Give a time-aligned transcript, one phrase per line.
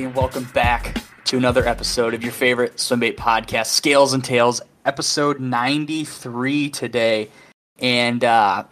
[0.00, 4.60] everybody, and welcome back to another episode of your favorite swimbait podcast, Scales and Tails,
[4.86, 7.28] episode 93 today.
[7.80, 8.64] And, uh,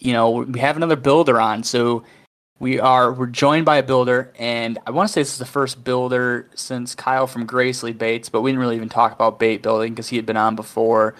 [0.00, 1.62] you know, we have another builder on.
[1.62, 2.02] So
[2.58, 5.44] we are, we're joined by a builder, and I want to say this is the
[5.44, 9.62] first builder since Kyle from Gracely Baits, but we didn't really even talk about bait
[9.62, 11.14] building because he had been on before.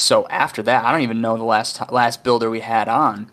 [0.00, 3.30] So after that, I don't even know the last last builder we had on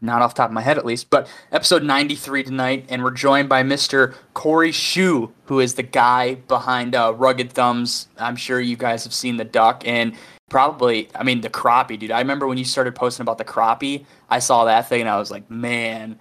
[0.00, 3.48] not off top of my head at least, but episode 93 tonight, and we're joined
[3.48, 4.14] by Mr.
[4.34, 8.08] Cory Shu, who is the guy behind uh, Rugged Thumbs.
[8.18, 10.14] I'm sure you guys have seen the duck and
[10.50, 12.10] probably, I mean, the crappie, dude.
[12.10, 15.18] I remember when you started posting about the crappie, I saw that thing and I
[15.18, 16.18] was like, man,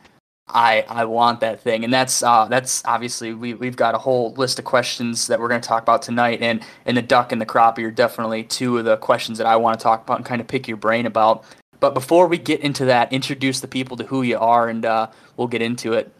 [0.48, 4.32] I I want that thing, and that's uh, that's obviously we we've got a whole
[4.34, 7.42] list of questions that we're going to talk about tonight, and and the duck and
[7.42, 10.26] the crappie are definitely two of the questions that I want to talk about and
[10.26, 11.46] kind of pick your brain about.
[11.86, 15.12] But before we get into that, introduce the people to who you are, and uh,
[15.38, 16.12] we'll get into it.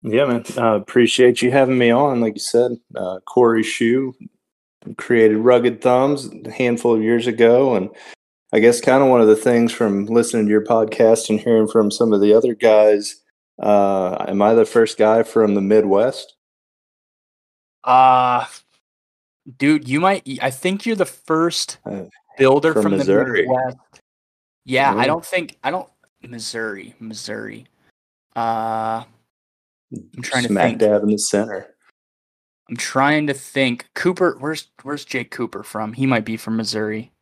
[0.00, 0.44] Yeah, man.
[0.56, 2.22] Uh, appreciate you having me on.
[2.22, 4.14] Like you said, uh, Cory Shu
[4.96, 7.90] created Rugged Thumbs a handful of years ago, and
[8.54, 11.68] I guess kind of one of the things from listening to your podcast and hearing
[11.68, 13.16] from some of the other guys.
[13.62, 16.34] Uh, am I the first guy from the Midwest?
[17.84, 18.46] Uh
[19.58, 20.26] dude, you might.
[20.40, 22.04] I think you're the first uh,
[22.38, 23.76] builder from, from the Midwest
[24.64, 25.88] yeah, I don't think I don't
[26.22, 27.66] Missouri, Missouri.
[28.36, 29.04] Uh,
[29.92, 30.78] I'm trying Smack to think.
[30.78, 31.74] dab in the center.
[32.68, 33.88] I'm trying to think.
[33.94, 35.92] Cooper, where's where's Jake Cooper from?
[35.92, 37.12] He might be from Missouri.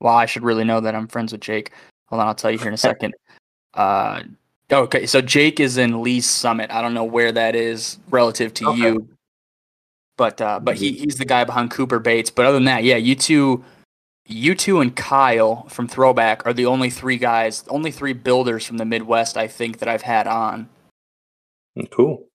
[0.00, 1.72] Well, I should really know that I'm friends with Jake.
[2.06, 3.14] Hold on, I'll tell you here in a second.
[3.74, 4.22] Uh,
[4.70, 6.70] okay, so Jake is in Lee's Summit.
[6.70, 8.78] I don't know where that is relative to okay.
[8.78, 9.08] you,
[10.16, 11.04] but uh, but he, mm-hmm.
[11.04, 12.30] he's the guy behind Cooper Baits.
[12.30, 13.64] But other than that, yeah, you two
[14.26, 18.78] you two and Kyle from Throwback are the only three guys, only three builders from
[18.78, 20.68] the Midwest I think that I've had on.
[21.90, 22.26] Cool.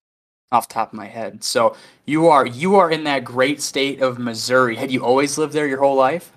[0.50, 1.42] Off top of my head.
[1.44, 4.76] So you are you are in that great state of Missouri.
[4.76, 6.32] Had you always lived there your whole life?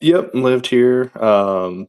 [0.00, 1.10] Yep, lived here.
[1.18, 1.88] Um,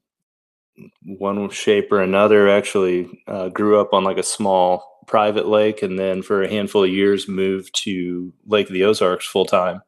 [1.04, 2.48] one shape or another.
[2.48, 6.84] Actually, uh, grew up on like a small private lake, and then for a handful
[6.84, 9.82] of years moved to Lake of the Ozarks full time,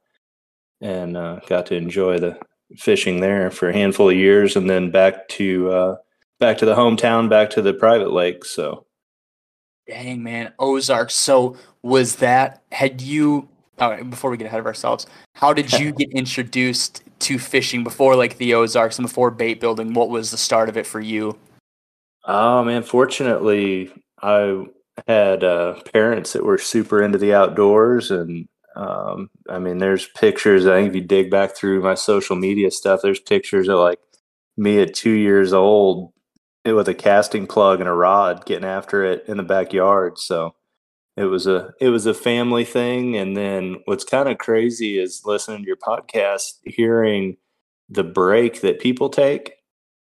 [0.82, 2.40] and uh, got to enjoy the
[2.78, 5.96] fishing there for a handful of years, and then back to uh,
[6.40, 8.46] back to the hometown, back to the private lake.
[8.46, 8.86] So,
[9.88, 11.16] dang man, Ozarks.
[11.16, 12.64] So was that?
[12.72, 13.48] Had you?
[13.80, 17.84] All right, before we get ahead of ourselves, how did you get introduced to fishing
[17.84, 19.94] before like the Ozarks and before bait building?
[19.94, 21.38] What was the start of it for you?
[22.26, 23.92] Oh man, fortunately,
[24.22, 24.66] I
[25.08, 28.48] had uh, parents that were super into the outdoors and
[28.80, 30.66] um, I mean, there's pictures.
[30.66, 34.00] I think if you dig back through my social media stuff, there's pictures of like
[34.56, 36.14] me at two years old
[36.64, 40.18] with a casting plug and a rod getting after it in the backyard.
[40.18, 40.56] So
[41.18, 43.18] it was a it was a family thing.
[43.18, 47.36] And then what's kind of crazy is listening to your podcast, hearing
[47.90, 49.56] the break that people take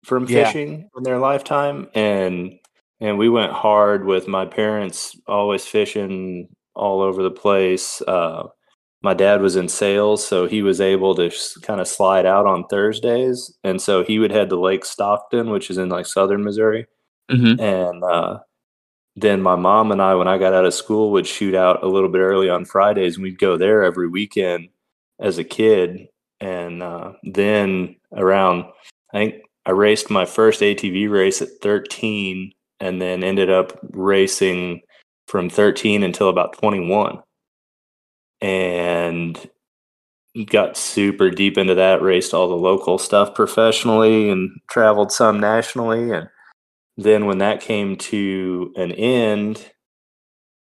[0.04, 0.86] from fishing yeah.
[0.96, 2.58] in their lifetime and
[3.00, 8.48] and we went hard with my parents always fishing all over the place uh,
[9.02, 11.30] my dad was in sales, so he was able to
[11.62, 15.70] kind of slide out on Thursdays, and so he would head to Lake Stockton, which
[15.70, 16.86] is in like southern Missouri,
[17.30, 17.60] mm-hmm.
[17.60, 18.38] and uh,
[19.14, 21.88] then my mom and I, when I got out of school, would shoot out a
[21.88, 24.68] little bit early on Fridays, and we'd go there every weekend
[25.20, 26.08] as a kid,
[26.40, 28.64] and uh, then around,
[29.12, 29.34] I think
[29.64, 34.80] I raced my first ATV race at 13, and then ended up racing
[35.28, 37.20] from 13 until about 21
[38.40, 39.48] and
[40.46, 46.12] got super deep into that raced all the local stuff professionally and traveled some nationally
[46.12, 46.28] and
[46.96, 49.72] then when that came to an end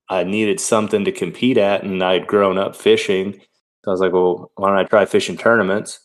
[0.09, 3.33] i needed something to compete at and i'd grown up fishing.
[3.85, 6.01] So i was like well why don't i try fishing tournaments?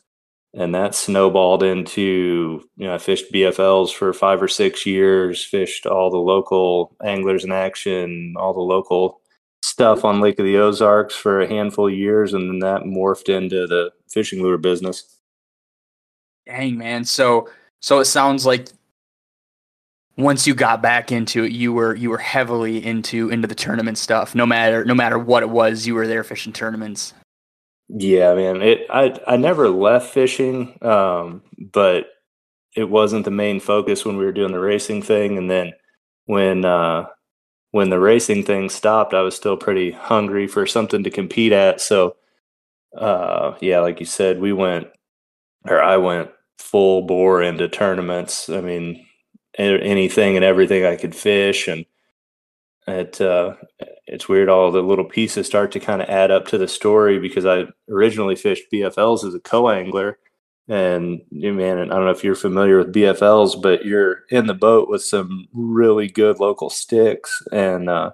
[0.53, 5.85] And that snowballed into you know i fished bfls for five or six years fished
[5.85, 9.20] all the local anglers in action all the local
[9.61, 13.29] stuff on Lake of the Ozarks for a handful of years, and then that morphed
[13.29, 15.19] into the fishing lure business.
[16.45, 17.49] Dang man, so
[17.81, 18.69] so it sounds like
[20.17, 23.97] once you got back into it, you were you were heavily into into the tournament
[23.97, 24.35] stuff.
[24.35, 27.13] No matter no matter what it was, you were there fishing tournaments.
[27.89, 28.61] Yeah, man.
[28.61, 32.07] It I I never left fishing, um, but
[32.75, 35.37] it wasn't the main focus when we were doing the racing thing.
[35.37, 35.73] And then
[36.25, 37.07] when uh,
[37.71, 41.81] when the racing thing stopped, I was still pretty hungry for something to compete at.
[41.81, 42.15] So,
[42.97, 44.87] uh, yeah, like you said, we went,
[45.65, 48.49] or I went full bore into tournaments.
[48.49, 49.05] I mean,
[49.57, 51.85] anything and everything I could fish, and
[52.87, 53.55] it uh,
[54.07, 57.19] it's weird all the little pieces start to kind of add up to the story
[57.19, 60.17] because I originally fished BFLs as a co-angler
[60.67, 64.89] and man, I don't know if you're familiar with BFLs, but you're in the boat
[64.89, 67.41] with some really good local sticks.
[67.51, 68.11] And uh,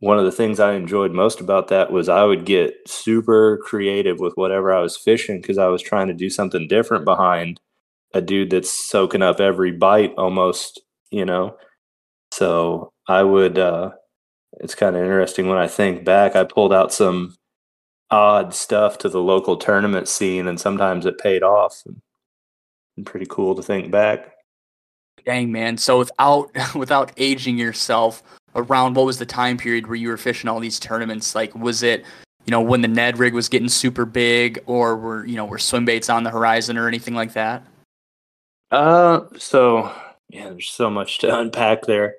[0.00, 4.20] one of the things I enjoyed most about that was I would get super creative
[4.20, 7.60] with whatever I was fishing because I was trying to do something different behind
[8.14, 10.80] a dude that's soaking up every bite almost,
[11.10, 11.56] you know.
[12.32, 13.58] So I would.
[13.58, 13.90] Uh,
[14.60, 16.36] it's kind of interesting when I think back.
[16.36, 17.34] I pulled out some
[18.10, 21.82] odd stuff to the local tournament scene, and sometimes it paid off.
[21.86, 22.00] And
[23.06, 24.34] pretty cool to think back.
[25.24, 25.76] Dang man!
[25.76, 28.22] So without without aging yourself,
[28.54, 31.34] around what was the time period where you were fishing all these tournaments?
[31.34, 32.04] Like, was it
[32.46, 35.58] you know when the Ned rig was getting super big, or were you know were
[35.58, 37.66] swim baits on the horizon or anything like that?
[38.70, 39.92] Uh, so
[40.28, 42.16] yeah, there's so much to unpack there.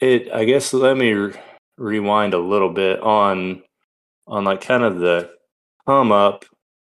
[0.00, 1.40] It, I guess, let me re-
[1.78, 3.62] rewind a little bit on
[4.32, 5.30] on like kind of the
[5.86, 6.46] come up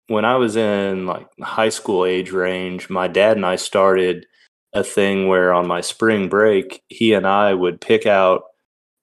[0.07, 4.25] when I was in like high school age range, my dad and I started
[4.73, 8.43] a thing where on my spring break, he and I would pick out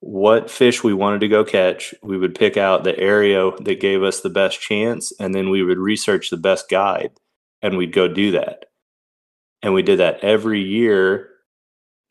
[0.01, 1.95] what fish we wanted to go catch.
[2.03, 5.63] We would pick out the area that gave us the best chance, and then we
[5.63, 7.13] would research the best guide
[7.63, 8.67] and we'd go do that.
[9.63, 11.31] And we did that every year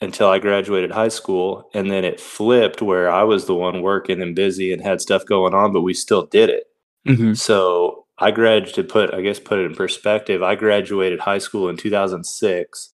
[0.03, 1.69] until I graduated high school.
[1.73, 5.25] And then it flipped where I was the one working and busy and had stuff
[5.25, 6.65] going on, but we still did it.
[7.07, 7.33] Mm-hmm.
[7.33, 10.43] So I graduated to put, I guess, put it in perspective.
[10.43, 12.93] I graduated high school in 2006.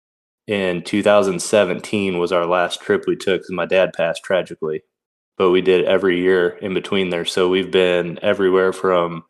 [0.47, 4.83] In 2017 was our last trip we took because my dad passed tragically.
[5.39, 7.25] But we did every year in between there.
[7.25, 9.25] So we've been everywhere from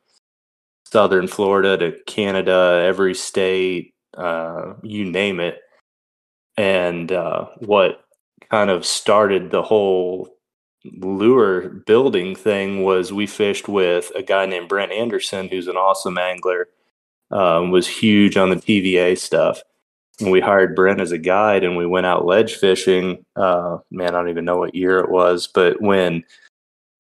[0.85, 5.59] southern Florida to Canada, every state, uh, you name it
[6.57, 8.05] and uh, what
[8.51, 10.29] kind of started the whole
[10.85, 16.19] lure building thing was we fished with a guy named Brent Anderson, who's an awesome
[16.19, 16.69] angler,
[17.31, 19.61] um, was huge on the TVA stuff.
[20.21, 23.25] And we hired Brent as a guide and we went out ledge fishing.
[23.35, 26.25] Uh, man, I don't even know what year it was, but when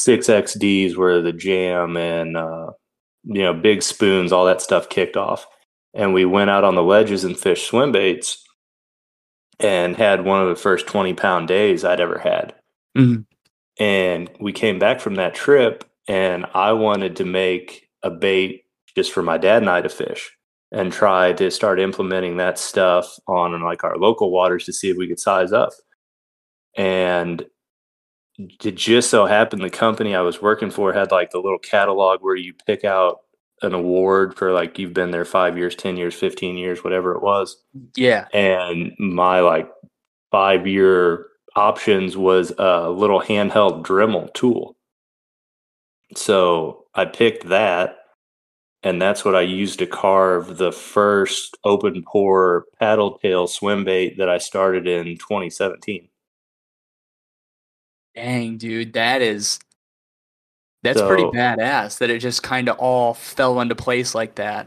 [0.03, 2.73] 6XDs were the jam and, uh,
[3.25, 5.47] you know, big spoons, all that stuff kicked off.
[5.94, 8.45] And we went out on the ledges and fished swim baits
[9.58, 12.55] and had one of the first 20 pound days I'd ever had.
[12.97, 13.23] Mm-hmm.
[13.79, 18.64] And we came back from that trip, and I wanted to make a bait
[18.94, 20.37] just for my dad and I to fish
[20.73, 24.97] and try to start implementing that stuff on like our local waters to see if
[24.97, 25.70] we could size up.
[26.76, 27.44] And
[28.38, 32.23] it just so happened the company I was working for had like the little catalog
[32.23, 33.20] where you pick out
[33.62, 37.23] an award for like you've been there five years, 10 years, 15 years, whatever it
[37.23, 37.56] was.
[37.97, 38.29] Yeah.
[38.32, 39.69] And my like
[40.31, 44.76] five year options was a little handheld Dremel tool.
[46.14, 47.97] So I picked that.
[48.82, 54.17] And that's what I used to carve the first open pour paddle tail swim bait
[54.19, 56.08] that I started in 2017.
[58.14, 59.58] Dang, dude, that is
[60.86, 64.66] that's so, pretty badass that it just kind of all fell into place like that.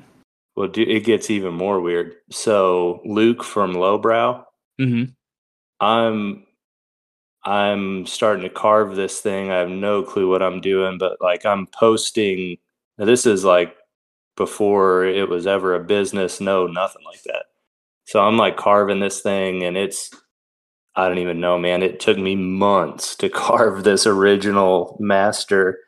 [0.56, 2.16] Well, it gets even more weird.
[2.30, 4.44] So Luke from Lowbrow,
[4.80, 5.12] mm-hmm.
[5.84, 6.46] I'm
[7.46, 9.50] I'm starting to carve this thing.
[9.50, 12.58] I have no clue what I'm doing, but like I'm posting.
[12.98, 13.76] this is like
[14.36, 16.42] before it was ever a business.
[16.42, 17.46] No, nothing like that.
[18.06, 20.10] So I'm like carving this thing, and it's
[20.96, 21.84] I don't even know, man.
[21.84, 25.80] It took me months to carve this original master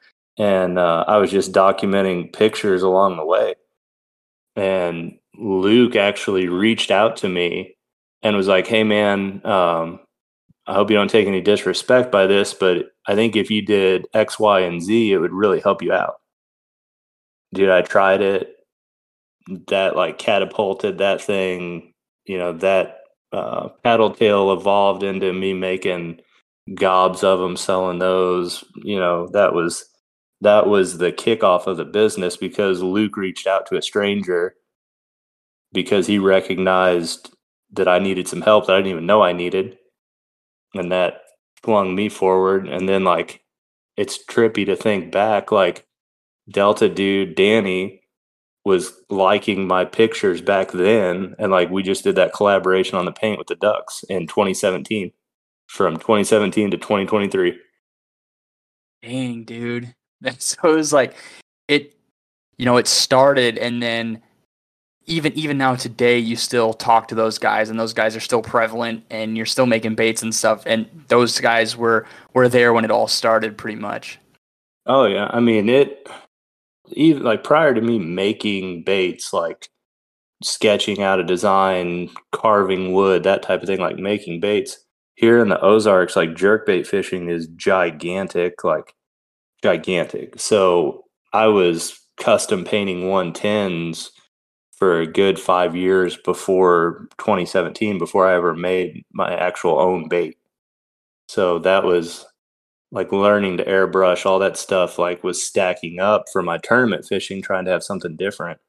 [0.42, 3.54] and uh, I was just documenting pictures along the way.
[4.56, 7.76] And Luke actually reached out to me
[8.24, 10.00] and was like, "Hey, man, um,
[10.66, 14.08] I hope you don't take any disrespect by this, but I think if you did
[14.16, 16.16] X, Y, and Z, it would really help you out."
[17.54, 18.56] Dude, I tried it.
[19.68, 21.94] That like catapulted that thing.
[22.26, 26.22] You know that uh, paddle tail evolved into me making
[26.76, 28.64] gobs of them, selling those.
[28.84, 29.91] You know that was
[30.42, 34.56] that was the kickoff of the business because Luke reached out to a stranger
[35.72, 37.34] because he recognized
[37.72, 39.78] that I needed some help that I didn't even know I needed.
[40.74, 41.22] And that
[41.64, 42.68] flung me forward.
[42.68, 43.44] And then, like,
[43.96, 45.86] it's trippy to think back, like,
[46.50, 48.02] Delta dude, Danny,
[48.66, 51.36] was liking my pictures back then.
[51.38, 55.12] And, like, we just did that collaboration on the paint with the Ducks in 2017
[55.68, 57.58] from 2017 to 2023.
[59.04, 59.96] Dang, dude.
[60.38, 61.16] so it was like
[61.68, 61.96] it
[62.58, 64.22] you know it started and then
[65.06, 68.42] even even now today, you still talk to those guys, and those guys are still
[68.42, 70.64] prevalent, and you're still making baits and stuff.
[70.66, 74.20] And those guys were were there when it all started, pretty much.
[74.86, 76.08] Oh yeah, I mean it.
[76.94, 79.70] Even like prior to me making baits, like
[80.44, 84.78] sketching out a design, carving wood, that type of thing, like making baits.
[85.16, 88.96] Here in the Ozarks, like jerkbait fishing is gigantic, like
[89.62, 90.40] gigantic.
[90.40, 94.10] So I was custom painting 110s
[94.72, 100.38] for a good five years before 2017, before I ever made my actual own bait.
[101.28, 102.26] So that was
[102.92, 107.42] like learning to airbrush, all that stuff, like was stacking up for my tournament fishing,
[107.42, 108.60] trying to have something different.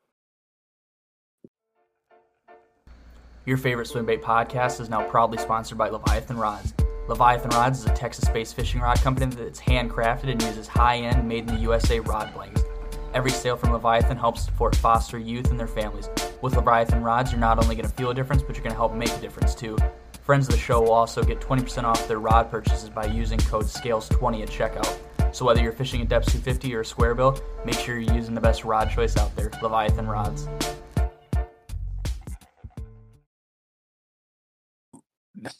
[3.44, 6.72] Your favorite swim bait podcast is now proudly sponsored by Leviathan Rods.
[7.08, 11.28] Leviathan Rods is a Texas based fishing rod company that's handcrafted and uses high end,
[11.28, 12.62] made in the USA rod blanks.
[13.12, 16.08] Every sale from Leviathan helps support foster youth and their families.
[16.42, 18.78] With Leviathan Rods, you're not only going to feel a difference, but you're going to
[18.78, 19.76] help make a difference too.
[20.22, 23.64] Friends of the show will also get 20% off their rod purchases by using code
[23.64, 24.96] SCALES20 at checkout.
[25.34, 28.34] So whether you're fishing a Deps 250 or a square bill, make sure you're using
[28.34, 30.46] the best rod choice out there, Leviathan Rods.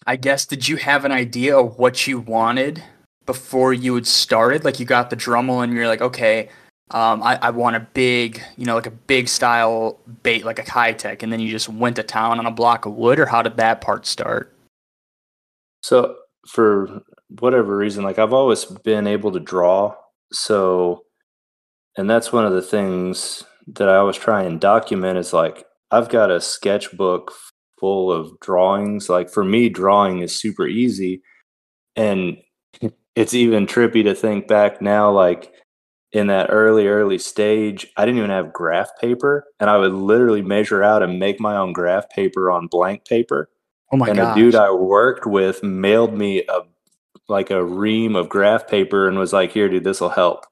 [0.07, 2.83] I guess did you have an idea of what you wanted
[3.27, 4.65] before you had started?
[4.65, 6.49] Like you got the Dremel and you're like, okay,
[6.91, 10.71] um, I, I want a big, you know, like a big style bait, like a
[10.71, 13.27] high tech, and then you just went to town on a block of wood, or
[13.27, 14.55] how did that part start?
[15.83, 17.03] So for
[17.39, 19.95] whatever reason, like I've always been able to draw,
[20.33, 21.05] so
[21.97, 26.11] and that's one of the things that I always try and document is like I've
[26.11, 27.33] got a sketchbook
[27.83, 29.09] full of drawings.
[29.09, 31.21] Like for me, drawing is super easy.
[31.97, 32.39] And
[33.17, 35.53] it's even trippy to think back now, like
[36.13, 39.47] in that early, early stage, I didn't even have graph paper.
[39.59, 43.51] And I would literally measure out and make my own graph paper on blank paper.
[43.93, 44.11] Oh my god.
[44.11, 44.37] and gosh.
[44.37, 46.61] a dude I worked with mailed me a
[47.29, 50.47] like a ream of graph paper and was like, here, dude, this will help.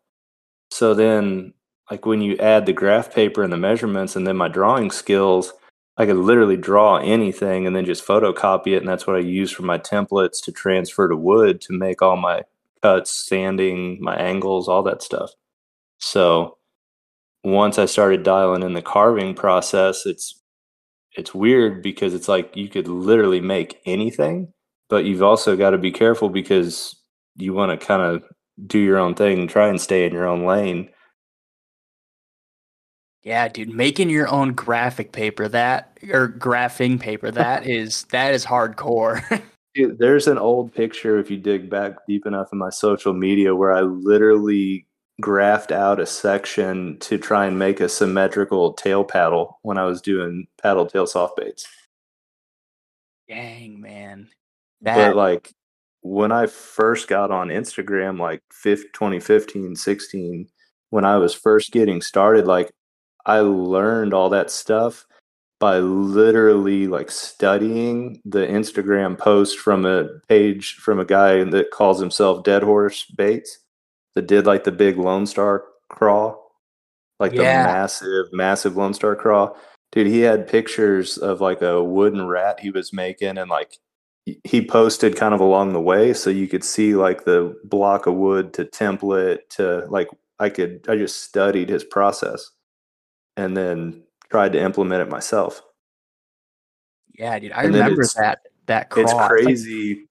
[0.72, 1.54] So then
[1.90, 5.52] like when you add the graph paper and the measurements and then my drawing skills,
[6.00, 8.78] I could literally draw anything and then just photocopy it.
[8.78, 12.16] And that's what I use for my templates to transfer to wood to make all
[12.16, 12.44] my
[12.80, 15.32] cuts, sanding, my angles, all that stuff.
[15.98, 16.56] So
[17.44, 20.40] once I started dialing in the carving process, it's
[21.18, 24.54] it's weird because it's like you could literally make anything,
[24.88, 26.96] but you've also got to be careful because
[27.36, 28.24] you want to kind of
[28.66, 30.88] do your own thing and try and stay in your own lane
[33.22, 38.44] yeah, dude, making your own graphic paper that or graphing paper that is that is
[38.44, 39.42] hardcore.
[39.72, 43.54] Dude, there's an old picture if you dig back deep enough in my social media
[43.54, 44.84] where I literally
[45.22, 50.00] graphed out a section to try and make a symmetrical tail paddle when I was
[50.00, 51.68] doing paddle tail soft baits.
[53.28, 54.28] Dang, man.
[54.80, 54.96] That...
[54.96, 55.52] But like
[56.00, 60.48] when I first got on Instagram, like 2015, 16,
[60.88, 62.72] when I was first getting started, like
[63.26, 65.06] I learned all that stuff
[65.60, 72.00] by literally like studying the Instagram post from a page from a guy that calls
[72.00, 73.58] himself Dead Horse Baits
[74.14, 76.52] that did like the big Lone Star crawl,
[77.20, 77.62] like yeah.
[77.62, 79.56] the massive, massive Lone Star crawl.
[79.92, 83.76] Dude, he had pictures of like a wooden rat he was making and like
[84.44, 88.14] he posted kind of along the way so you could see like the block of
[88.14, 90.08] wood to template to like
[90.38, 92.50] I could I just studied his process
[93.40, 95.62] and then tried to implement it myself.
[97.18, 99.02] Yeah, dude, I and remember that that craw.
[99.02, 100.06] It's crazy.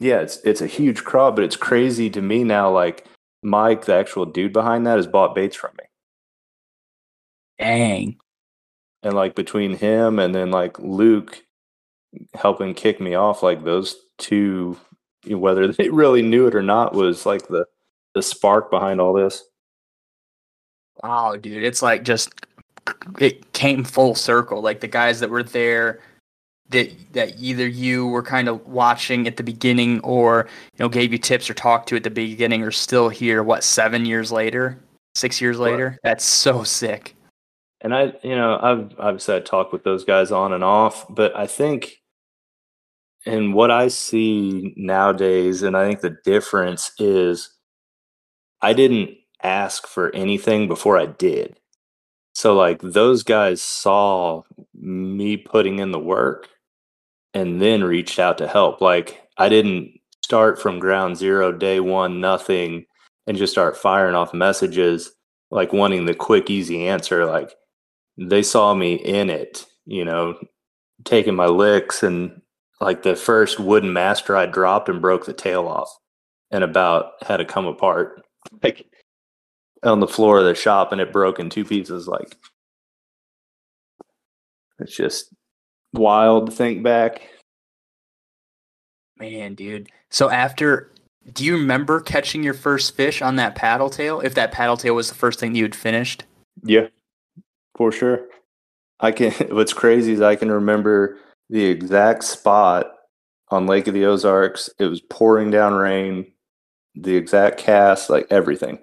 [0.00, 2.70] Yeah, it's it's a huge craw, but it's crazy to me now.
[2.70, 3.06] Like
[3.42, 5.84] Mike, the actual dude behind that, has bought baits from me.
[7.58, 8.16] Dang.
[9.02, 11.42] And like between him and then like Luke
[12.34, 14.78] helping kick me off, like those two,
[15.26, 17.66] whether they really knew it or not, was like the
[18.14, 19.44] the spark behind all this.
[21.02, 22.45] Wow, dude, it's like just
[23.18, 24.60] it came full circle.
[24.60, 26.00] Like the guys that were there
[26.70, 31.12] that that either you were kind of watching at the beginning or you know gave
[31.12, 34.76] you tips or talked to at the beginning are still here what 7 years later
[35.14, 37.14] 6 years later that's so sick
[37.82, 41.06] and i you know i've obviously i've said talk with those guys on and off
[41.08, 42.02] but i think
[43.26, 47.48] and what i see nowadays and i think the difference is
[48.60, 49.10] i didn't
[49.42, 51.58] ask for anything before I did.
[52.36, 54.42] So like those guys saw
[54.74, 56.50] me putting in the work
[57.32, 58.82] and then reached out to help.
[58.82, 62.84] Like I didn't start from ground zero, day one, nothing,
[63.26, 65.12] and just start firing off messages
[65.50, 67.24] like wanting the quick, easy answer.
[67.24, 67.54] Like
[68.18, 70.38] they saw me in it, you know,
[71.04, 72.42] taking my licks and
[72.82, 75.88] like the first wooden master I dropped and broke the tail off
[76.50, 78.20] and about had to come apart
[78.62, 78.84] like
[79.86, 82.36] on the floor of the shop and it broke in two pieces like
[84.78, 85.32] it's just
[85.94, 87.22] wild to think back
[89.18, 89.88] Man, dude.
[90.10, 90.92] So after,
[91.32, 94.20] do you remember catching your first fish on that paddle tail?
[94.20, 96.24] If that paddle tail was the first thing you had finished?
[96.62, 96.88] Yeah,
[97.76, 98.26] for sure.
[99.00, 99.32] I can.
[99.54, 102.92] What's crazy is I can remember the exact spot
[103.48, 104.68] on Lake of the Ozarks.
[104.78, 106.32] It was pouring down rain.
[106.94, 108.78] The exact cast, like everything.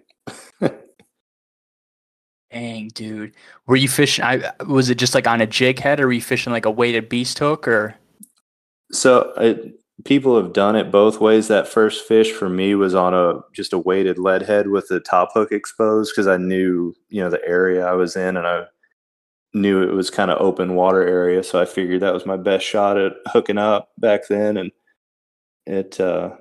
[2.54, 3.34] Dang, dude.
[3.66, 4.24] Were you fishing?
[4.24, 6.72] I was it just like on a jig head, or were you fishing like a
[6.72, 7.96] weighted beast hook, or?
[8.92, 9.74] So
[10.06, 11.48] people have done it both ways.
[11.48, 15.00] That first fish for me was on a just a weighted lead head with the
[15.00, 18.66] top hook exposed because I knew you know the area I was in and I
[19.56, 22.66] knew it was kind of open water area, so I figured that was my best
[22.66, 24.58] shot at hooking up back then.
[24.58, 24.72] And
[25.66, 26.36] it uh,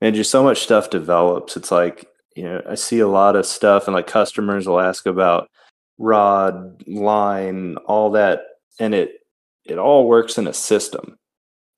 [0.00, 1.54] and just so much stuff develops.
[1.54, 2.09] It's like
[2.40, 5.50] you know I see a lot of stuff and like customers will ask about
[5.98, 8.40] rod, line, all that,
[8.78, 9.26] and it
[9.66, 11.18] it all works in a system.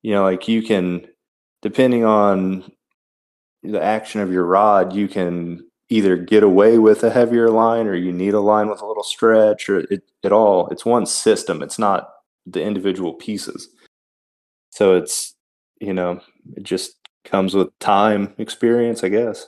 [0.03, 1.05] You know like you can
[1.61, 2.71] depending on
[3.61, 7.95] the action of your rod, you can either get away with a heavier line or
[7.95, 11.61] you need a line with a little stretch or it, it all it's one system
[11.61, 12.09] it's not
[12.45, 13.67] the individual pieces.
[14.69, 15.35] So it's
[15.81, 16.21] you know
[16.55, 19.47] it just comes with time experience i guess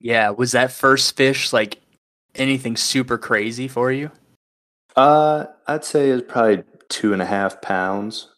[0.00, 1.78] yeah was that first fish like
[2.34, 4.10] anything super crazy for you?
[4.96, 8.28] Uh i'd say it's probably two and a half pounds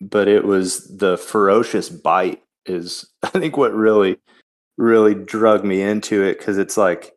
[0.00, 4.18] but it was the ferocious bite is I think what really
[4.76, 7.12] really drug me into it because it's like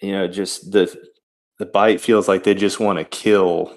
[0.00, 0.94] you know just the
[1.58, 3.74] the bite feels like they just want to kill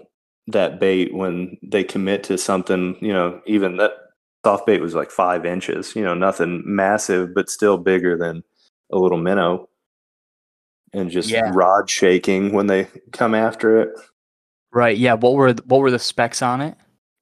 [0.48, 3.92] that bait when they commit to something you know even that
[4.46, 8.44] soft bait was like five inches you know nothing massive but still bigger than
[8.92, 9.70] a little minnow
[10.94, 11.52] and just yeah.
[11.54, 13.90] rod shaking when they come after it
[14.72, 16.76] right yeah what were what were the specs on it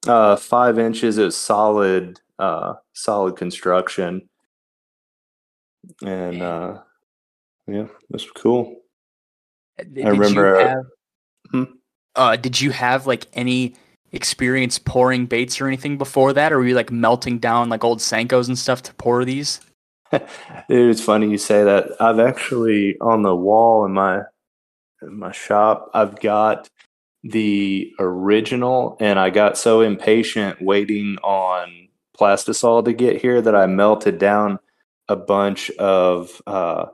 [0.06, 4.28] uh, five inches is solid, uh, solid construction,
[6.02, 6.78] and uh,
[7.66, 8.76] yeah, that's cool.
[9.78, 10.56] Uh, did I remember.
[10.56, 10.84] Uh, have,
[11.50, 11.64] hmm?
[12.16, 13.74] uh, did you have like any
[14.12, 17.98] experience pouring baits or anything before that, or were you like melting down like old
[17.98, 19.60] Senkos and stuff to pour these?
[20.68, 22.00] Dude, it's funny you say that.
[22.00, 24.22] I've actually on the wall in my
[25.02, 25.90] in my shop.
[25.94, 26.68] I've got
[27.22, 33.66] the original, and I got so impatient waiting on Plastisol to get here that I
[33.66, 34.58] melted down
[35.08, 36.86] a bunch of uh,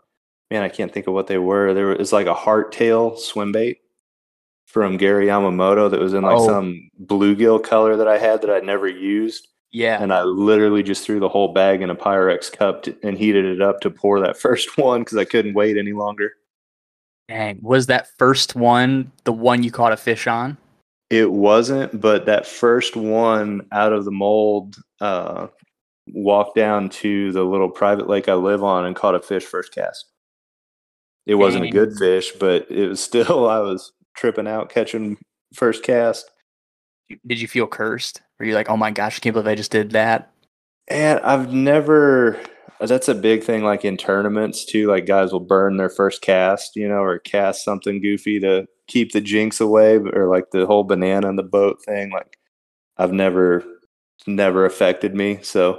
[0.50, 1.74] man, I can't think of what they were.
[1.74, 3.78] There was like a heart tail swim bait
[4.66, 6.46] from Gary Yamamoto that was in like oh.
[6.46, 9.48] some bluegill color that I had that I'd never used.
[9.72, 10.02] Yeah.
[10.02, 13.44] And I literally just threw the whole bag in a Pyrex cup to, and heated
[13.44, 16.32] it up to pour that first one because I couldn't wait any longer.
[17.28, 20.56] Dang, was that first one the one you caught a fish on?
[21.10, 25.48] It wasn't, but that first one out of the mold uh,
[26.08, 29.72] walked down to the little private lake I live on and caught a fish first
[29.72, 30.06] cast.
[31.26, 35.16] It wasn't a good fish, but it was still I was tripping out catching
[35.54, 36.30] first cast.
[37.26, 38.22] Did you feel cursed?
[38.38, 40.32] Were you like, "Oh my gosh, I can't believe I just did that"?
[40.88, 42.40] And I've never
[42.80, 46.76] that's a big thing like in tournaments too like guys will burn their first cast
[46.76, 50.84] you know or cast something goofy to keep the jinx away or like the whole
[50.84, 52.38] banana in the boat thing like
[52.98, 53.64] i've never
[54.26, 55.78] never affected me so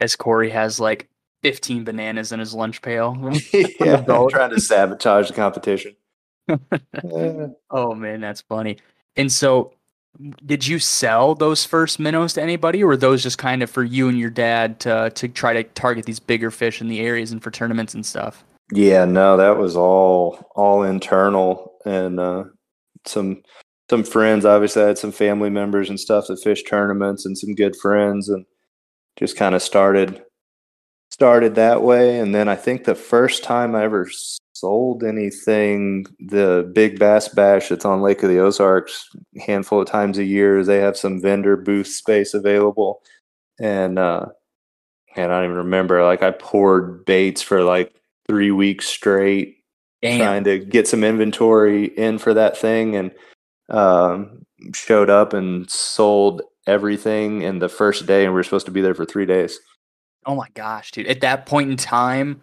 [0.00, 1.08] as cory has like
[1.42, 3.16] 15 bananas in his lunch pail
[3.80, 5.96] yeah trying to sabotage the competition
[7.70, 8.76] oh man that's funny
[9.16, 9.72] and so
[10.44, 13.82] did you sell those first minnows to anybody, or were those just kind of for
[13.82, 17.32] you and your dad to to try to target these bigger fish in the areas
[17.32, 18.44] and for tournaments and stuff?
[18.70, 22.44] Yeah, no, that was all all internal and uh,
[23.06, 23.42] some
[23.90, 24.44] some friends.
[24.44, 28.28] Obviously, I had some family members and stuff that fish tournaments and some good friends,
[28.28, 28.44] and
[29.18, 30.22] just kind of started
[31.10, 32.18] started that way.
[32.18, 34.08] And then I think the first time I ever
[34.62, 39.08] sold anything, the Big Bass Bash that's on Lake of the Ozarks,
[39.44, 43.02] handful of times a year, they have some vendor booth space available.
[43.60, 44.26] And uh
[45.16, 47.92] and I don't even remember, like I poured baits for like
[48.28, 49.56] three weeks straight,
[50.00, 50.18] Damn.
[50.20, 53.10] trying to get some inventory in for that thing and
[53.68, 58.72] um showed up and sold everything in the first day and we are supposed to
[58.72, 59.58] be there for three days.
[60.24, 61.08] Oh my gosh, dude.
[61.08, 62.40] At that point in time,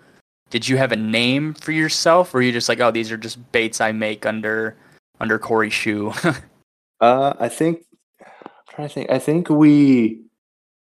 [0.49, 3.51] did you have a name for yourself, or you just like, oh, these are just
[3.51, 4.75] baits I make under
[5.19, 6.13] under Cory Shoe?
[7.01, 7.85] uh, I think
[8.21, 9.11] I'm trying to think.
[9.11, 10.21] I think we,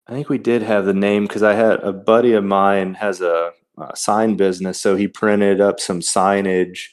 [0.08, 3.20] I think we did have the name because I had a buddy of mine has
[3.20, 6.86] a, a sign business, so he printed up some signage,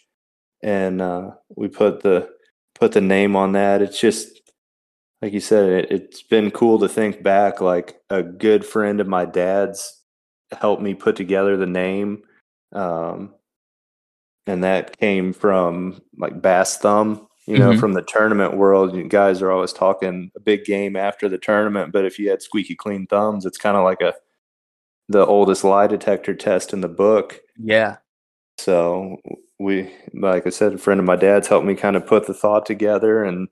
[0.62, 2.30] and uh, we put the
[2.80, 3.82] put the name on that.
[3.82, 4.42] It's just
[5.22, 7.60] like you said, it, it's been cool to think back.
[7.60, 10.00] Like a good friend of my dad's
[10.52, 12.22] helped me put together the name
[12.74, 13.34] um,
[14.48, 17.80] and that came from like Bass Thumb, you know, mm-hmm.
[17.80, 18.96] from the tournament world.
[18.96, 22.42] You guys are always talking a big game after the tournament, but if you had
[22.42, 24.14] squeaky clean thumbs, it's kind of like a
[25.10, 27.42] the oldest lie detector test in the book.
[27.58, 27.98] Yeah.
[28.58, 29.18] So
[29.60, 32.34] we, like I said, a friend of my dad's helped me kind of put the
[32.34, 33.48] thought together, and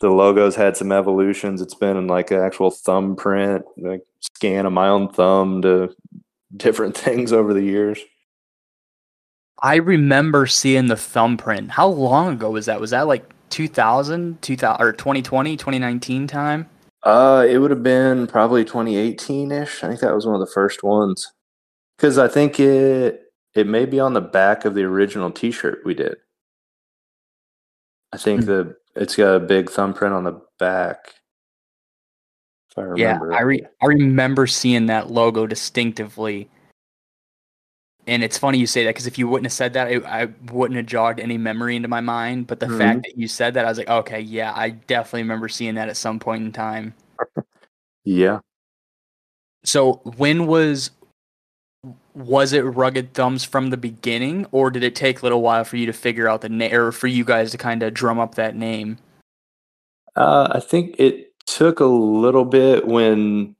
[0.00, 1.62] the logo's had some evolutions.
[1.62, 5.94] It's been in like an actual thumbprint, like scan of my own thumb to
[6.56, 8.00] different things over the years.
[9.62, 11.70] I remember seeing the thumbprint.
[11.70, 12.80] How long ago was that?
[12.80, 16.68] Was that like 2000, 2000 or 2020, 2019 time?
[17.02, 19.82] Uh, it would have been probably 2018 ish.
[19.84, 21.32] I think that was one of the first ones.
[21.96, 23.22] Because I think it
[23.54, 26.16] it may be on the back of the original T-shirt we did.
[28.12, 28.50] I think mm-hmm.
[28.50, 31.14] the it's got a big thumbprint on the back.
[32.70, 33.30] If I remember.
[33.30, 36.50] Yeah, I re- I remember seeing that logo distinctively
[38.06, 40.28] and it's funny you say that because if you wouldn't have said that, I, I,
[40.52, 42.46] wouldn't have jogged any memory into my mind.
[42.46, 42.78] But the mm-hmm.
[42.78, 45.88] fact that you said that, I was like, okay, yeah, I definitely remember seeing that
[45.88, 46.94] at some point in time.
[48.04, 48.40] yeah.
[49.64, 50.90] So when was
[52.14, 55.76] was it rugged thumbs from the beginning, or did it take a little while for
[55.76, 58.36] you to figure out the name, or for you guys to kind of drum up
[58.36, 58.98] that name?
[60.14, 63.54] Uh, I think it took a little bit when,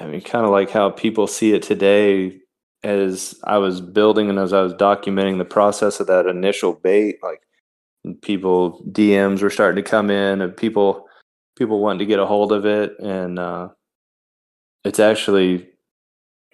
[0.00, 2.40] I mean, kind of like how people see it today
[2.82, 7.18] as I was building and as I was documenting the process of that initial bait,
[7.22, 7.40] like
[8.22, 11.06] people DMs were starting to come in and people
[11.56, 12.98] people wanting to get a hold of it.
[13.00, 13.68] And uh,
[14.84, 15.68] it's actually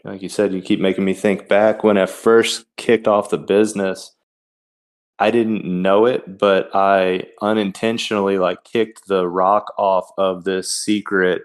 [0.02, 1.84] like you said you keep making me think back.
[1.84, 4.10] When I first kicked off the business
[5.18, 11.42] I didn't know it but I unintentionally like kicked the rock off of this secret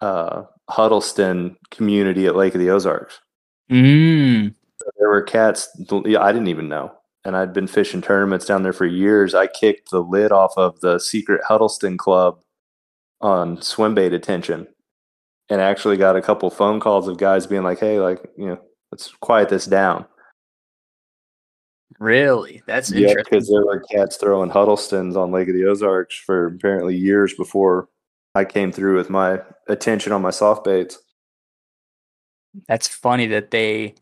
[0.00, 3.20] uh, Huddleston community at Lake of the Ozarks
[3.70, 4.54] Mm.
[4.98, 6.92] There were cats I didn't even know.
[7.24, 9.34] And I'd been fishing tournaments down there for years.
[9.34, 12.40] I kicked the lid off of the secret Huddleston Club
[13.20, 14.68] on swim bait attention
[15.48, 18.60] and actually got a couple phone calls of guys being like, hey, like, you know,
[18.92, 20.06] let's quiet this down.
[21.98, 22.62] Really?
[22.66, 23.24] That's yeah, interesting.
[23.24, 27.88] because there were cats throwing Huddlestons on Lake of the Ozarks for apparently years before
[28.34, 30.98] I came through with my attention on my soft baits
[32.68, 33.94] that's funny that they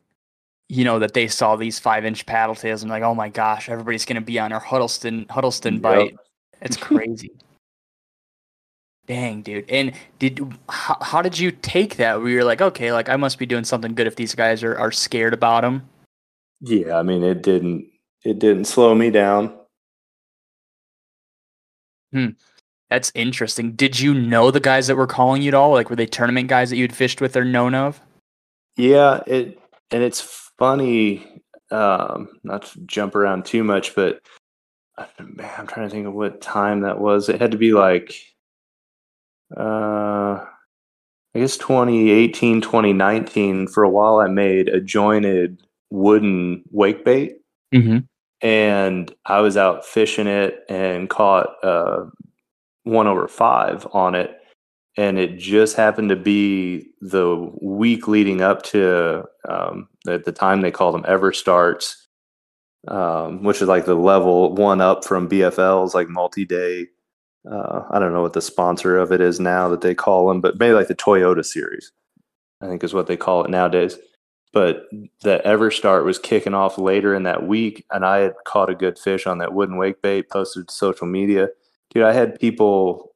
[0.68, 3.68] you know that they saw these five inch paddle tails and like oh my gosh
[3.68, 6.16] everybody's gonna be on our huddleston huddleston bite yep.
[6.62, 7.30] it's crazy.
[9.06, 9.68] Dang dude.
[9.68, 10.40] And did
[10.70, 12.20] how, how did you take that?
[12.20, 14.76] Where you're like okay like i must be doing something good if these guys are,
[14.76, 15.88] are scared about them
[16.60, 17.86] yeah i mean it didn't
[18.24, 19.52] it didn't slow me down.
[22.12, 22.28] Hmm.
[22.88, 23.72] That's interesting.
[23.72, 25.72] Did you know the guys that were calling you at all?
[25.72, 28.00] Like were they tournament guys that you'd fished with or known of
[28.76, 29.58] yeah, it
[29.90, 30.20] and it's
[30.58, 31.42] funny.
[31.70, 34.20] Um, not to jump around too much, but
[35.18, 37.28] man, I'm trying to think of what time that was.
[37.28, 38.14] It had to be like,
[39.56, 40.44] uh,
[41.34, 43.68] I guess 2018, 2019.
[43.68, 47.38] For a while, I made a jointed wooden wake bait,
[47.74, 47.98] mm-hmm.
[48.46, 52.04] and I was out fishing it and caught uh,
[52.84, 54.38] one over five on it
[54.96, 60.60] and it just happened to be the week leading up to um, at the time
[60.60, 61.96] they called them EverStarts
[62.88, 66.86] um, which is like the level one up from bfl's like multi-day
[67.50, 70.40] uh, i don't know what the sponsor of it is now that they call them
[70.40, 71.92] but maybe like the toyota series
[72.60, 73.98] i think is what they call it nowadays.
[74.52, 74.84] But
[75.22, 78.98] the EverStart was kicking off later in that week and i had caught a good
[78.98, 81.48] fish on that wooden wake bait posted to social media.
[81.90, 83.13] Dude i had people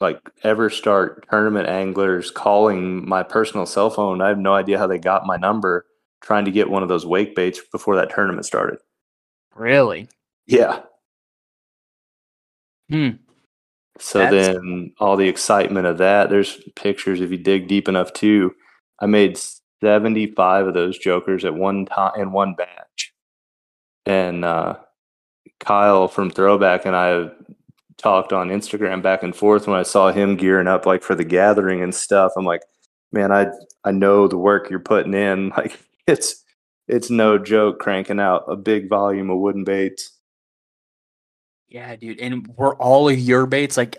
[0.00, 4.20] like EverStart tournament anglers calling my personal cell phone.
[4.20, 5.86] I have no idea how they got my number
[6.20, 8.78] trying to get one of those wake baits before that tournament started.
[9.54, 10.08] Really?
[10.46, 10.80] Yeah.
[12.88, 13.10] Hmm.
[13.98, 14.48] So That's...
[14.48, 18.54] then all the excitement of that, there's pictures if you dig deep enough too.
[19.00, 19.38] I made
[19.82, 23.12] 75 of those jokers at one time in one batch.
[24.06, 24.76] And uh,
[25.60, 27.28] Kyle from Throwback and I
[28.04, 31.24] talked on Instagram back and forth when I saw him gearing up like for the
[31.24, 32.32] gathering and stuff.
[32.36, 32.62] I'm like,
[33.12, 33.46] man, I
[33.82, 35.50] I know the work you're putting in.
[35.56, 36.44] Like it's
[36.86, 40.12] it's no joke cranking out a big volume of wooden baits.
[41.66, 42.20] Yeah, dude.
[42.20, 43.96] And were all of your baits like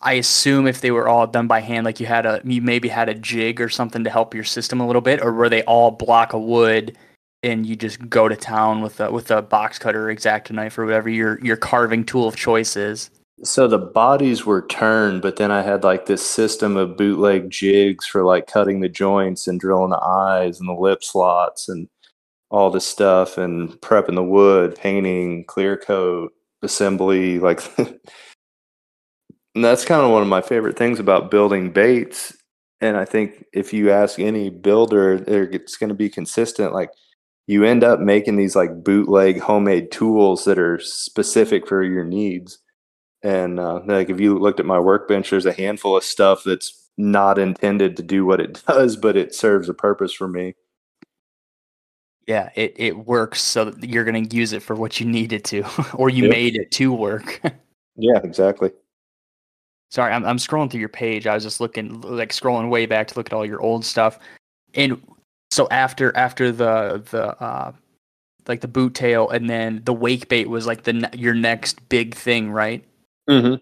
[0.00, 2.88] I assume if they were all done by hand, like you had a you maybe
[2.88, 5.62] had a jig or something to help your system a little bit, or were they
[5.64, 6.96] all block of wood
[7.42, 10.84] and you just go to town with a with a box cutter, exacto knife, or
[10.84, 13.10] whatever your your carving tool of choice is?
[13.42, 18.04] So the bodies were turned, but then I had like this system of bootleg jigs
[18.04, 21.88] for like cutting the joints and drilling the eyes and the lip slots and
[22.50, 27.62] all this stuff and prepping the wood, painting, clear coat, assembly, like
[29.54, 32.36] that's kind of one of my favorite things about building baits.
[32.82, 36.72] And I think if you ask any builder, it's going to be consistent.
[36.72, 36.90] Like
[37.46, 42.58] you end up making these like bootleg homemade tools that are specific for your needs.
[43.22, 46.88] And uh, like if you looked at my workbench, there's a handful of stuff that's
[46.96, 50.54] not intended to do what it does, but it serves a purpose for me.
[52.26, 55.32] Yeah, it, it works so that you're going to use it for what you need
[55.32, 56.32] it to, or you yep.
[56.32, 57.40] made it to work.
[57.96, 58.70] yeah, exactly.
[59.90, 61.26] Sorry, I'm I'm scrolling through your page.
[61.26, 64.20] I was just looking, like scrolling way back to look at all your old stuff,
[64.74, 65.02] and
[65.50, 67.72] so after after the the uh,
[68.46, 72.14] like the boot tail and then the wake bait was like the your next big
[72.14, 72.84] thing, right?
[73.28, 73.56] Mm-hmm.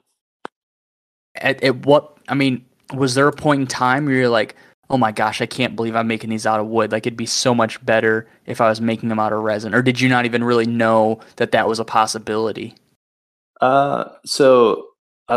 [1.37, 4.55] At at what I mean, was there a point in time where you're like,
[4.91, 6.93] oh my gosh, I can't believe I'm making these out of wood.
[6.93, 9.75] Like it'd be so much better if I was making them out of resin.
[9.75, 12.75] Or did you not even really know that that was a possibility?
[13.61, 14.89] Uh, so
[15.29, 15.35] I,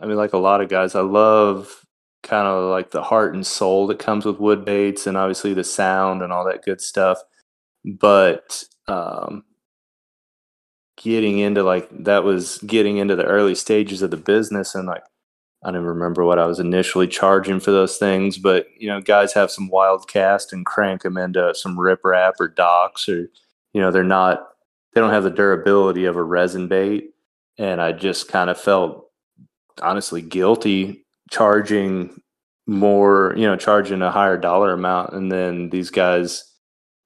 [0.00, 1.84] I mean, like a lot of guys, I love
[2.22, 5.64] kind of like the heart and soul that comes with wood baits and obviously the
[5.64, 7.18] sound and all that good stuff.
[7.84, 9.44] But um,
[10.96, 15.02] getting into like that was getting into the early stages of the business and like
[15.62, 19.34] I don't remember what I was initially charging for those things, but you know, guys
[19.34, 23.28] have some wild cast and crank them into some riprap or docks or
[23.72, 24.48] you know, they're not
[24.94, 27.10] they don't have the durability of a resin bait.
[27.58, 29.06] And I just kind of felt
[29.82, 32.20] honestly guilty charging
[32.66, 35.12] more, you know, charging a higher dollar amount.
[35.12, 36.44] And then these guys,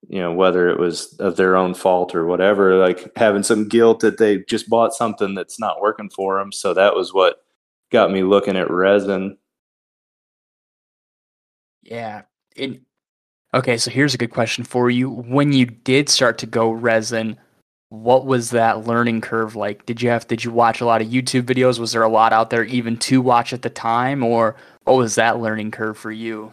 [0.08, 4.00] you know, whether it was of their own fault or whatever, like having some guilt
[4.00, 6.52] that they just bought something that's not working for them.
[6.52, 7.44] So that was what
[7.90, 9.38] got me looking at resin.
[11.82, 12.22] Yeah.
[12.56, 12.80] It,
[13.54, 13.76] okay.
[13.76, 15.10] So here's a good question for you.
[15.10, 17.38] When you did start to go resin,
[17.88, 19.86] what was that learning curve like?
[19.86, 21.78] Did you have did you watch a lot of YouTube videos?
[21.78, 25.14] Was there a lot out there even to watch at the time, or what was
[25.14, 26.52] that learning curve for you?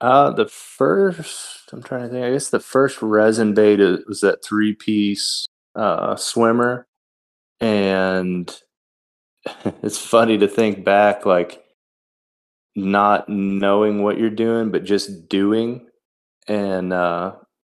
[0.00, 2.24] Uh, the first I'm trying to think.
[2.24, 6.86] I guess the first resin bait was that three piece uh, swimmer,
[7.60, 8.54] and
[9.82, 11.62] it's funny to think back, like
[12.76, 15.86] not knowing what you're doing, but just doing,
[16.48, 17.32] and uh,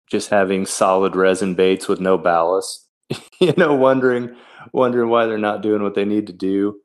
[0.10, 2.88] just having solid resin baits with no ballast.
[3.40, 4.36] you know, wondering
[4.74, 6.80] wondering why they're not doing what they need to do,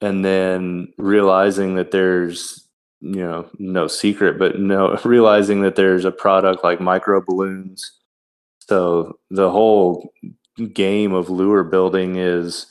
[0.00, 2.66] and then realizing that there's
[3.00, 7.92] you know no secret, but no realizing that there's a product like micro balloons.
[8.60, 10.12] So the whole
[10.72, 12.66] game of lure building is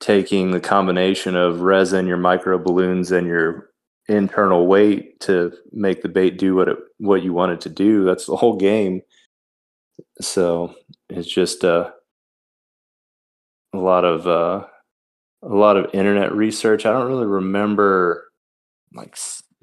[0.00, 3.70] taking the combination of resin, your micro balloons, and your
[4.08, 8.04] internal weight to make the bait do what it what you want it to do.
[8.04, 9.02] That's the whole game.
[10.20, 10.74] So
[11.08, 11.90] it's just uh,
[13.72, 14.66] a lot of uh,
[15.42, 16.86] a lot of internet research.
[16.86, 18.30] I don't really remember
[18.94, 19.16] like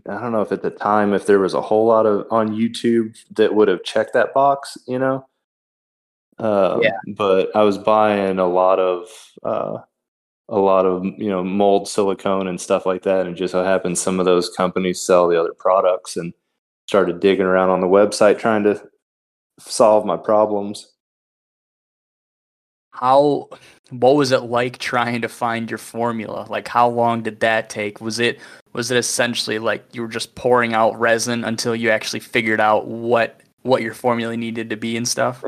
[0.07, 2.55] I don't know if at the time if there was a whole lot of on
[2.55, 5.25] YouTube that would have checked that box, you know.
[6.39, 6.97] Uh, yeah.
[7.15, 9.07] But I was buying a lot of
[9.43, 9.77] uh,
[10.49, 14.01] a lot of you know mold silicone and stuff like that, and just so happens
[14.01, 16.33] some of those companies sell the other products, and
[16.87, 18.81] started digging around on the website trying to
[19.59, 20.91] solve my problems.
[22.91, 23.49] How
[23.89, 26.45] what was it like trying to find your formula?
[26.49, 28.01] Like how long did that take?
[28.01, 28.39] Was it
[28.73, 32.87] was it essentially like you were just pouring out resin until you actually figured out
[32.87, 35.43] what what your formula needed to be and stuff?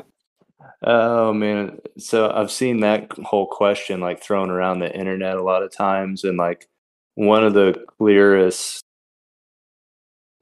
[0.84, 5.64] Oh man, so I've seen that whole question like thrown around the internet a lot
[5.64, 6.68] of times and like
[7.16, 8.85] one of the clearest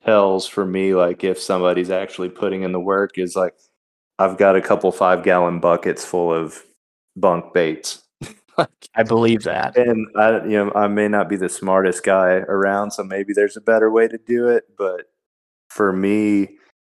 [0.06, 3.56] tells for me like if somebody's actually putting in the work is like
[4.20, 6.64] I've got a couple five gallon buckets full of
[7.16, 8.04] bunk baits.
[8.96, 9.76] I believe that.
[9.78, 13.58] And I you know I may not be the smartest guy around so maybe there's
[13.58, 15.06] a better way to do it but
[15.70, 16.58] for me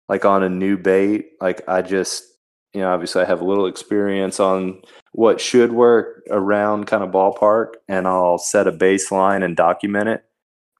[0.10, 2.26] like on a new bait like I just
[2.74, 4.82] you know obviously I have a little experience on
[5.14, 10.26] what should work around kind of ballpark and I'll set a baseline and document it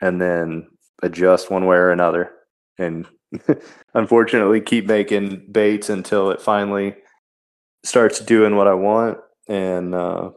[0.02, 0.68] and then
[1.02, 2.32] adjust one way or another
[2.78, 3.08] and
[3.94, 6.96] unfortunately keep making baits until it finally
[7.84, 9.18] starts doing what I want.
[9.48, 10.32] And uh,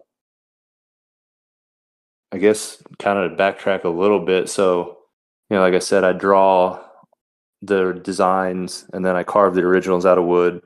[2.33, 4.49] I guess kind of backtrack a little bit.
[4.49, 4.99] So,
[5.49, 6.83] you know, like I said, I draw
[7.63, 10.63] the designs and then I carve the originals out of wood,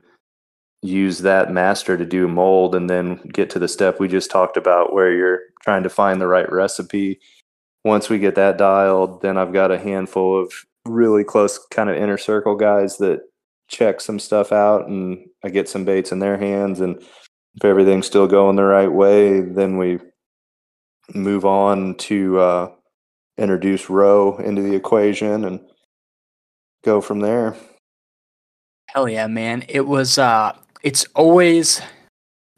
[0.81, 4.57] use that master to do mold, and then get to the step we just talked
[4.57, 7.19] about where you're trying to find the right recipe.
[7.83, 10.53] Once we get that dialed, then I've got a handful of
[10.85, 13.21] really close kind of inner circle guys that
[13.67, 17.01] check some stuff out and I get some baits in their hands and
[17.55, 19.99] if everything's still going the right way, then we
[21.13, 22.71] move on to uh,
[23.37, 25.59] introduce row into the equation and
[26.83, 27.55] go from there.
[28.87, 29.65] Hell yeah, man.
[29.67, 31.81] It was uh it's always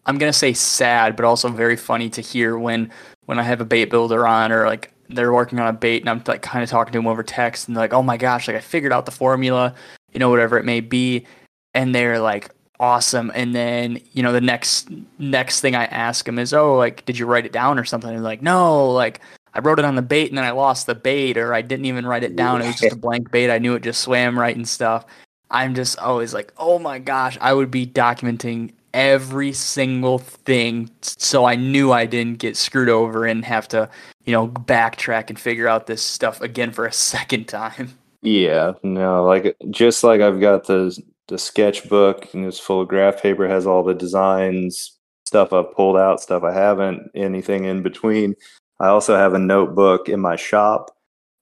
[0.06, 2.92] I'm gonna say sad, but also very funny to hear when
[3.26, 6.10] when I have a bait builder on or like they're working on a bait and
[6.10, 8.48] I'm like kind of talking to them over text and they're like, oh my gosh,
[8.48, 9.76] like I figured out the formula,
[10.13, 11.26] you know, whatever it may be.
[11.74, 13.32] And they're like, awesome.
[13.36, 14.89] And then, you know, the next
[15.20, 18.10] next thing I ask them is, oh, like, did you write it down or something?
[18.10, 19.22] And they're like, no, like
[19.54, 21.86] I wrote it on the bait and then I lost the bait or I didn't
[21.86, 22.62] even write it down.
[22.62, 23.52] It was just a blank bait.
[23.52, 25.06] I knew it just swam right and stuff.
[25.52, 31.46] I'm just always like, oh my gosh, I would be documenting every single thing so
[31.46, 33.89] I knew I didn't get screwed over and have to,
[34.26, 37.98] you know, backtrack and figure out this stuff again for a second time.
[38.22, 43.22] Yeah, no, like just like I've got the the sketchbook and it's full of graph
[43.22, 48.36] paper, has all the designs, stuff I've pulled out, stuff I haven't, anything in between.
[48.80, 50.92] I also have a notebook in my shop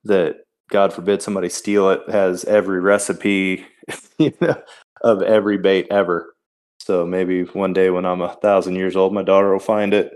[0.06, 0.38] that
[0.70, 3.66] God forbid somebody steal it, has every recipe,
[4.18, 4.62] you know,
[5.02, 6.34] of every bait ever.
[6.80, 10.12] So maybe one day when I'm a thousand years old, my daughter will find it.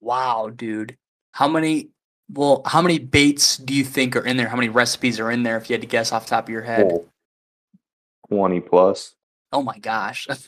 [0.00, 0.96] Wow, dude.
[1.32, 1.88] How many
[2.32, 4.48] well, how many baits do you think are in there?
[4.48, 6.62] How many recipes are in there if you had to guess off top of your
[6.62, 6.90] head?
[6.90, 7.06] Oh,
[8.28, 9.14] 20 plus.
[9.52, 10.26] Oh my gosh.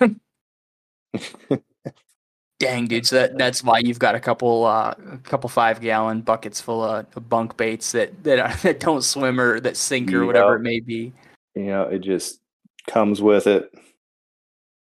[2.61, 3.07] Dang, dude.
[3.07, 6.83] So that, that's why you've got a couple uh, a couple five gallon buckets full
[6.83, 10.61] of bunk baits that that, are, that don't swim or that sink or whatever it
[10.61, 11.13] may be.
[11.55, 12.41] You know, it just
[12.87, 13.75] comes with it.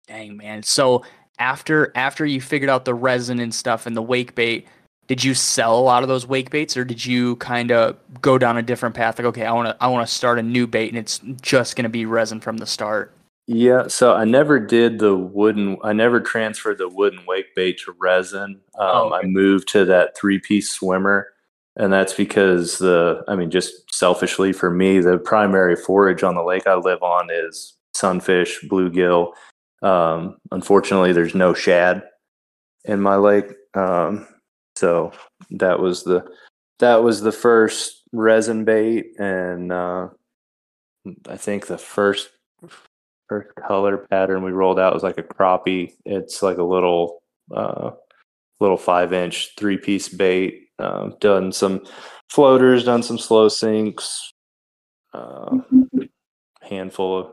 [0.08, 0.62] Dang, man.
[0.62, 1.04] So
[1.40, 4.68] after after you figured out the resin and stuff and the wake bait,
[5.08, 8.38] did you sell a lot of those wake baits or did you kind of go
[8.38, 9.18] down a different path?
[9.18, 11.76] Like okay i want to i want to start a new bait and it's just
[11.76, 13.14] going to be resin from the start.
[13.48, 17.96] Yeah so i never did the wooden i never transferred the wooden wake bait to
[18.00, 18.62] resin.
[18.80, 19.26] Um, oh, okay.
[19.26, 21.28] i moved to that three piece swimmer
[21.76, 26.44] and that's because the i mean just selfishly for me the primary forage on the
[26.44, 29.34] lake i live on is sunfish bluegill.
[29.82, 32.04] Um, unfortunately there's no shad
[32.86, 33.46] in my lake.
[33.74, 34.28] Um,
[34.84, 35.14] so
[35.52, 36.26] that was the
[36.80, 40.10] that was the first resin bait, and uh,
[41.26, 42.32] I think the first
[43.30, 45.94] first color pattern we rolled out was like a crappie.
[46.04, 47.24] It's like a little
[47.56, 47.92] uh,
[48.60, 50.68] little five inch three piece bait.
[50.78, 51.86] Uh, done some
[52.30, 54.34] floaters, done some slow sinks.
[55.14, 55.60] Uh,
[56.62, 57.32] handful of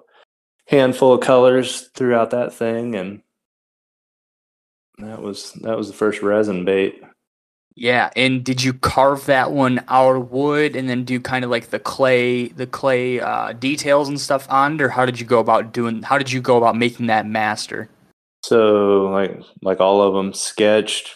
[0.68, 3.22] handful of colors throughout that thing, and
[4.98, 7.02] that was that was the first resin bait.
[7.80, 11.50] Yeah, and did you carve that one out of wood and then do kind of
[11.50, 15.24] like the clay, the clay uh, details and stuff on it, or how did you
[15.24, 16.02] go about doing?
[16.02, 17.88] How did you go about making that master?
[18.44, 21.14] So, like, like all of them sketched,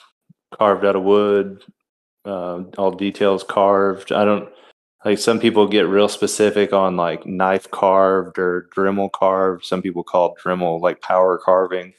[0.59, 1.63] carved out of wood,
[2.25, 4.11] uh, all details carved.
[4.11, 4.49] I don't
[5.05, 9.67] like some people get real specific on like knife carved or Dremel carved.
[9.67, 11.93] Some people call Dremel like power carving.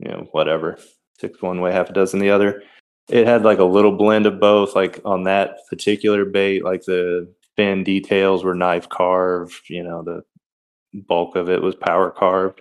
[0.00, 0.78] You know, whatever.
[1.18, 2.62] Six one way, half a dozen the other
[3.08, 4.74] it had like a little blend of both.
[4.74, 9.68] Like on that particular bait, like the fin details were knife carved.
[9.68, 10.24] You know, the
[10.94, 12.60] bulk of it was power carved,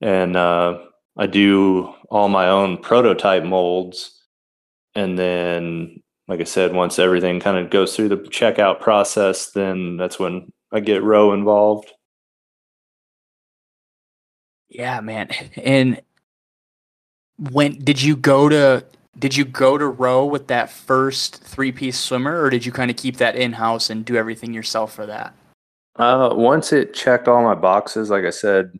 [0.00, 0.78] and uh,
[1.16, 4.24] I do all my own prototype molds,
[4.94, 9.96] and then, like I said, once everything kind of goes through the checkout process, then
[9.96, 11.92] that's when I get row involved.
[14.68, 15.30] Yeah, man.
[15.56, 16.00] And
[17.38, 18.84] when did you go to
[19.18, 22.90] did you go to row with that first three piece swimmer or did you kind
[22.90, 25.34] of keep that in house and do everything yourself for that?
[25.96, 28.78] Uh, once it checked all my boxes, like I said,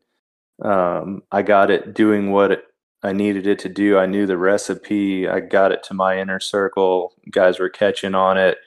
[0.63, 2.65] um, I got it doing what it,
[3.03, 3.99] I needed it to do.
[3.99, 5.29] I knew the recipe.
[5.29, 7.15] I got it to my inner circle.
[7.31, 8.59] Guys were catching on it.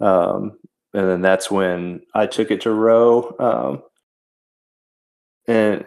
[0.00, 0.58] Um,
[0.94, 3.34] and then that's when I took it to row.
[3.38, 3.82] Um,
[5.46, 5.84] and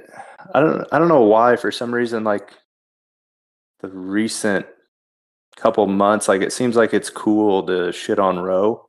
[0.54, 1.56] I don't, I don't know why.
[1.56, 2.52] For some reason, like
[3.80, 4.66] the recent
[5.62, 8.88] couple months, like it seems like it's cool to shit on row.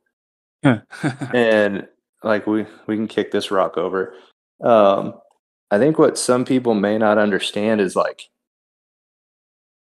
[1.35, 1.89] and
[2.23, 4.15] like we we can kick this rock over.
[4.63, 5.15] Um,
[5.71, 8.29] I think what some people may not understand is like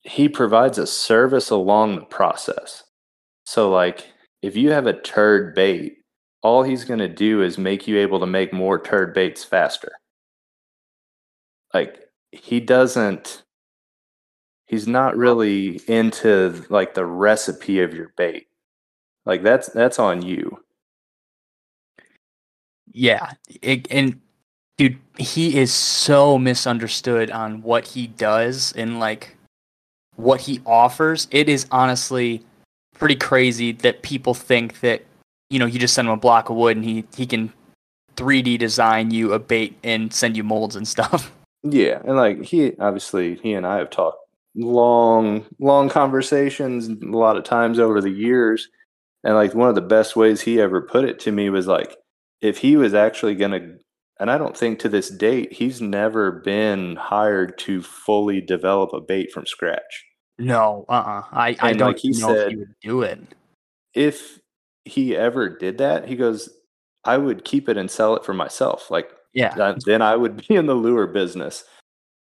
[0.03, 2.83] he provides a service along the process.
[3.45, 4.11] So, like,
[4.41, 5.97] if you have a turd bait,
[6.41, 9.93] all he's going to do is make you able to make more turd baits faster.
[11.73, 11.99] Like,
[12.31, 13.42] he doesn't,
[14.73, 18.47] he's not really into like the recipe of your bait.
[19.23, 20.59] Like, that's, that's on you.
[22.91, 23.33] Yeah.
[23.61, 24.19] It, and
[24.77, 29.37] dude, he is so misunderstood on what he does and like
[30.15, 31.27] what he offers.
[31.29, 32.43] It is honestly
[32.95, 35.03] pretty crazy that people think that
[35.49, 37.51] you know you just send him a block of wood and he he can
[38.15, 41.31] 3D design you a bait and send you molds and stuff.
[41.63, 44.22] Yeah, and like he obviously he and I have talked
[44.55, 48.69] long long conversations a lot of times over the years
[49.23, 51.95] and like one of the best ways he ever put it to me was like
[52.41, 53.75] if he was actually going to
[54.19, 59.01] and I don't think to this date he's never been hired to fully develop a
[59.01, 60.05] bait from scratch.
[60.37, 63.01] No, uh, uh I I And don't like he know if said- he would do
[63.01, 63.19] it.
[63.95, 64.39] If
[64.85, 66.49] he ever did that, he goes,
[67.05, 68.91] I would keep it and sell it for myself.
[68.91, 71.63] Like Yeah, then I would be in the lure business.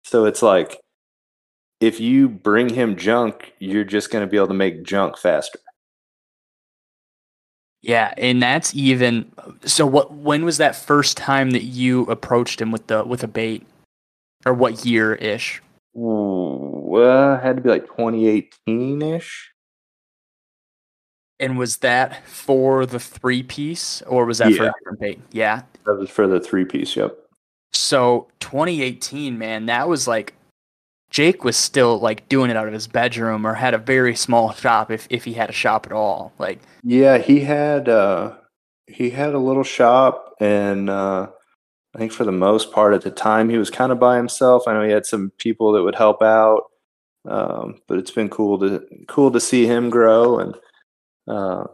[0.04, 0.80] So it's like
[1.80, 5.60] if you bring him junk, you're just going to be able to make junk faster.
[7.82, 9.32] yeah, and that's even.
[9.66, 10.14] So what?
[10.14, 13.66] When was that first time that you approached him with the with a bait,
[14.46, 15.62] or what year ish?
[15.94, 19.52] Well, uh, had to be like 2018 ish.
[21.40, 25.22] And was that for the three piece, or was that for a different bait?
[25.32, 26.96] Yeah, That was for the three piece.
[26.96, 27.16] Yep.
[27.74, 30.34] So 2018, man, that was like
[31.10, 34.52] Jake was still like doing it out of his bedroom or had a very small
[34.54, 36.34] shop if if he had a shop at all.
[36.38, 38.36] Like Yeah, he had uh
[38.88, 41.28] he had a little shop and uh
[41.96, 44.68] I think for the most part at the time he was kind of by himself.
[44.68, 46.66] I know he had some people that would help out.
[47.26, 50.56] Um, but it's been cool to cool to see him grow and
[51.28, 51.66] uh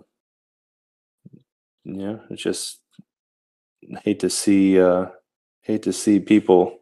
[1.85, 2.79] yeah, it's just
[4.03, 5.07] hate to see uh
[5.61, 6.79] hate to see people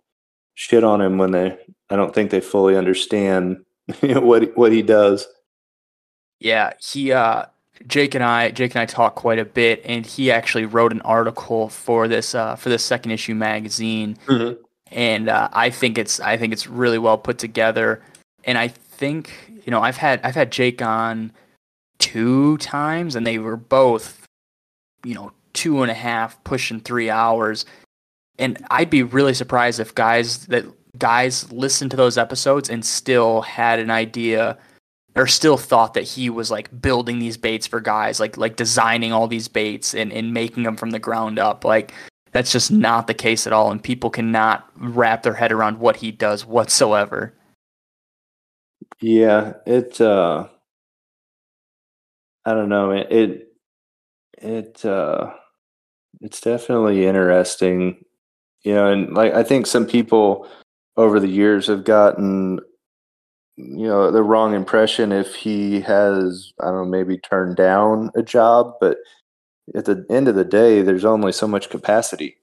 [0.54, 1.58] shit on him when they
[1.92, 3.64] I don't think they fully understand
[4.02, 5.28] what he- what he does.
[6.40, 7.46] yeah, he uh
[7.88, 11.02] Jake and I Jake and I talked quite a bit and he actually wrote an
[11.02, 14.18] article for this uh for this second issue magazine
[14.92, 18.02] and uh, I think it's I think it's really well put together.
[18.44, 19.32] And I think
[19.66, 21.32] you know I've had I've had Jake on
[22.00, 24.26] two times, and they were both
[25.06, 27.66] you know two and a half, pushing three hours.
[28.38, 30.66] And I'd be really surprised if guys that
[30.98, 34.58] guys listened to those episodes and still had an idea
[35.16, 39.12] or still thought that he was like building these baits for guys like like designing
[39.12, 41.94] all these baits and, and making them from the ground up like
[42.32, 45.98] that's just not the case at all, and people cannot wrap their head around what
[45.98, 47.34] he does whatsoever.
[49.02, 50.48] Yeah, it uh
[52.46, 53.48] I don't know, it it,
[54.38, 55.34] it uh
[56.22, 58.04] it's definitely interesting.
[58.64, 60.48] You know, and like I think some people
[60.98, 62.60] over the years have gotten
[63.58, 68.24] you know the wrong impression if he has I don't know maybe turned down a
[68.24, 68.98] job, but
[69.76, 72.38] at the end of the day there's only so much capacity.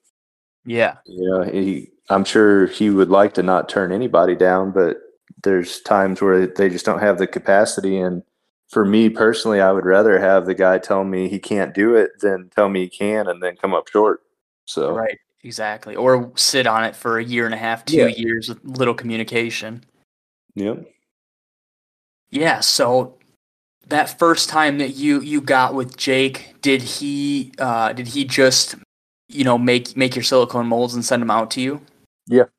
[0.64, 4.98] Yeah, You know, he I'm sure he would like to not turn anybody down, but
[5.42, 8.22] there's times where they just don't have the capacity and
[8.68, 12.20] for me personally, I would rather have the guy tell me he can't do it
[12.20, 14.20] than tell me he can and then come up short.
[14.66, 15.94] So right, exactly.
[15.96, 18.06] Or sit on it for a year and a half, two Yeah.
[18.08, 19.84] years with little communication.
[20.54, 20.86] yep.
[22.30, 23.16] Yeah, so
[23.86, 28.74] that first time that you you got with Jake, did he uh did he just
[29.28, 31.80] you know make make your silicone molds and send them out to you?
[32.26, 32.50] Yep.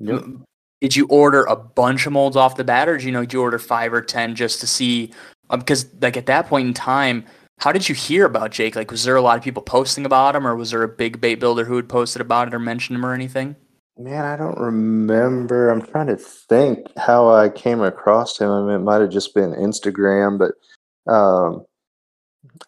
[0.00, 0.44] M-
[0.80, 3.32] Did you order a bunch of molds off the bat, or did you know did
[3.32, 5.12] you order five or ten just to see?
[5.50, 7.24] Because like at that point in time,
[7.58, 8.76] how did you hear about Jake?
[8.76, 11.20] Like, was there a lot of people posting about him, or was there a big
[11.20, 13.56] bait builder who had posted about it or mentioned him or anything?
[13.98, 15.68] Man, I don't remember.
[15.68, 18.48] I'm trying to think how I came across him.
[18.48, 21.66] I mean, it might have just been Instagram, but um,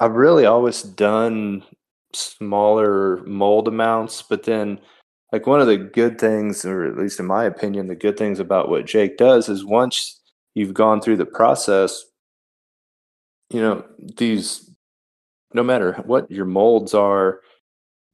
[0.01, 1.63] I've really always done
[2.13, 4.23] smaller mold amounts.
[4.23, 4.81] But then,
[5.31, 8.41] like, one of the good things, or at least in my opinion, the good things
[8.41, 10.21] about what Jake does is once
[10.55, 12.05] you've gone through the process,
[13.51, 13.85] you know,
[14.17, 14.70] these,
[15.55, 17.41] no matter what your molds are,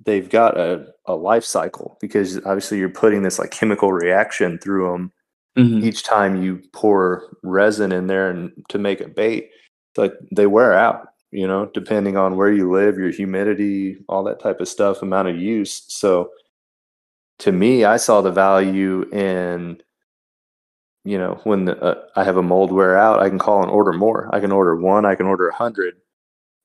[0.05, 4.91] they've got a, a life cycle because obviously you're putting this like chemical reaction through
[4.91, 5.13] them
[5.83, 9.49] each time you pour resin in there and to make a bait.
[9.91, 14.23] It's like they wear out you know depending on where you live your humidity all
[14.25, 15.85] that type of stuff amount of use.
[15.89, 16.31] So
[17.41, 19.81] to me, I saw the value in,
[21.05, 23.71] you know, when the, uh, I have a mold wear out, I can call and
[23.71, 24.31] order more.
[24.33, 25.95] I can order one, I can order a hundred,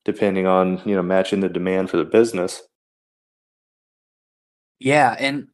[0.04, 2.62] depending on you know matching the demand for the business.
[4.80, 5.48] Yeah, and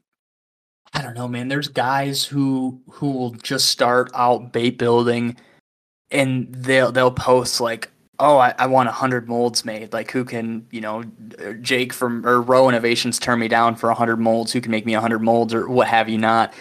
[0.95, 1.49] I don't know, man.
[1.49, 5.37] There's guys who who will just start out bait building,
[6.11, 9.93] and they'll they'll post like, "Oh, I, I want hundred molds made.
[9.93, 11.05] Like, who can you know,
[11.61, 14.53] Jake from or Row Innovations turn me down for hundred molds?
[14.53, 16.55] Who can make me hundred molds or what have you not?"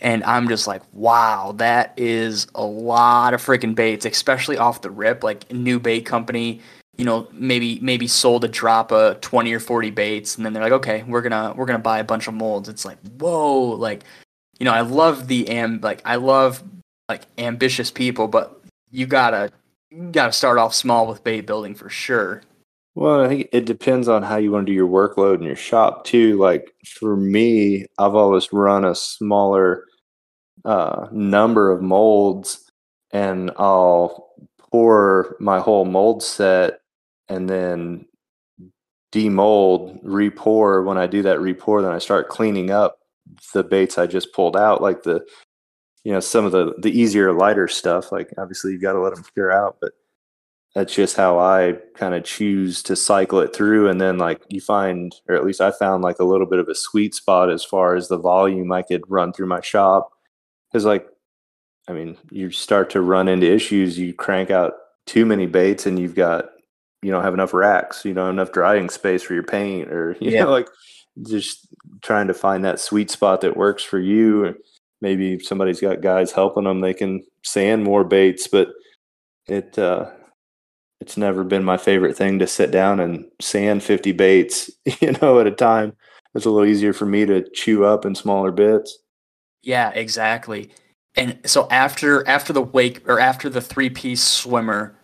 [0.00, 4.90] And I'm just like, wow, that is a lot of freaking baits, especially off the
[4.90, 5.24] rip.
[5.24, 6.60] Like new bait company,
[6.98, 10.62] you know, maybe maybe sold a drop of twenty or forty baits, and then they're
[10.62, 12.68] like, okay, we're gonna we're gonna buy a bunch of molds.
[12.68, 14.02] It's like, whoa, like,
[14.58, 16.62] you know, I love the am like I love
[17.08, 19.52] like ambitious people, but you gotta
[19.90, 22.42] you gotta start off small with bait building for sure.
[22.96, 25.54] Well, I think it depends on how you want to do your workload in your
[25.54, 26.36] shop too.
[26.36, 29.84] Like for me, I've always run a smaller
[30.64, 32.68] uh, number of molds,
[33.12, 36.80] and I'll pour my whole mold set
[37.28, 38.06] and then
[39.12, 40.84] demold, repour.
[40.84, 42.98] When I do that repour, then I start cleaning up
[43.54, 45.26] the baits I just pulled out, like the
[46.04, 48.12] you know some of the the easier lighter stuff.
[48.12, 49.92] Like obviously you've got to let them cure out, but
[50.74, 53.88] that's just how I kind of choose to cycle it through.
[53.88, 56.68] And then like you find, or at least I found like a little bit of
[56.68, 60.10] a sweet spot as far as the volume I could run through my shop.
[60.72, 61.06] Cause like,
[61.88, 63.98] I mean, you start to run into issues.
[63.98, 64.74] You crank out
[65.06, 66.50] too many baits and you've got,
[67.02, 70.16] you don't have enough racks, you don't have enough drying space for your paint or,
[70.20, 70.44] you yeah.
[70.44, 70.68] know, like
[71.26, 71.68] just
[72.02, 74.54] trying to find that sweet spot that works for you.
[75.00, 76.80] Maybe somebody's got guys helping them.
[76.80, 78.68] They can sand more baits, but
[79.46, 80.10] it, uh,
[81.00, 84.70] it's never been my favorite thing to sit down and sand 50 baits,
[85.00, 85.94] you know, at a time.
[86.34, 88.98] It's a little easier for me to chew up in smaller bits.
[89.62, 90.70] Yeah, exactly.
[91.16, 94.96] And so after after the wake or after the three piece swimmer,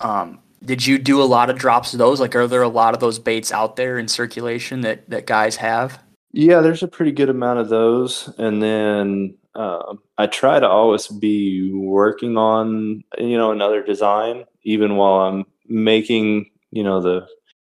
[0.00, 2.20] um, did you do a lot of drops of those?
[2.20, 5.56] Like, are there a lot of those baits out there in circulation that that guys
[5.56, 6.02] have?
[6.32, 11.06] Yeah, there's a pretty good amount of those, and then um, I try to always
[11.06, 17.26] be working on you know another design, even while I'm making you know the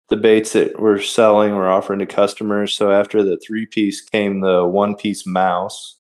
[0.10, 2.74] the baits that we're selling, we're offering to customers.
[2.74, 5.98] So after the three piece came the one piece mouse,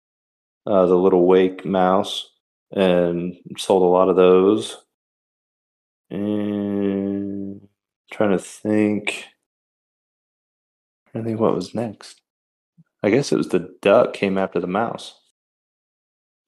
[0.67, 2.29] uh, the little wake mouse,
[2.71, 4.77] and sold a lot of those.
[6.11, 7.67] And
[8.11, 9.25] trying to think,
[11.15, 12.21] I think what was next.
[13.01, 15.15] I guess it was the duck came after the mouse.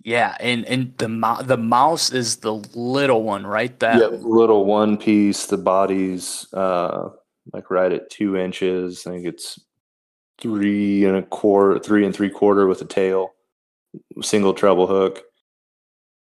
[0.04, 1.08] Yeah, and and the
[1.46, 3.78] the mouse is the little one, right?
[3.80, 5.46] That yeah, little one piece.
[5.46, 7.10] The body's uh,
[7.54, 9.08] like right at two inches.
[9.08, 9.60] I think it's
[10.42, 13.30] three and a quarter, three and three quarter with a tail,
[14.22, 15.24] single treble hook.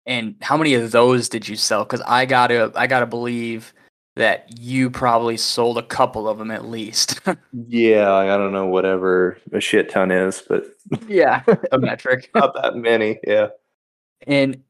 [0.06, 1.84] And how many of those did you sell?
[1.84, 3.74] Because I gotta, I gotta believe
[4.16, 7.20] that you probably sold a couple of them at least.
[7.68, 10.66] yeah, I don't know whatever a shit ton is, but
[11.08, 12.30] yeah, a metric.
[12.36, 13.20] Not that many.
[13.28, 13.50] Yeah.
[14.26, 14.64] And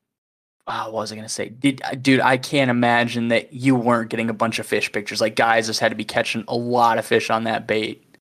[0.67, 1.49] oh, what was I gonna say?
[1.49, 2.21] Did dude?
[2.21, 5.21] I can't imagine that you weren't getting a bunch of fish pictures.
[5.21, 8.17] Like guys just had to be catching a lot of fish on that bait.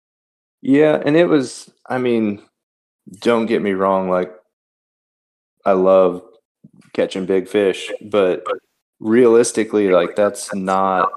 [0.60, 1.70] Yeah, and it was.
[1.88, 2.42] I mean,
[3.20, 4.08] don't get me wrong.
[4.08, 4.32] Like,
[5.64, 6.22] I love
[6.93, 8.45] catching big fish, but
[9.01, 11.12] realistically, like that's not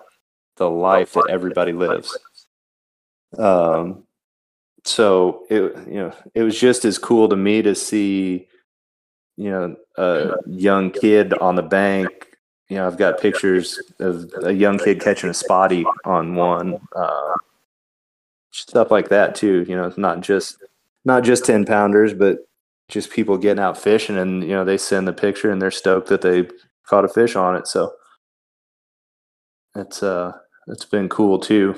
[0.57, 2.17] the life that everybody lives.
[3.37, 4.05] Um,
[4.85, 8.47] so it you know it was just as cool to me to see
[9.35, 12.37] you know a young kid on the bank
[12.69, 17.33] you know i've got pictures of a young kid catching a spotty on one uh,
[18.51, 20.57] stuff like that too you know it's not just
[21.03, 22.47] not just 10 pounders but
[22.89, 26.07] just people getting out fishing and you know they send the picture and they're stoked
[26.07, 26.47] that they
[26.87, 27.91] caught a fish on it so
[29.75, 30.31] it's uh
[30.67, 31.75] it's been cool too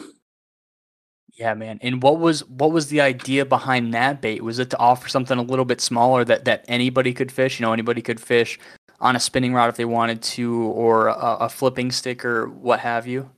[1.37, 1.77] yeah, man.
[1.83, 4.43] And what was what was the idea behind that bait?
[4.43, 7.59] Was it to offer something a little bit smaller that that anybody could fish?
[7.59, 8.59] You know, anybody could fish
[8.99, 12.79] on a spinning rod if they wanted to, or a, a flipping stick, or what
[12.79, 13.29] have you.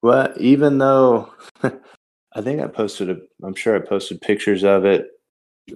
[0.00, 1.30] Well, even though
[1.62, 5.08] I think I posted a, I'm sure I posted pictures of it.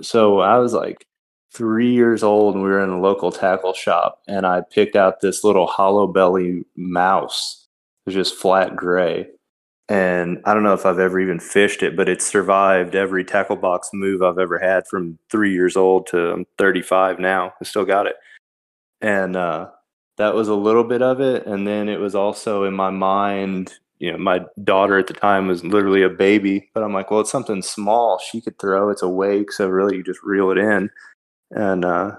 [0.01, 1.07] So I was like
[1.53, 5.21] three years old, and we were in a local tackle shop, and I picked out
[5.21, 7.67] this little hollow belly mouse.
[8.07, 9.29] It was just flat gray
[9.89, 13.57] and I don't know if I've ever even fished it, but it's survived every tackle
[13.57, 17.55] box move I've ever had from three years old to I'm 35 now.
[17.61, 18.17] I still got it.
[19.01, 19.69] And uh,
[20.17, 21.47] that was a little bit of it.
[21.47, 25.47] And then it was also in my mind, you know, my daughter at the time
[25.47, 28.91] was literally a baby, but I'm like, well, it's something small she could throw.
[28.91, 30.91] It's a wake, so really you just reel it in,
[31.57, 32.17] and uh,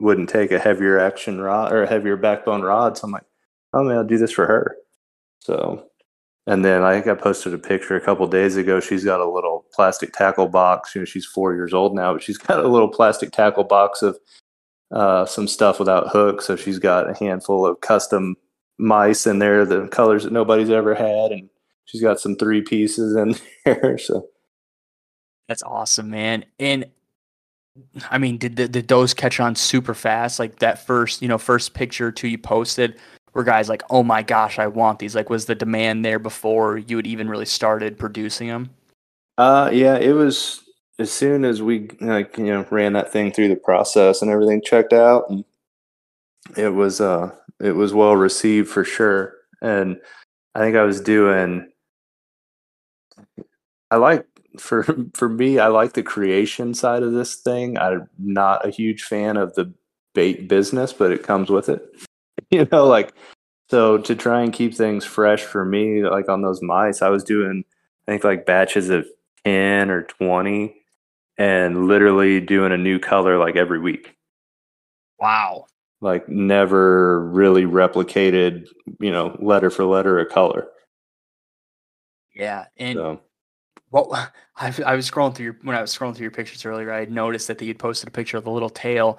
[0.00, 2.96] wouldn't take a heavier action rod or a heavier backbone rod.
[2.96, 3.24] So I'm like,
[3.72, 4.76] oh man, I'll do this for her.
[5.40, 5.86] So,
[6.46, 8.78] and then I think I posted a picture a couple days ago.
[8.78, 10.94] She's got a little plastic tackle box.
[10.94, 14.02] You know, she's four years old now, but she's got a little plastic tackle box
[14.02, 14.18] of
[14.92, 16.46] uh, some stuff without hooks.
[16.46, 18.36] So she's got a handful of custom
[18.78, 21.48] mice in there, the colors that nobody's ever had, and
[21.86, 23.98] she's got some three pieces in there.
[23.98, 24.28] So
[25.48, 26.44] that's awesome, man.
[26.58, 26.86] And
[28.10, 30.38] I mean, did the, did those catch on super fast?
[30.38, 32.98] Like that first, you know, first picture or two you posted,
[33.34, 36.78] were guys like, "Oh my gosh, I want these." Like, was the demand there before
[36.78, 38.70] you had even really started producing them?
[39.38, 40.62] Uh, yeah, it was
[40.98, 44.62] as soon as we like you know ran that thing through the process and everything
[44.62, 45.44] checked out, and
[46.56, 49.34] it was uh it was well received for sure.
[49.60, 49.98] And
[50.54, 51.70] I think I was doing.
[53.90, 54.26] I like
[54.60, 54.84] for
[55.14, 57.78] for me, I like the creation side of this thing.
[57.78, 59.72] I'm not a huge fan of the
[60.14, 61.82] bait business, but it comes with it.
[62.50, 63.12] You know, like
[63.70, 67.24] so to try and keep things fresh for me, like on those mice, I was
[67.24, 67.64] doing
[68.06, 69.04] I think like batches of
[69.44, 70.76] 10 or 20
[71.38, 74.14] and literally doing a new color like every week.
[75.18, 75.66] Wow.
[76.00, 78.68] Like never really replicated,
[79.00, 80.68] you know, letter for letter a color.
[82.34, 83.20] Yeah, and so.
[83.90, 84.12] Well,
[84.56, 86.92] I, I was scrolling through your when I was scrolling through your pictures earlier.
[86.92, 89.18] I noticed that you'd posted a picture of the little tail.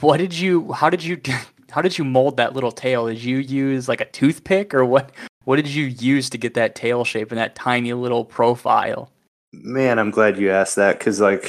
[0.00, 0.72] What did you?
[0.72, 1.20] How did you?
[1.70, 3.06] How did you mold that little tail?
[3.06, 5.12] Did you use like a toothpick or what?
[5.44, 9.12] What did you use to get that tail shape and that tiny little profile?
[9.52, 11.48] Man, I'm glad you asked that because like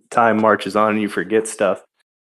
[0.10, 1.82] time marches on and you forget stuff.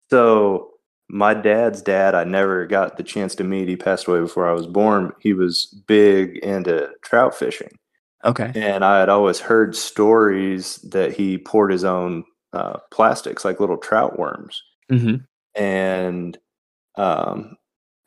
[0.09, 0.71] So
[1.07, 3.67] my dad's dad, I never got the chance to meet.
[3.67, 5.11] He passed away before I was born.
[5.19, 7.71] He was big into trout fishing.
[8.25, 8.51] Okay.
[8.55, 13.77] And I had always heard stories that he poured his own uh, plastics, like little
[13.77, 14.61] trout worms.
[14.91, 15.15] Mm-hmm.
[15.61, 16.37] And,
[16.95, 17.55] um,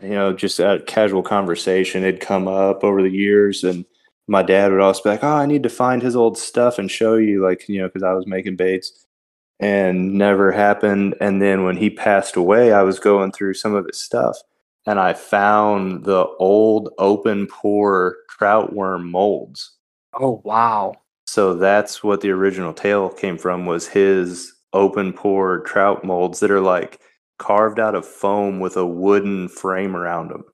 [0.00, 3.64] you know, just a casual conversation had come up over the years.
[3.64, 3.84] And
[4.28, 6.90] my dad would always be like, Oh, I need to find his old stuff and
[6.90, 9.06] show you, like, you know, because I was making baits
[9.60, 11.14] and never happened.
[11.20, 14.38] And then when he passed away, I was going through some of his stuff
[14.86, 19.72] and I found the old open pour trout worm molds.
[20.14, 20.94] Oh wow.
[21.26, 26.50] So that's what the original tail came from was his open pour trout molds that
[26.50, 27.00] are like
[27.38, 30.44] carved out of foam with a wooden frame around them.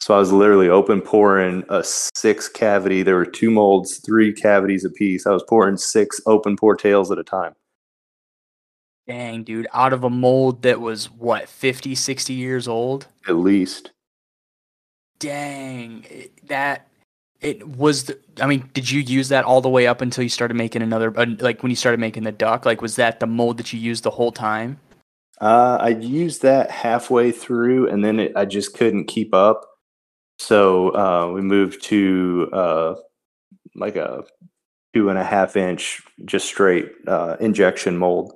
[0.00, 3.02] So I was literally open pouring a six cavity.
[3.02, 5.26] There were two molds, three cavities a piece.
[5.26, 7.54] I was pouring six open pour tails at a time.
[9.06, 13.06] Dang, dude, out of a mold that was what, 50, 60 years old?
[13.26, 13.90] At least.
[15.18, 16.87] Dang, eh, that
[17.40, 20.28] it was the, I mean, did you use that all the way up until you
[20.28, 22.66] started making another like when you started making the duck?
[22.66, 24.80] Like was that the mold that you used the whole time?
[25.40, 29.64] Uh, I used that halfway through, and then it, I just couldn't keep up.
[30.38, 32.94] So uh, we moved to uh,
[33.76, 34.24] like a
[34.94, 38.32] two and a half inch, just straight uh, injection mold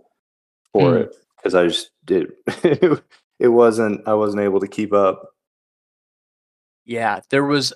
[0.73, 1.01] for mm.
[1.03, 2.33] it because I just did.
[2.63, 4.07] it wasn't.
[4.07, 5.31] I wasn't able to keep up.
[6.85, 7.73] Yeah, there was.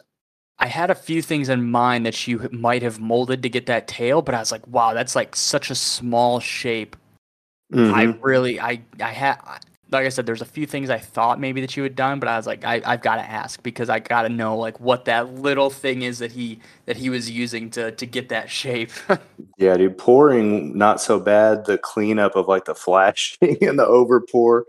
[0.59, 3.89] I had a few things in mind that you might have molded to get that
[3.89, 6.97] tail, but I was like, wow, that's like such a small shape
[7.73, 7.95] Mm-hmm.
[7.95, 9.39] I really, I, I had,
[9.91, 12.29] like I said, there's a few things I thought maybe that you had done, but
[12.29, 15.05] I was like, I, I've got to ask because I got to know like what
[15.07, 18.93] that little thing is that he that he was using to to get that shape.
[19.59, 21.65] yeah, dude, pouring not so bad.
[21.65, 24.65] The cleanup of like the flashing and the over pour,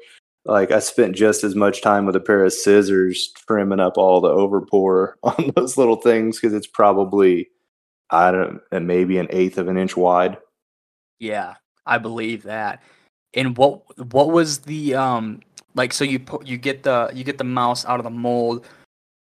[0.47, 4.21] like I spent just as much time with a pair of scissors trimming up all
[4.21, 7.49] the overpour on those little things because it's probably
[8.09, 10.37] I don't maybe an eighth of an inch wide.
[11.19, 12.81] Yeah, I believe that.
[13.33, 13.81] And what
[14.11, 15.41] what was the um
[15.75, 15.93] like?
[15.93, 18.65] So you put you get the you get the mouse out of the mold.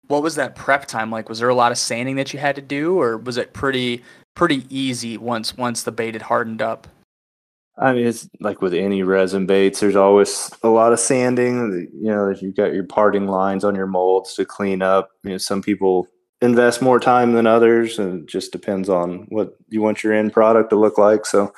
[0.07, 1.29] What was that prep time like?
[1.29, 4.03] Was there a lot of sanding that you had to do, or was it pretty
[4.37, 6.87] pretty easy once once the bait had hardened up?
[7.79, 9.81] I mean, it's like with any resin baits.
[9.81, 11.89] There's always a lot of sanding.
[11.95, 15.11] You know, if you've got your parting lines on your molds to clean up.
[15.23, 16.07] You know, some people
[16.43, 20.33] invest more time than others, and it just depends on what you want your end
[20.33, 21.25] product to look like.
[21.25, 21.53] So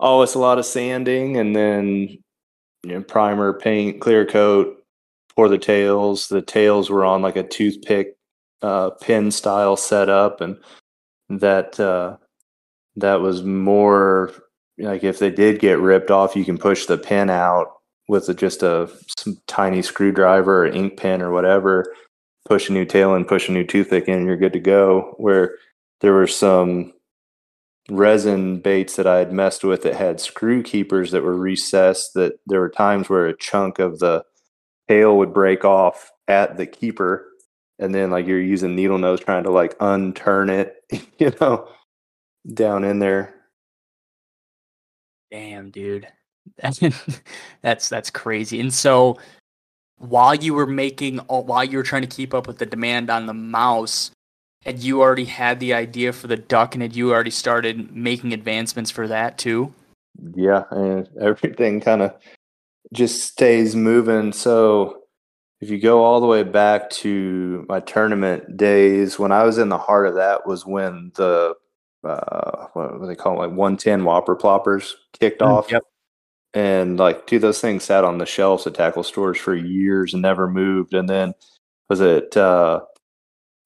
[0.00, 2.18] it's a lot of sanding and then
[2.86, 4.76] you know, primer, paint, clear coat,
[5.34, 6.28] pour the tails.
[6.28, 8.16] The tails were on like a toothpick
[8.62, 10.56] uh, pin style setup, and
[11.28, 12.16] that uh,
[12.96, 14.32] that was more
[14.78, 17.68] like if they did get ripped off, you can push the pin out
[18.08, 18.90] with a, just a
[19.46, 21.92] tiny screwdriver or ink pen or whatever,
[22.46, 25.14] push a new tail and push a new toothpick in, and you're good to go.
[25.16, 25.56] Where
[26.00, 26.92] there were some
[27.90, 32.14] resin baits that I had messed with that had screw keepers that were recessed.
[32.14, 34.24] That there were times where a chunk of the
[34.88, 37.26] tail would break off at the keeper,
[37.78, 40.74] and then like you're using needle nose trying to like unturn it,
[41.18, 41.68] you know,
[42.52, 43.35] down in there.
[45.30, 46.08] Damn, dude.
[47.62, 48.60] that's that's crazy.
[48.60, 49.18] And so
[49.98, 53.26] while you were making while you were trying to keep up with the demand on
[53.26, 54.10] the mouse,
[54.64, 58.32] had you already had the idea for the duck and had you already started making
[58.32, 59.72] advancements for that too?
[60.34, 62.14] Yeah, and everything kind of
[62.92, 64.32] just stays moving.
[64.32, 65.02] So
[65.60, 69.68] if you go all the way back to my tournament days, when I was in
[69.68, 71.54] the heart of that was when the
[72.06, 75.70] uh, what do they call it, like 110 whopper ploppers kicked mm, off.
[75.70, 75.82] Yep.
[76.54, 80.22] And like, dude, those things sat on the shelves at tackle stores for years and
[80.22, 80.94] never moved.
[80.94, 81.34] And then
[81.90, 82.80] was it uh,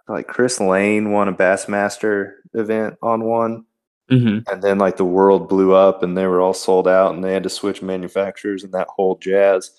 [0.09, 3.65] like Chris Lane won a Bassmaster event on one?
[4.11, 4.53] Mm-hmm.
[4.53, 7.33] And then like the world blew up and they were all sold out and they
[7.33, 9.71] had to switch manufacturers and that whole jazz.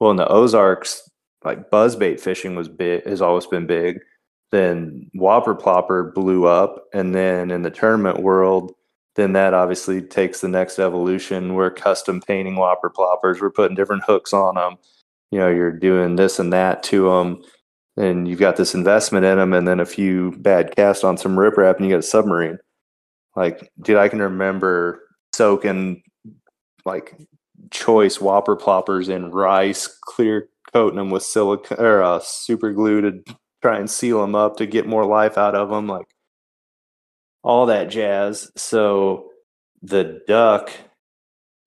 [0.00, 1.08] Well, in the Ozarks,
[1.44, 4.00] like buzzbait fishing was big, has always been big.
[4.50, 6.86] Then Whopper Plopper blew up.
[6.94, 8.72] And then in the tournament world,
[9.16, 11.54] then that obviously takes the next evolution.
[11.54, 13.40] We're custom painting Whopper Ploppers.
[13.40, 14.76] We're putting different hooks on them.
[15.30, 17.42] You know, you're doing this and that to them.
[17.96, 21.36] And you've got this investment in them and then a few bad casts on some
[21.36, 22.58] riprap and you got a submarine
[23.38, 25.00] like, dude, I can remember
[25.32, 26.02] soaking
[26.84, 27.16] like
[27.70, 33.22] choice whopper ploppers in rice, clear coating them with silica or uh, super glue to
[33.68, 36.06] try and seal them up to get more life out of them, like
[37.42, 38.50] all that jazz.
[38.56, 39.30] So
[39.82, 40.70] the duck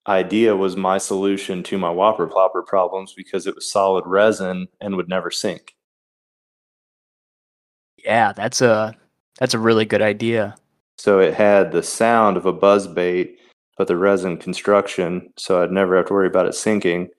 [0.08, 4.96] idea was my solution to my whopper plopper problems because it was solid resin and
[4.96, 5.76] would never sink.
[7.98, 8.96] Yeah, that's a
[9.40, 10.56] that's a really good idea.
[10.98, 13.38] So it had the sound of a buzz bait,
[13.78, 17.10] but the resin construction, so I'd never have to worry about it sinking.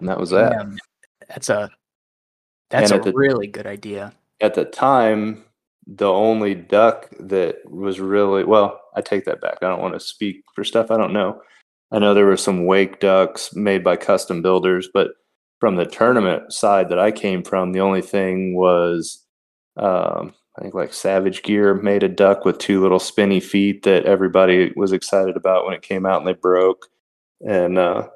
[0.00, 0.52] And that was that.
[0.52, 0.76] Yeah,
[1.28, 1.70] that's a
[2.70, 4.12] that's a the, really good idea.
[4.40, 5.44] At the time,
[5.86, 9.58] the only duck that was really well, I take that back.
[9.62, 11.40] I don't want to speak for stuff I don't know.
[11.90, 15.12] I know there were some wake ducks made by custom builders, but
[15.58, 19.24] from the tournament side that I came from, the only thing was
[19.78, 24.06] um, I think like Savage Gear made a duck with two little spinny feet that
[24.06, 26.86] everybody was excited about when it came out and they broke.
[27.46, 28.08] And uh,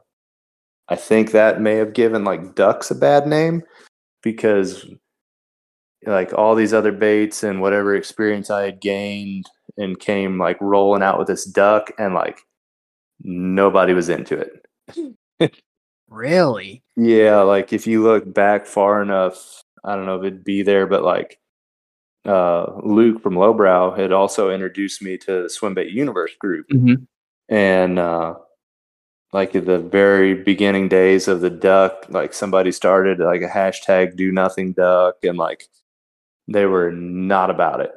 [0.89, 3.63] I think that may have given like ducks a bad name
[4.23, 4.87] because
[6.07, 9.47] like all these other baits and whatever experience I had gained
[9.77, 12.41] and came like rolling out with this duck and like
[13.23, 15.53] nobody was into it.
[16.09, 16.83] really?
[16.97, 20.87] Yeah, like if you look back far enough, I don't know if it'd be there,
[20.87, 21.39] but like
[22.25, 26.67] uh, Luke from Lowbrow had also introduced me to the Swimbait Universe group.
[26.73, 27.05] Mm-hmm.
[27.49, 28.35] And uh,
[29.33, 34.17] like at the very beginning days of the duck, like somebody started like a hashtag
[34.17, 35.69] do nothing duck and like
[36.49, 37.93] they were not about it.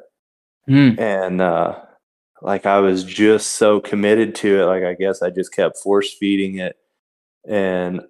[0.68, 0.98] Mm.
[0.98, 1.78] And uh,
[2.40, 4.64] like I was just so committed to it.
[4.64, 6.76] Like I guess I just kept force feeding it.
[7.46, 8.00] And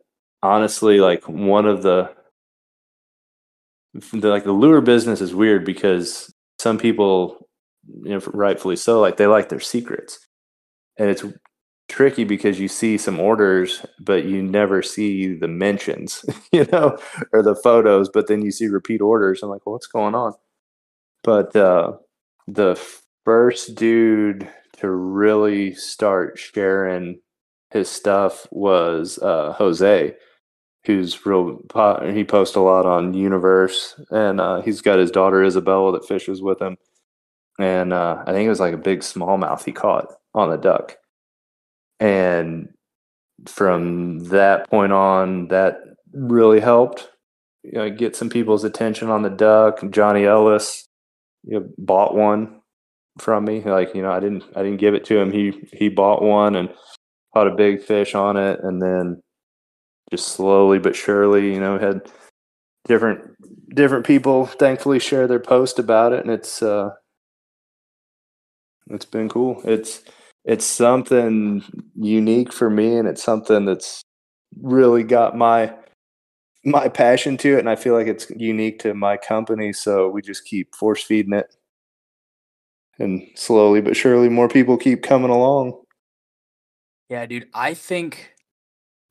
[0.42, 2.14] honestly, like one of the
[4.12, 7.48] the, like the lure business is weird because some people,
[8.02, 10.18] you know, rightfully so, like they like their secrets,
[10.98, 11.24] and it's
[11.88, 16.98] tricky because you see some orders, but you never see the mentions, you know,
[17.32, 19.42] or the photos, but then you see repeat orders.
[19.42, 20.34] I'm like, well, what's going on?
[21.22, 21.92] But uh,
[22.46, 22.80] the
[23.24, 27.20] first dude to really start sharing
[27.70, 30.14] his stuff was uh, Jose
[30.86, 31.60] who's real
[32.12, 36.40] he posts a lot on universe and uh, he's got his daughter isabella that fishes
[36.40, 36.76] with him
[37.58, 40.96] and uh, i think it was like a big smallmouth he caught on the duck
[42.00, 42.68] and
[43.46, 45.78] from that point on that
[46.12, 47.08] really helped
[47.62, 49.80] you know, get some people's attention on the duck.
[49.90, 50.86] Johnny ellis
[51.44, 52.60] you know, bought one
[53.18, 53.60] from me.
[53.62, 55.32] Like you know i didn't i didn't give it to him.
[55.32, 56.70] He he bought one and
[57.34, 59.20] caught a big fish on it and then
[60.10, 62.02] just slowly but surely, you know, had
[62.86, 63.22] different
[63.74, 66.20] different people thankfully share their post about it.
[66.20, 66.90] And it's uh
[68.90, 69.60] it's been cool.
[69.64, 70.02] It's
[70.46, 71.62] it's something
[71.96, 74.02] unique for me and it's something that's
[74.62, 75.74] really got my
[76.64, 80.22] my passion to it and I feel like it's unique to my company so we
[80.22, 81.54] just keep force feeding it
[82.98, 85.80] and slowly but surely more people keep coming along.
[87.08, 88.32] Yeah, dude, I think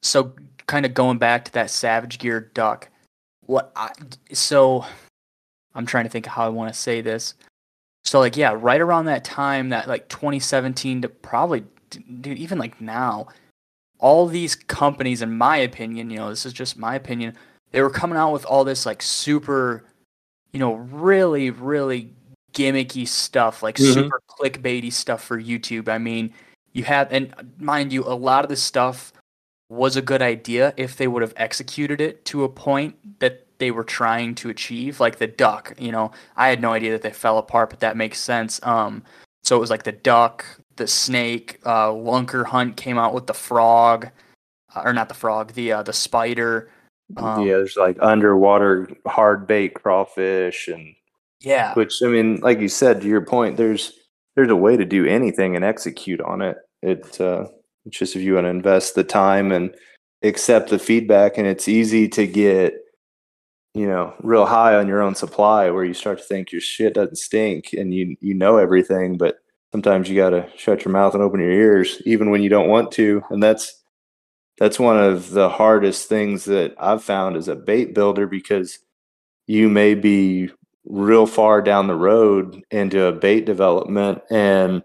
[0.02, 0.34] so
[0.68, 2.90] kind of going back to that Savage Gear duck,
[3.46, 3.92] what I
[4.34, 4.86] so
[5.76, 7.36] I'm trying to think how I want to say this.
[8.06, 11.64] So like yeah, right around that time that like 2017 to probably
[12.22, 13.28] dude even like now
[13.99, 17.36] all these companies in my opinion, you know, this is just my opinion,
[17.72, 19.84] they were coming out with all this like super
[20.53, 22.14] you know, really really
[22.53, 23.93] gimmicky stuff, like Mhm.
[23.93, 25.89] super clickbaity stuff for YouTube.
[25.89, 26.34] I mean,
[26.74, 29.12] you have and mind you, a lot of this stuff
[29.70, 33.72] was a good idea if they would have executed it to a point that they
[33.72, 37.12] were trying to achieve like the duck you know i had no idea that they
[37.12, 39.03] fell apart but that makes sense um
[39.43, 40.45] so it was like the duck
[40.76, 44.10] the snake uh Lunkerhunt came out with the frog
[44.76, 46.70] uh, or not the frog the uh, the spider
[47.18, 50.95] um, yeah, there's like underwater hard bait crawfish and
[51.41, 53.93] yeah which I mean, like you said, to your point, there's
[54.36, 56.58] there's a way to do anything and execute on it.
[56.82, 57.45] It uh,
[57.86, 59.74] it's just if you want to invest the time and
[60.24, 62.74] accept the feedback, and it's easy to get
[63.76, 66.96] you know real high on your own supply, where you start to think your shit
[66.96, 69.40] doesn't stink and you you know everything, but
[69.72, 72.70] sometimes you got to shut your mouth and open your ears, even when you don't
[72.70, 73.84] want to, and that's
[74.58, 78.80] that's one of the hardest things that I've found as a bait builder because
[79.48, 80.50] you may be
[80.86, 84.84] real far down the road into a bait development and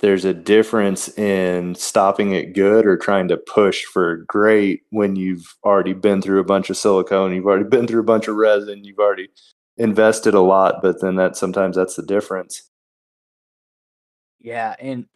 [0.00, 5.56] there's a difference in stopping it good or trying to push for great when you've
[5.64, 8.84] already been through a bunch of silicone you've already been through a bunch of resin
[8.84, 9.28] you've already
[9.76, 12.70] invested a lot but then that sometimes that's the difference.
[14.40, 15.06] Yeah and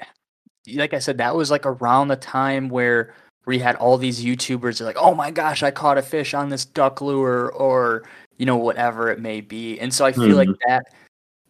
[0.74, 3.14] like i said that was like around the time where
[3.47, 6.49] we had all these youtubers are like oh my gosh i caught a fish on
[6.49, 8.05] this duck lure or
[8.37, 10.68] you know whatever it may be and so i feel like mm-hmm.
[10.70, 10.95] that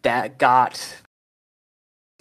[0.03, 1.02] that got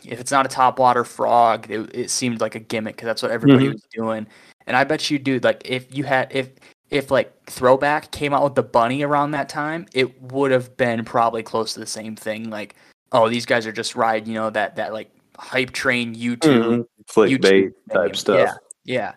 [0.06, 3.32] if it's not a topwater frog it, it seemed like a gimmick because that's what
[3.32, 3.74] everybody Mhm.
[3.74, 4.28] was doing
[4.68, 6.50] and i bet you dude like if you had if
[6.90, 11.06] if like throwback came out with the bunny around that time it would have been
[11.06, 12.76] probably close to the same thing like
[13.12, 16.86] oh these guys are just riding you know that that like hype train youtube Mhm.
[17.10, 19.14] clickbait YouTube type stuff Yeah, yeah.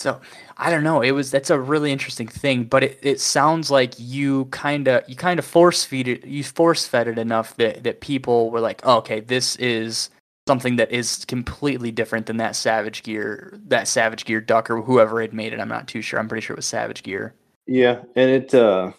[0.00, 0.20] So
[0.56, 1.02] I don't know.
[1.02, 5.06] It was that's a really interesting thing, but it, it sounds like you kind of
[5.06, 6.26] you kind of force feed it.
[6.26, 10.08] You force fed it enough that that people were like, oh, okay, this is
[10.48, 15.20] something that is completely different than that Savage Gear, that Savage Gear duck or whoever
[15.20, 15.60] had made it.
[15.60, 16.18] I'm not too sure.
[16.18, 17.34] I'm pretty sure it was Savage Gear.
[17.66, 18.92] Yeah, and it uh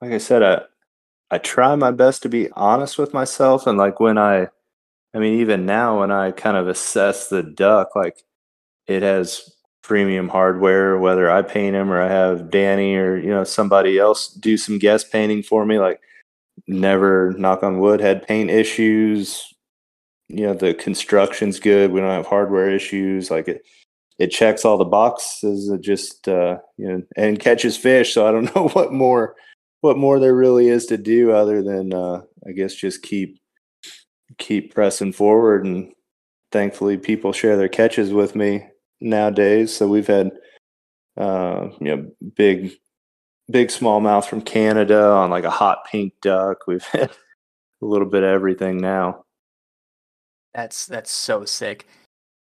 [0.00, 0.62] like I said, I
[1.30, 4.48] I try my best to be honest with myself and like when I
[5.14, 8.16] I mean even now when I kind of assess the duck, like
[8.86, 9.57] it has
[9.88, 14.28] premium hardware, whether I paint them or I have Danny or you know somebody else
[14.28, 16.00] do some guest painting for me, like
[16.68, 19.42] never knock on wood had paint issues.
[20.28, 21.90] You know, the construction's good.
[21.90, 23.30] We don't have hardware issues.
[23.30, 23.62] Like it
[24.18, 25.70] it checks all the boxes.
[25.70, 28.12] It just uh, you know and catches fish.
[28.12, 29.34] So I don't know what more
[29.80, 33.40] what more there really is to do other than uh, I guess just keep
[34.36, 35.64] keep pressing forward.
[35.64, 35.92] And
[36.52, 38.66] thankfully, people share their catches with me
[39.00, 39.74] nowadays.
[39.76, 40.32] So we've had
[41.16, 42.72] uh, you know big
[43.50, 46.66] big smallmouth from Canada on like a hot pink duck.
[46.66, 49.24] We've had a little bit of everything now.
[50.54, 51.86] That's that's so sick.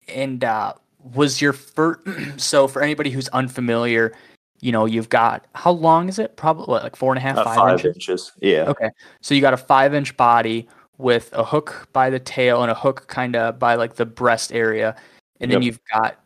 [0.09, 0.75] And uh
[1.15, 2.01] was your first
[2.41, 4.13] so for anybody who's unfamiliar,
[4.61, 6.37] you know, you've got how long is it?
[6.37, 7.95] Probably what, like four and a half, Uh, five, five inches.
[7.97, 8.33] inches.
[8.41, 8.65] Yeah.
[8.69, 8.91] Okay.
[9.21, 12.75] So you got a five inch body with a hook by the tail and a
[12.75, 14.97] hook kind of by like the breast area.
[15.41, 16.19] And then you've got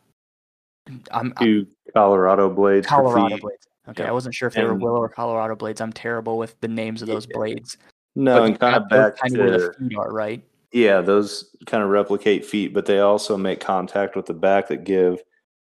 [1.11, 2.87] I'm, I'm Two Colorado blades.
[2.87, 3.67] Colorado blades.
[3.89, 4.03] Okay.
[4.03, 4.09] Yep.
[4.09, 5.81] I wasn't sure if they were willow or Colorado blades.
[5.81, 7.33] I'm terrible with the names of those Yeah.
[7.37, 7.77] blades.
[8.15, 10.43] No, But and kind of back kind of where the to feet are, right?
[10.73, 14.83] yeah, those kind of replicate feet, but they also make contact with the back that
[14.83, 15.21] give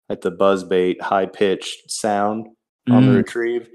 [0.09, 2.49] like the buzz bait high pitched sound
[2.91, 3.17] on the Mm.
[3.17, 3.69] retrieve.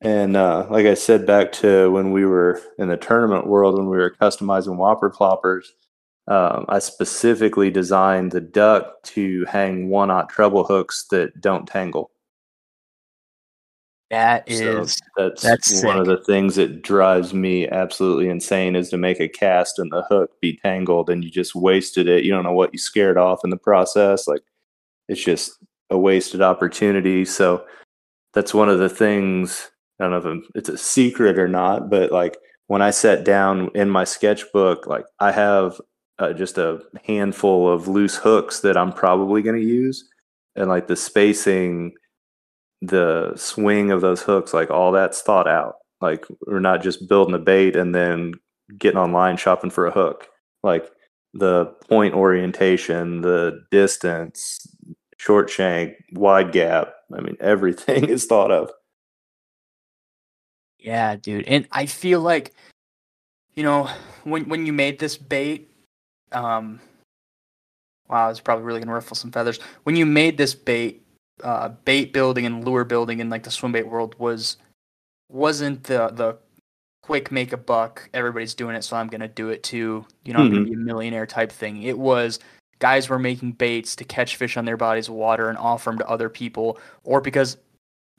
[0.00, 3.88] And uh, like I said, back to when we were in the tournament world, when
[3.88, 5.64] we were customizing whopper ploppers,
[6.30, 12.12] um, I specifically designed the duck to hang one aught treble hooks that don't tangle.
[14.10, 14.84] That So
[15.16, 19.28] that's, that's one of the things that drives me absolutely insane is to make a
[19.28, 22.24] cast and the hook be tangled and you just wasted it.
[22.24, 24.28] You don't know what you scared off in the process.
[24.28, 24.42] Like
[25.08, 25.58] it's just
[25.90, 27.24] a wasted opportunity.
[27.24, 27.64] So
[28.34, 29.68] that's one of the things.
[29.98, 32.36] I don't know if it's a secret or not, but like
[32.68, 35.80] when I sat down in my sketchbook, like I have
[36.20, 40.08] uh, just a handful of loose hooks that I'm probably going to use,
[40.54, 41.94] and like the spacing
[42.82, 45.76] the swing of those hooks, like all that's thought out.
[46.00, 48.34] Like we're not just building a bait and then
[48.78, 50.28] getting online shopping for a hook.
[50.62, 50.90] Like
[51.34, 54.66] the point orientation, the distance,
[55.18, 56.94] short shank, wide gap.
[57.14, 58.70] I mean, everything is thought of.
[60.78, 61.46] Yeah, dude.
[61.46, 62.54] And I feel like,
[63.54, 63.90] you know,
[64.24, 65.69] when when you made this bait,
[66.32, 66.80] um,
[68.08, 69.58] wow, it's probably really gonna ruffle some feathers.
[69.84, 71.02] When you made this bait,
[71.42, 74.56] uh, bait building and lure building in like the swim bait world was
[75.30, 76.36] wasn't the the
[77.02, 78.08] quick make a buck.
[78.12, 80.04] Everybody's doing it, so I'm gonna do it too.
[80.24, 80.66] You know, I'm gonna Mhm.
[80.66, 81.82] be a millionaire type thing.
[81.82, 82.40] It was
[82.78, 85.98] guys were making baits to catch fish on their bodies of water and offer them
[85.98, 87.58] to other people, or because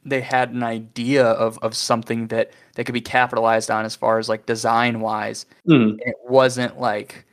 [0.03, 4.17] they had an idea of, of something that, that could be capitalized on as far
[4.17, 5.45] as like design wise.
[5.67, 5.91] Mhm.
[5.91, 7.25] And it wasn't like,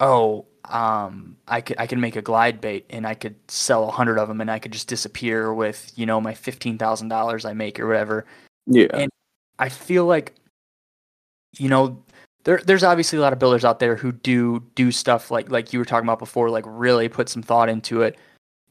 [0.00, 3.90] oh, um, I could I can make a glide bait and I could sell a
[3.90, 7.44] hundred of them and I could just disappear with you know my fifteen thousand dollars
[7.44, 8.26] I make or whatever.
[8.66, 8.88] Yeah.
[8.92, 9.10] And
[9.58, 10.34] I feel like,
[11.58, 12.02] you know,
[12.44, 15.72] there there's obviously a lot of builders out there who do do stuff like like
[15.72, 18.16] you were talking about before, like really put some thought into it.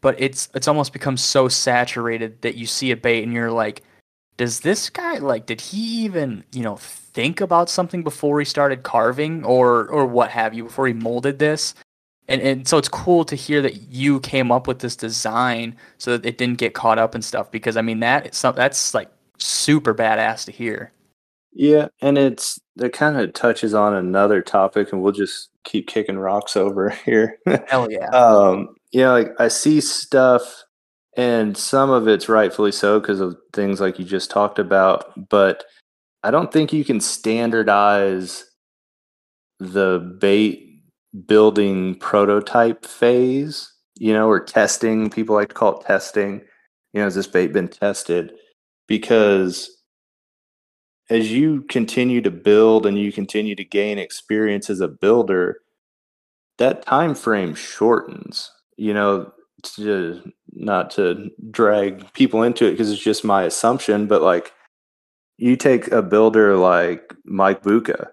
[0.01, 3.83] But it's it's almost become so saturated that you see a bait and you're like,
[4.37, 8.83] does this guy like did he even you know think about something before he started
[8.83, 11.73] carving or or what have you before he molded this?
[12.27, 16.17] And and so it's cool to hear that you came up with this design so
[16.17, 19.09] that it didn't get caught up and stuff because I mean that some that's like
[19.39, 20.91] super badass to hear.
[21.53, 26.19] Yeah, and it's it kind of touches on another topic, and we'll just keep kicking
[26.19, 27.39] rocks over here.
[27.67, 28.09] Hell yeah.
[28.09, 30.63] um, yeah, like I see stuff,
[31.17, 35.65] and some of it's rightfully so because of things like you just talked about, but
[36.23, 38.45] I don't think you can standardize
[39.59, 40.83] the bait
[41.25, 45.09] building prototype phase, you know, or testing.
[45.09, 46.41] People like to call it testing.
[46.93, 48.33] You know, has this bait been tested?
[48.87, 49.71] Because
[51.09, 55.57] as you continue to build and you continue to gain experience as a builder,
[56.59, 58.51] that time frame shortens.
[58.77, 59.31] You know,
[59.63, 64.53] to not to drag people into it because it's just my assumption, but like
[65.37, 68.09] you take a builder like Mike Bucca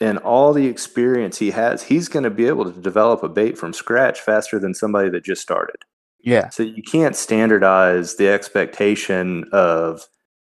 [0.00, 3.58] and all the experience he has, he's going to be able to develop a bait
[3.58, 5.76] from scratch faster than somebody that just started.
[6.22, 6.48] Yeah.
[6.48, 10.06] So you can't standardize the expectation of,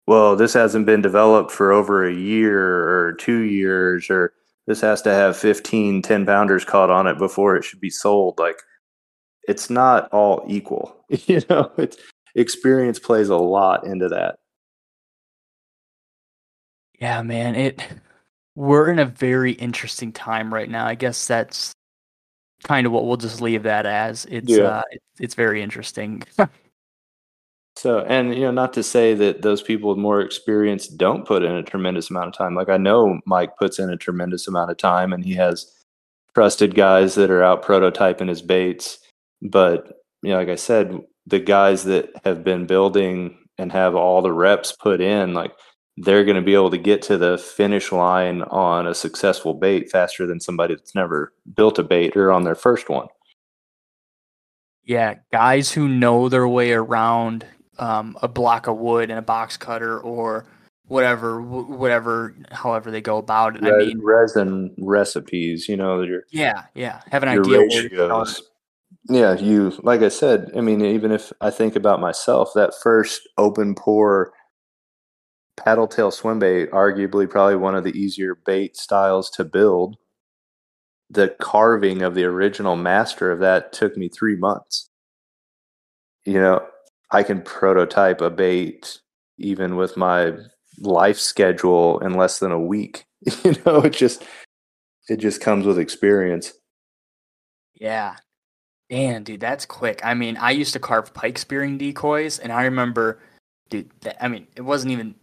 [0.07, 4.33] well, this hasn't been developed for over a year or two years, or
[4.67, 8.39] this has to have 15 10 pounders caught on it before it should be sold.
[8.39, 8.57] Like,
[9.47, 10.97] it's not all equal.
[11.27, 11.97] You know, it's
[12.35, 14.37] experience plays a lot into that.
[16.99, 17.55] Yeah, man.
[17.55, 17.83] It
[18.55, 20.85] we're in a very interesting time right now.
[20.85, 21.73] I guess that's
[22.63, 24.25] kind of what we'll just leave that as.
[24.29, 24.63] It's Yeah.
[24.63, 26.23] uh it, it's very interesting.
[27.77, 31.41] So, and you know, not to say that those people with more experience don't put
[31.41, 32.53] in a tremendous amount of time.
[32.53, 35.71] Like I know Mike puts in a tremendous amount of time, and he has
[36.35, 38.99] trusted guys that are out prototyping his baits.
[39.41, 39.87] But
[40.23, 44.33] you know, like I said, the guys that have been building and have all the
[44.33, 45.51] reps put in, like
[45.97, 49.91] they're going to be able to get to the finish line on a successful bait
[49.91, 53.07] faster than somebody that's never built a bait or on their first one.
[54.83, 57.45] yeah, guys who know their way around
[57.77, 60.45] um, a block of wood and a box cutter or
[60.87, 63.63] whatever, wh- whatever, however they go about it.
[63.63, 67.59] I mean, resin recipes, you know, your yeah, yeah, have an idea.
[67.59, 68.50] where ratios.
[69.09, 70.51] Yeah, you like I said.
[70.55, 74.31] I mean, even if I think about myself, that first open pour
[75.55, 79.95] paddle tail swim bait, arguably probably one of the easier bait styles to build.
[81.11, 84.89] The carving of the original master of that took me three months.
[86.25, 86.67] You know,
[87.11, 88.99] I can prototype a bait
[89.37, 90.33] even with my
[90.79, 93.05] life schedule in less than a week.
[93.43, 94.23] You know, it just
[95.09, 96.53] it just comes with experience.
[97.79, 98.15] Yeah.
[98.91, 100.01] Damn, dude, that's quick.
[100.03, 103.19] I mean, I used to carve pike spearing decoys, and I remember,
[103.69, 103.89] dude.
[104.01, 105.15] That, I mean, it wasn't even,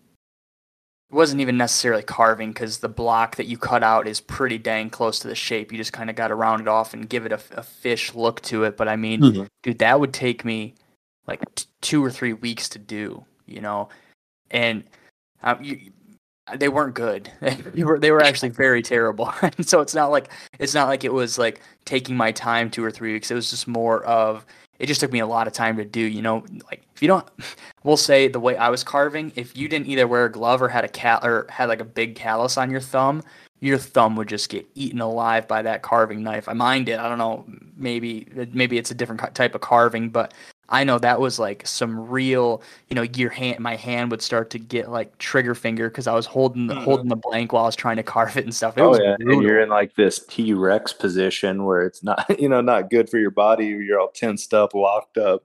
[1.11, 4.89] it wasn't even necessarily carving because the block that you cut out is pretty dang
[4.89, 5.71] close to the shape.
[5.71, 8.14] You just kind of got to round it off and give it a, a fish
[8.14, 8.79] look to it.
[8.79, 9.47] But I mean, Mhm.
[9.62, 10.75] dude, that would take me
[11.27, 13.91] like t- two or three weeks to do, you know,
[14.51, 14.83] and
[15.43, 15.93] um, you,
[16.57, 17.30] they weren't good.
[17.40, 19.32] they were they were actually very terrible.
[19.61, 22.90] so it's not like it's not like it was like taking my time two or
[22.90, 23.30] three weeks.
[23.30, 24.46] It was just more of
[24.78, 26.01] it just took me a lot of time to do.
[26.01, 27.26] You know, like if you don't,
[27.84, 30.68] we'll say the way I was carving, if you didn't either wear a glove or
[30.68, 33.22] had a cal or had like a big callus on your thumb,
[33.61, 36.49] your thumb would just get eaten alive by that carving knife.
[36.49, 36.99] I mind it.
[37.01, 37.44] I don't know.
[37.76, 40.34] Maybe maybe it's a different type of carving, but
[40.71, 42.62] I know that was like some real.
[42.89, 46.14] You know, your hand, my hand would start to get like trigger finger because I
[46.14, 46.85] was holding the, Mhm.
[46.85, 48.77] holding the blank while I was trying to carve it and stuff.
[48.77, 52.49] It Oh yeah, and you're in like this T Rex position where it's not, you
[52.49, 53.66] know, not good for your body.
[53.66, 55.43] You're all tensed up, locked up.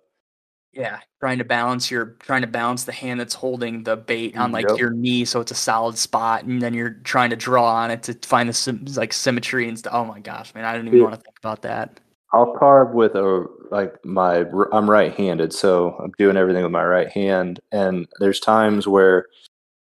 [0.76, 4.51] Yeah, trying to balance your trying to balance the hand that's holding the bait on
[4.51, 4.78] like Yep.
[4.80, 8.01] your knee, so it's a solid spot, and then you're trying to draw on it
[8.03, 9.93] to find the like symmetry and stuff.
[9.93, 11.99] Oh my gosh, man, I don't even want to think about that.
[12.34, 17.09] I'll carve with a like my I'm right-handed, so I'm doing everything with my right
[17.09, 17.59] hand.
[17.71, 19.26] And there's times where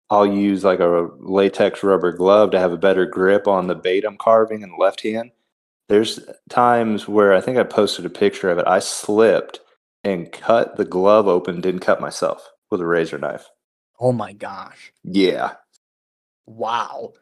[0.10, 4.06] I'll use like a latex rubber glove to have a better grip on the bait
[4.06, 5.32] I'm carving in the left hand.
[5.90, 6.20] There's
[6.50, 8.68] times where I think I posted a picture of it.
[8.68, 9.60] I slipped
[10.04, 13.50] and cut the glove open, didn't cut myself with a razor knife.
[14.00, 15.54] Oh my gosh, Yeah.
[16.46, 17.14] wow.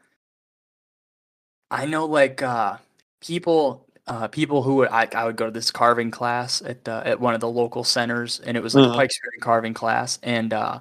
[1.71, 2.77] I know, like uh,
[3.21, 7.03] people, uh, people who would, I, I would go to this carving class at uh,
[7.05, 10.19] at one of the local centers, and it was like a Pikes Peak carving class,
[10.23, 10.79] and uh,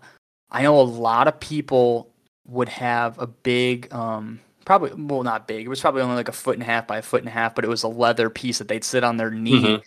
[0.50, 2.12] I know a lot of people
[2.46, 6.32] would have a big, um, probably well not big, it was probably only like a
[6.32, 8.28] foot and a half by a foot and a half, but it was a leather
[8.28, 9.80] piece that they'd sit on their knee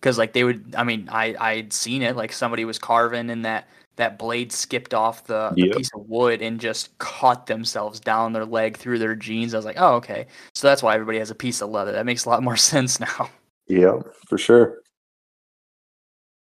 [0.00, 0.74] because like they would.
[0.76, 3.68] I mean, I I'd seen it like somebody was carving in that
[4.00, 5.76] that blade skipped off the, the Yep.
[5.76, 9.52] piece of wood and just cut themselves down their leg through their jeans.
[9.52, 11.92] I was like, oh okay, so that's why everybody has a piece of leather.
[11.92, 13.30] That makes a lot more sense now.
[13.68, 14.78] Yeah, for sure.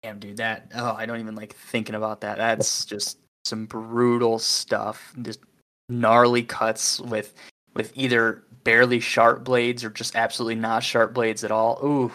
[0.03, 2.37] Damn, dude, that oh, I don't even like thinking about that.
[2.37, 5.15] That's just some brutal stuff.
[5.23, 5.41] Just
[5.89, 7.33] gnarly cuts with
[7.75, 11.79] with either barely sharp blades or just absolutely not sharp blades at all.
[11.85, 12.13] Ooh.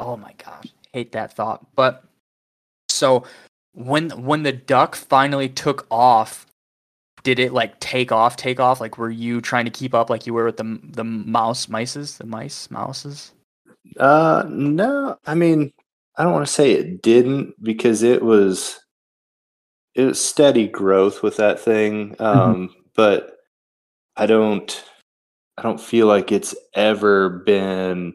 [0.00, 1.66] Oh my gosh, hate that thought.
[1.74, 2.04] But
[2.88, 3.24] so
[3.76, 6.46] when when the duck finally took off,
[7.22, 8.80] did it like take off, take off?
[8.80, 12.16] Like were you trying to keep up like you were with the the mouse mices,
[12.16, 13.32] the mice, mouses?
[14.00, 15.72] Uh, no, I mean,
[16.16, 18.80] I don't want to say it didn't because it was
[19.94, 22.16] it was steady growth with that thing.
[22.18, 23.36] Um, but
[24.16, 24.84] I don't
[25.58, 28.14] I don't feel like it's ever been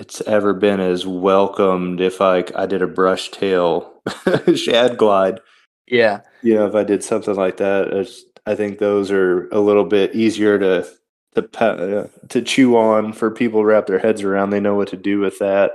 [0.00, 3.91] it's ever been as welcomed if I I did a brush tail
[4.54, 5.40] shad glide.
[5.86, 6.20] Yeah.
[6.42, 9.84] You know, if I did something like that, it's, I think those are a little
[9.84, 10.88] bit easier to
[11.34, 14.50] to uh, to chew on for people to wrap their heads around.
[14.50, 15.72] They know what to do with that.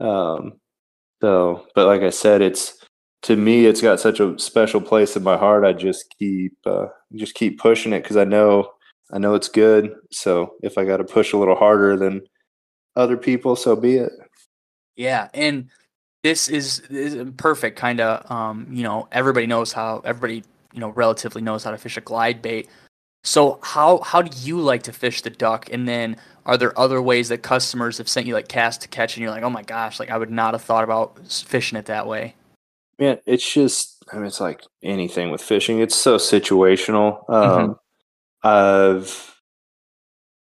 [0.00, 0.60] Um,
[1.22, 2.84] so, but like I said, it's
[3.22, 5.64] to me, it's got such a special place in my heart.
[5.64, 8.70] I just keep uh, just keep pushing it because I know
[9.12, 9.94] I know it's good.
[10.10, 12.22] So if I got to push a little harder than
[12.96, 14.12] other people, so be it.
[14.96, 15.70] Yeah, and
[16.26, 17.78] this is, is perfect.
[17.78, 21.78] Kind of, um, you know, everybody knows how everybody, you know, relatively knows how to
[21.78, 22.68] fish a glide bait.
[23.22, 25.68] So how how do you like to fish the duck?
[25.72, 29.16] And then are there other ways that customers have sent you like cast to catch,
[29.16, 31.86] and you're like, oh my gosh, like I would not have thought about fishing it
[31.86, 32.34] that way.
[32.98, 35.78] Man, it's just I mean, it's like anything with fishing.
[35.78, 37.28] It's so situational.
[37.30, 37.78] Um,
[38.42, 39.40] I've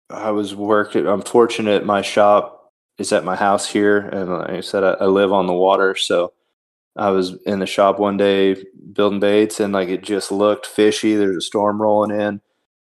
[0.08, 1.08] I was working.
[1.08, 1.84] I'm fortunate.
[1.84, 2.53] My shop
[2.99, 5.95] is at my house here, and like I said, I, I live on the water.
[5.97, 6.32] So
[6.97, 8.57] I was in the shop one day
[8.92, 11.14] building baits, and like it just looked fishy.
[11.16, 12.40] There's a storm rolling in,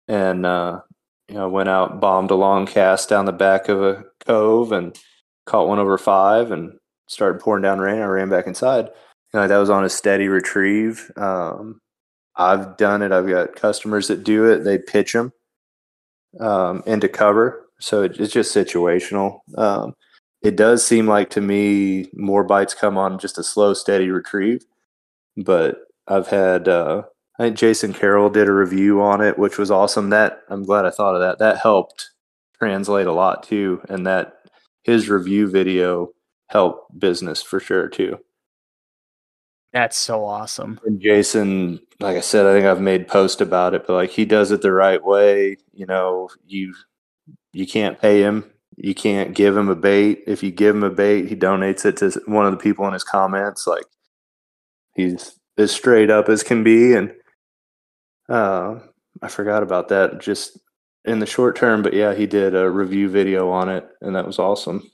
[0.07, 0.81] and uh,
[1.27, 4.71] you know, I went out, bombed a long cast down the back of a cove,
[4.71, 4.97] and
[5.45, 8.01] caught one over five, and started pouring down rain.
[8.01, 8.89] I ran back inside.
[9.33, 11.11] You know, that was on a steady retrieve.
[11.15, 11.81] Um,
[12.35, 13.11] I've done it.
[13.11, 14.63] I've got customers that do it.
[14.63, 15.33] They pitch them
[16.39, 17.68] um, into cover.
[17.79, 19.39] So it, it's just situational.
[19.57, 19.95] Um,
[20.41, 24.65] it does seem like to me more bites come on just a slow, steady retrieve.
[25.37, 27.03] But I've had, uh,
[27.37, 30.09] I think Jason Carroll did a review on it, which was awesome.
[30.09, 31.39] That I'm glad I thought of that.
[31.39, 32.11] That helped
[32.57, 33.81] translate a lot too.
[33.89, 34.33] And that
[34.83, 36.09] his review video
[36.47, 38.17] helped business for sure too.
[39.71, 40.79] That's so awesome.
[40.83, 44.25] And Jason, like I said, I think I've made post about it, but like he
[44.25, 45.57] does it the right way.
[45.73, 46.73] You know, you
[47.53, 48.49] you can't pay him.
[48.77, 50.23] You can't give him a bait.
[50.25, 52.93] If you give him a bait, he donates it to one of the people in
[52.93, 53.67] his comments.
[53.67, 53.85] Like
[54.95, 56.93] he's as straight up as can be.
[56.93, 57.13] And
[58.29, 58.79] uh,
[59.21, 60.57] I forgot about that just
[61.05, 64.27] in the short term, but yeah, he did a review video on it, and that
[64.27, 64.89] was awesome.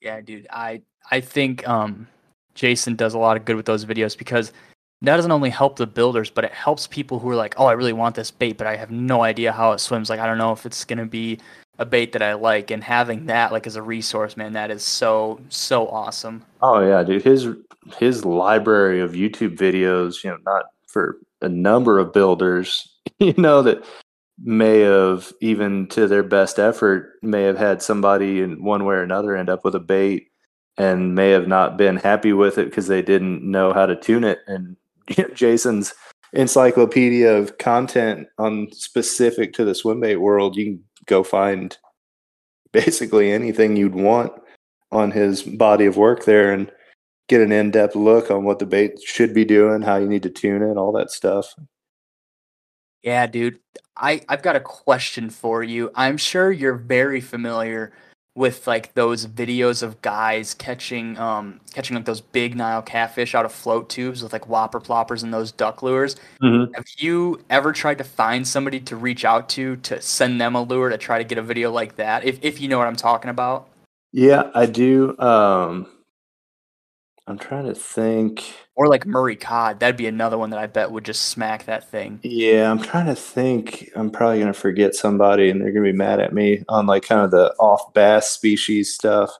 [0.00, 0.46] Yeah, dude.
[0.50, 2.06] I I think um,
[2.54, 4.52] Jason does a lot of good with those videos because
[5.02, 7.72] that doesn't only help the builders, but it helps people who are like, "Oh, I
[7.72, 10.10] really want this bait, but I have no idea how it swims.
[10.10, 11.38] Like, I don't know if it's gonna be
[11.78, 14.82] a bait that I like." And having that like as a resource, man, that is
[14.82, 16.44] so so awesome.
[16.62, 17.22] Oh yeah, dude.
[17.22, 17.48] His
[17.98, 23.62] his library of YouTube videos, you know, not for a number of builders, you know,
[23.62, 23.84] that
[24.42, 29.02] may have even to their best effort may have had somebody in one way or
[29.02, 30.28] another end up with a bait
[30.76, 34.22] and may have not been happy with it because they didn't know how to tune
[34.22, 34.76] it and
[35.34, 35.94] jason's
[36.34, 41.78] encyclopedia of content on specific to the swimbait world you can go find
[42.72, 44.32] basically anything you'd want
[44.92, 46.70] on his body of work there and
[47.28, 50.30] get an in-depth look on what the bait should be doing, how you need to
[50.30, 51.54] tune it, all that stuff.
[53.02, 53.60] Yeah, dude.
[53.96, 55.90] I I've got a question for you.
[55.94, 57.92] I'm sure you're very familiar
[58.38, 63.44] with like those videos of guys catching um catching like those big Nile catfish out
[63.44, 66.14] of float tubes with like whopper ploppers and those duck lures.
[66.40, 66.72] Mm-hmm.
[66.72, 70.62] Have you ever tried to find somebody to reach out to to send them a
[70.62, 72.24] lure to try to get a video like that?
[72.24, 73.68] If if you know what I'm talking about.
[74.12, 75.18] Yeah, I do.
[75.18, 75.86] Um,
[77.28, 78.54] I'm trying to think.
[78.74, 81.88] Or like Murray cod, that'd be another one that I bet would just smack that
[81.90, 82.20] thing.
[82.22, 83.90] Yeah, I'm trying to think.
[83.94, 87.20] I'm probably gonna forget somebody, and they're gonna be mad at me on like kind
[87.20, 89.30] of the off bass species stuff.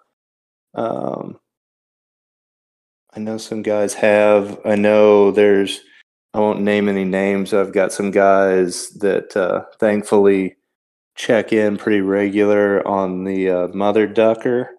[0.75, 1.39] Um,
[3.15, 4.61] I know some guys have.
[4.67, 5.81] I know there's.
[6.35, 7.55] I won't name any names.
[7.55, 10.57] I've got some guys that uh, thankfully
[11.17, 14.71] check in pretty regular on the uh, mother ducker,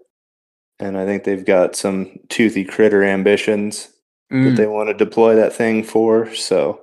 [0.80, 3.90] and I think they've got some toothy critter ambitions
[4.30, 4.56] that mm.
[4.56, 6.34] they want to deploy that thing for.
[6.34, 6.82] So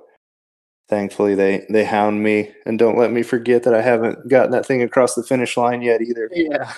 [0.89, 4.65] thankfully they they hound me and don't let me forget that I haven't gotten that
[4.65, 6.29] thing across the finish line yet either.
[6.33, 6.73] Yeah.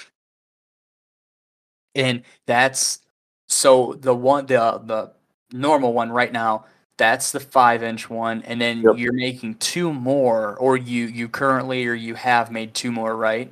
[1.95, 2.99] And that's
[3.47, 5.11] so the one the the
[5.51, 6.65] normal one right now,
[6.97, 8.97] that's the five inch one, and then Yep.
[8.97, 13.51] you're making two more, or you you currently or you have made two more, right?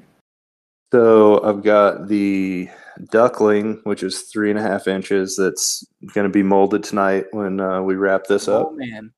[0.93, 2.69] So I've got the
[3.09, 5.35] duckling, which is three and a half inches.
[5.35, 8.67] That's going to be molded tonight when uh, we wrap this up.
[8.71, 9.11] Oh man.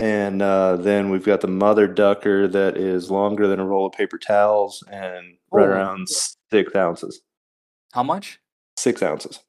[0.00, 3.92] And uh, then we've got the mother ducker that is longer than a roll of
[3.92, 5.70] paper towels and right Oh.
[5.70, 6.08] around
[6.50, 7.20] six ounces.
[7.92, 8.40] How much?
[8.78, 9.40] Six ounces.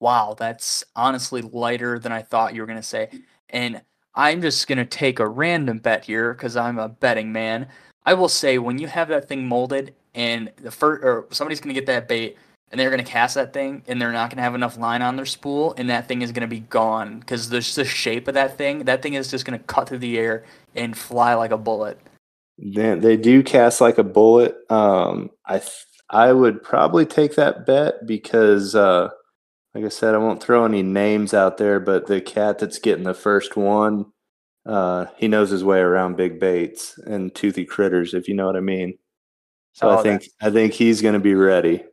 [0.00, 3.08] Wow, that's honestly lighter than I thought you were gonna say.
[3.50, 3.80] And
[4.16, 7.68] I'm just gonna take a random bet here because I'm a betting man.
[8.04, 11.74] I will say when you have that thing molded and the first or somebody's gonna
[11.74, 12.36] get that bait
[12.70, 15.26] and they're gonna cast that thing and they're not gonna have enough line on their
[15.26, 18.84] spool and that thing is gonna be gone because there's the shape of that thing.
[18.84, 21.98] That thing is just gonna cut through the air and fly like a bullet.
[22.58, 24.56] They, they do cast like a bullet.
[24.70, 29.10] Um, I th- I would probably take that bet because, uh,
[29.74, 33.04] like I said, I won't throw any names out there, but the cat that's getting
[33.04, 34.06] the first one,
[34.64, 38.56] uh, he knows his way around big baits and toothy critters, if you know what
[38.56, 38.98] I mean.
[39.74, 41.84] So Oh, I think I think he's going to be ready.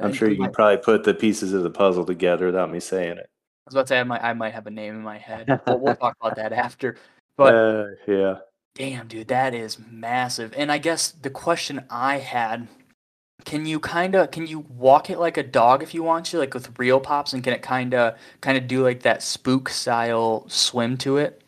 [0.00, 3.18] I'm sure you can probably put the pieces of the puzzle together without me saying
[3.18, 3.28] it.
[3.28, 5.60] I was about to say I might I might have a name in my head.
[5.66, 6.96] We'll, we'll talk about that after.
[7.36, 8.34] But uh, yeah.
[8.74, 10.54] Damn, dude, that is massive.
[10.56, 12.68] And I guess the question I had,
[13.44, 16.38] can you kind of can you walk it like a dog if you want to,
[16.38, 19.68] like with real pops, and can it kind of kind of do like that spook
[19.68, 21.42] style swim to it?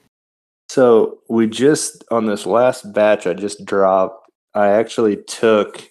[0.68, 5.82] So we just on this last batch I just dropped, I actually took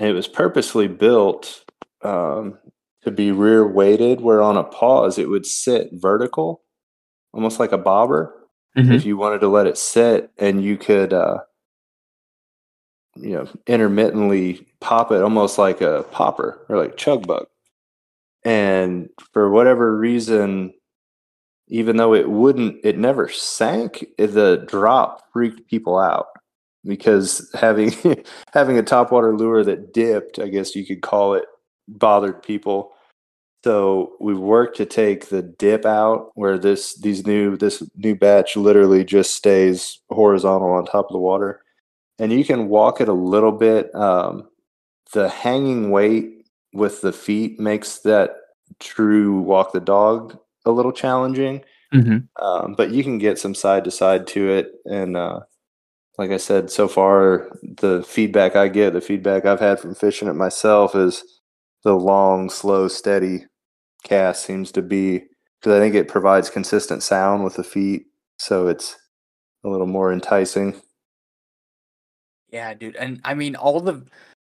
[0.00, 1.62] and it was purposely built
[2.02, 2.56] um,
[3.02, 6.62] to be rear weighted, where on a pause it would sit vertical,
[7.34, 8.34] almost like a bobber.
[8.94, 11.38] If you wanted to let it sit, and you could, uh,
[13.16, 17.46] you know, intermittently pop it, almost like a popper or like chug bug.
[18.42, 20.72] And for whatever reason,
[21.68, 24.06] even though it wouldn't, it never sank.
[24.16, 26.28] The drop freaked people out
[26.84, 27.92] because having
[28.52, 31.44] having a topwater lure that dipped, I guess you could call it,
[31.88, 32.92] bothered people.
[33.62, 38.56] So we worked to take the dip out, where this these new this new batch
[38.56, 41.62] literally just stays horizontal on top of the water,
[42.18, 43.94] and you can walk it a little bit.
[43.94, 44.48] Um,
[45.12, 48.36] the hanging weight with the feet makes that
[48.78, 51.62] true walk the dog a little challenging
[51.92, 52.44] Mm-hmm.
[52.44, 55.40] um, but you can get some side to side to it and uh,
[56.20, 57.48] like i said so far
[57.78, 61.24] the feedback i get the feedback i've had from fishing it myself is
[61.82, 63.46] the long slow steady
[64.04, 65.24] cast seems to be
[65.58, 68.02] because i think it provides consistent sound with the feet
[68.38, 68.96] so it's
[69.64, 70.78] a little more enticing
[72.50, 72.96] Yeah, dude.
[72.96, 74.02] And I mean all the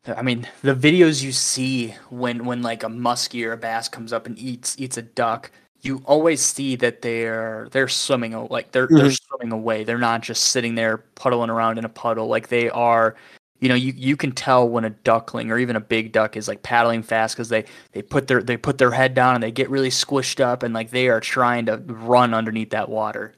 [0.07, 4.13] I mean the videos you see when when like a muskie or a bass comes
[4.13, 5.51] up and eats eats a duck,
[5.83, 9.37] you always see that they're they're swimming like they're they're mm-hmm.
[9.37, 9.85] swimming away.
[9.85, 12.27] They're not just sitting there puddling around in a puddle.
[12.27, 13.17] Like they are
[13.61, 16.49] you know, you, you can tell when a duckling or even a big duck is
[16.49, 19.51] like paddling fast because they, they put their they put their head down and they
[19.51, 23.35] get really squished up and like they are trying to run underneath that water.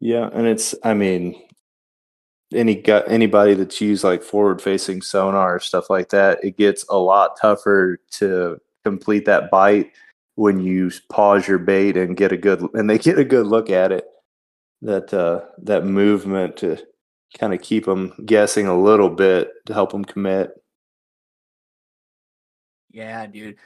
[0.00, 1.42] Yeah, and it's I mean
[2.54, 6.84] any gut anybody that's used like forward facing sonar or stuff like that, it gets
[6.88, 9.90] a lot tougher to complete that bite
[10.36, 13.68] when you pause your bait and get a good and they get a good look
[13.68, 14.06] at it.
[14.82, 16.78] That uh that movement to
[17.38, 20.52] kind of keep them guessing a little bit to help them commit.
[22.90, 23.56] Yeah, dude.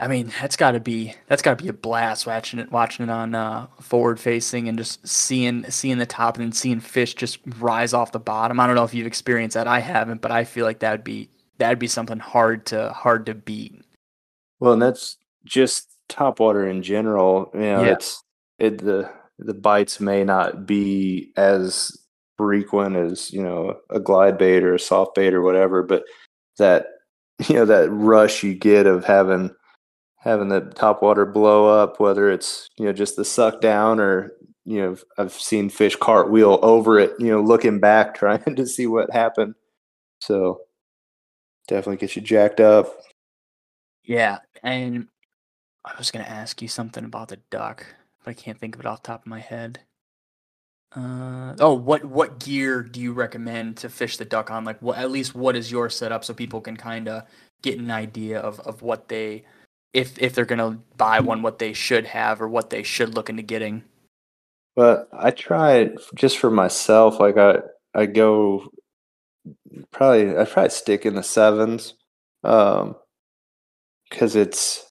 [0.00, 3.04] I mean, that's got to be that's got to be a blast watching it watching
[3.04, 7.14] it on uh, forward facing and just seeing seeing the top and then seeing fish
[7.14, 8.60] just rise off the bottom.
[8.60, 9.66] I don't know if you've experienced that.
[9.66, 11.28] I haven't, but I feel like that'd be
[11.58, 13.82] that'd be something hard to hard to beat.
[14.60, 17.50] Well, and that's just top water in general.
[17.54, 17.92] You know, Yeah.
[17.92, 18.22] it's
[18.58, 21.96] it the the bites may not be as
[22.36, 26.04] frequent as you know a glide bait or a soft bait or whatever, but
[26.58, 26.86] that
[27.48, 29.50] you know that rush you get of having
[30.18, 34.32] having the top water blow up, whether it's you know just the suck down or
[34.64, 38.86] you know I've seen fish cartwheel over it, you know, looking back trying to see
[38.86, 39.54] what happened.
[40.20, 40.60] So
[41.68, 42.92] definitely gets you jacked up.
[44.04, 45.06] Yeah, and
[45.84, 47.86] I was gonna ask you something about the duck,
[48.24, 49.80] but I can't think of it off the top of my head.
[50.96, 54.64] Uh, oh, what what gear do you recommend to fish the duck on?
[54.64, 57.24] Like, what at least what is your setup so people can kind of
[57.62, 59.44] get an idea of of what they,
[59.92, 63.28] if if they're gonna buy one, what they should have or what they should look
[63.28, 63.84] into getting.
[64.76, 67.20] But I try just for myself.
[67.20, 67.58] Like I,
[67.94, 68.70] I go
[69.90, 71.94] probably I probably stick in the sevens,
[72.44, 72.96] um,
[74.08, 74.87] because it's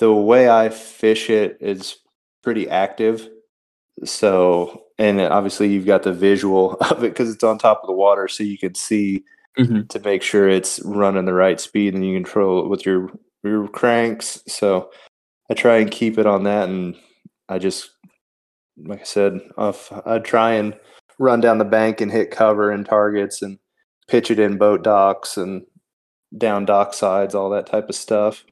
[0.00, 1.96] the way I fish it is
[2.42, 3.28] pretty active.
[4.04, 7.94] So and obviously you've got the visual of it because it's on top of the
[7.94, 9.24] water, so you can see
[9.58, 9.88] Mhm.
[9.88, 13.10] to make sure it's running the right speed and you control it with your
[13.44, 14.42] your cranks.
[14.48, 14.90] So
[15.50, 16.96] I try and keep it on that, and
[17.48, 17.90] I just
[18.86, 20.78] like I said, off I try and
[21.18, 23.58] run down the bank and hit cover and targets and
[24.08, 25.66] pitch it in boat docks and
[26.38, 28.44] down dock sides, all that type of stuff.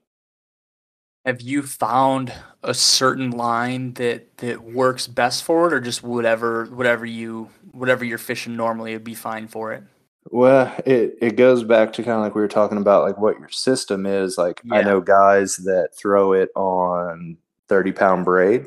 [1.25, 2.33] Have you found
[2.63, 8.05] a certain line that that works best for it, or just whatever whatever you whatever
[8.05, 9.83] you're fishing normally would be fine for it?
[10.31, 13.39] Well, it, it goes back to kind of like we were talking about, like what
[13.39, 14.37] your system is.
[14.39, 17.37] Like I know guys that throw it on
[17.69, 18.67] 30 pound braid,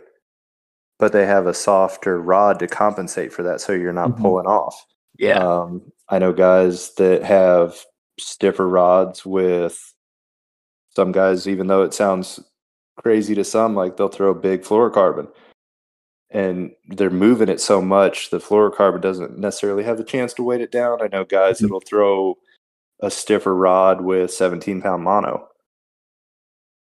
[0.99, 3.61] but they have a softer rod to compensate for that.
[3.61, 4.21] So you're not Mhm.
[4.21, 4.85] pulling off.
[5.17, 5.39] Yeah.
[5.39, 7.75] Um, I know guys that have
[8.19, 9.90] stiffer rods with
[10.95, 12.39] some guys, even though it sounds
[12.97, 15.27] crazy to some, like they'll throw big fluorocarbon
[16.29, 20.61] and they're moving it so much, the fluorocarbon doesn't necessarily have the chance to weight
[20.61, 21.01] it down.
[21.01, 21.61] I know guys Mhm.
[21.63, 22.37] that'll throw
[23.01, 25.49] a stiffer rod with 17 pound mono.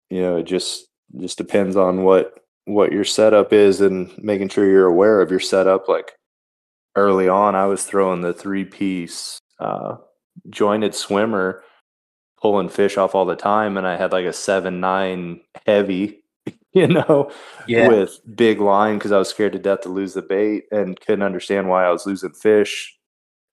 [0.09, 0.87] You know, it just
[1.19, 5.39] just depends on what what your setup is and making sure you're aware of your
[5.39, 5.87] setup.
[5.87, 6.15] Like
[6.95, 9.97] early on, I was throwing the three piece uh,
[10.49, 11.63] jointed swimmer,
[12.41, 16.23] pulling fish off all the time, and I had like a seven nine heavy,
[16.73, 17.31] you know,
[17.67, 17.87] Yeah.
[17.87, 21.23] with big line because I was scared to death to lose the bait and couldn't
[21.23, 22.97] understand why I was losing fish,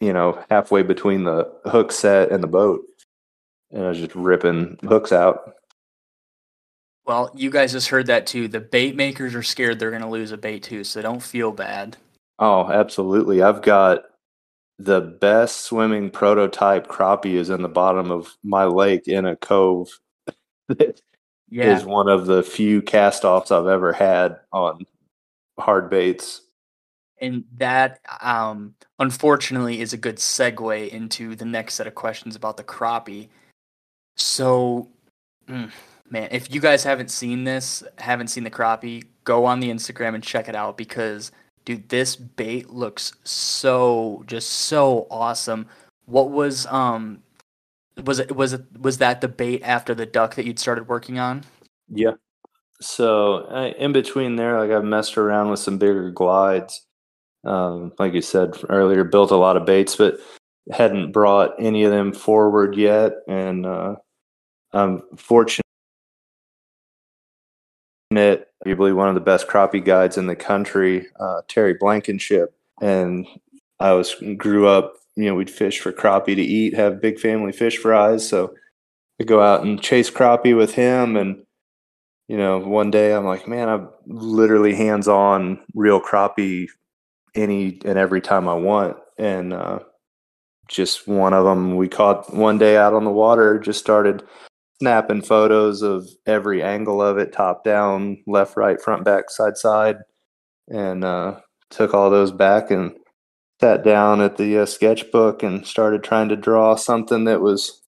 [0.00, 2.82] you know, halfway between the hook set and the boat.
[3.72, 5.54] And I was just ripping hooks out.
[7.04, 8.48] Well, you guys just heard that too.
[8.48, 11.52] The bait makers are scared they're going to lose a bait too, so don't feel
[11.52, 11.96] bad.
[12.38, 13.42] Oh, absolutely.
[13.42, 14.02] I've got
[14.78, 19.88] the best swimming prototype crappie is in the bottom of my lake in a cove.
[20.68, 21.00] That
[21.48, 21.76] Yeah.
[21.76, 24.84] is one of the few cast offs I've ever had on
[25.58, 26.42] hard baits.
[27.20, 32.56] And that, um, unfortunately, is a good segue into the next set of questions about
[32.56, 33.28] the crappie.
[34.16, 34.88] So,
[35.46, 35.70] mm,
[36.10, 40.14] man, if you guys haven't seen this, haven't seen the crappie, go on the Instagram
[40.14, 41.30] and check it out because,
[41.66, 45.66] dude, this bait looks so just so awesome.
[46.06, 47.22] What was um,
[48.02, 51.18] was it was it was that the bait after the duck that you'd started working
[51.18, 51.44] on?
[51.88, 52.12] Yeah.
[52.80, 56.86] So I, in between there, like I've messed around with some bigger glides.
[57.44, 60.18] Um, like you said earlier, built a lot of baits, but
[60.72, 63.12] hadn't brought any of them forward yet.
[63.28, 63.96] And uh,
[64.72, 65.62] I'm fortunate,
[68.66, 72.54] arguably one of the best crappie guides in the country, uh, Terry Blankenship.
[72.80, 73.26] And
[73.80, 77.52] I was grew up, you know, we'd fish for crappie to eat, have big family
[77.52, 78.28] fish fries.
[78.28, 78.54] So
[79.20, 81.42] I go out and chase crappie with him and
[82.28, 86.66] you know, one day I'm like, man, I'm literally hands on real crappie
[87.36, 88.96] any and every time I want.
[89.16, 89.78] And uh,
[90.66, 94.24] just one of them we caught one day out on the water, just started
[94.80, 99.96] snapping photos of every angle of it, top down, left, right, front, back, side, side.
[100.68, 101.40] And uh,
[101.70, 102.96] took all those back and
[103.60, 107.82] sat down at the uh, sketchbook and started trying to draw something that was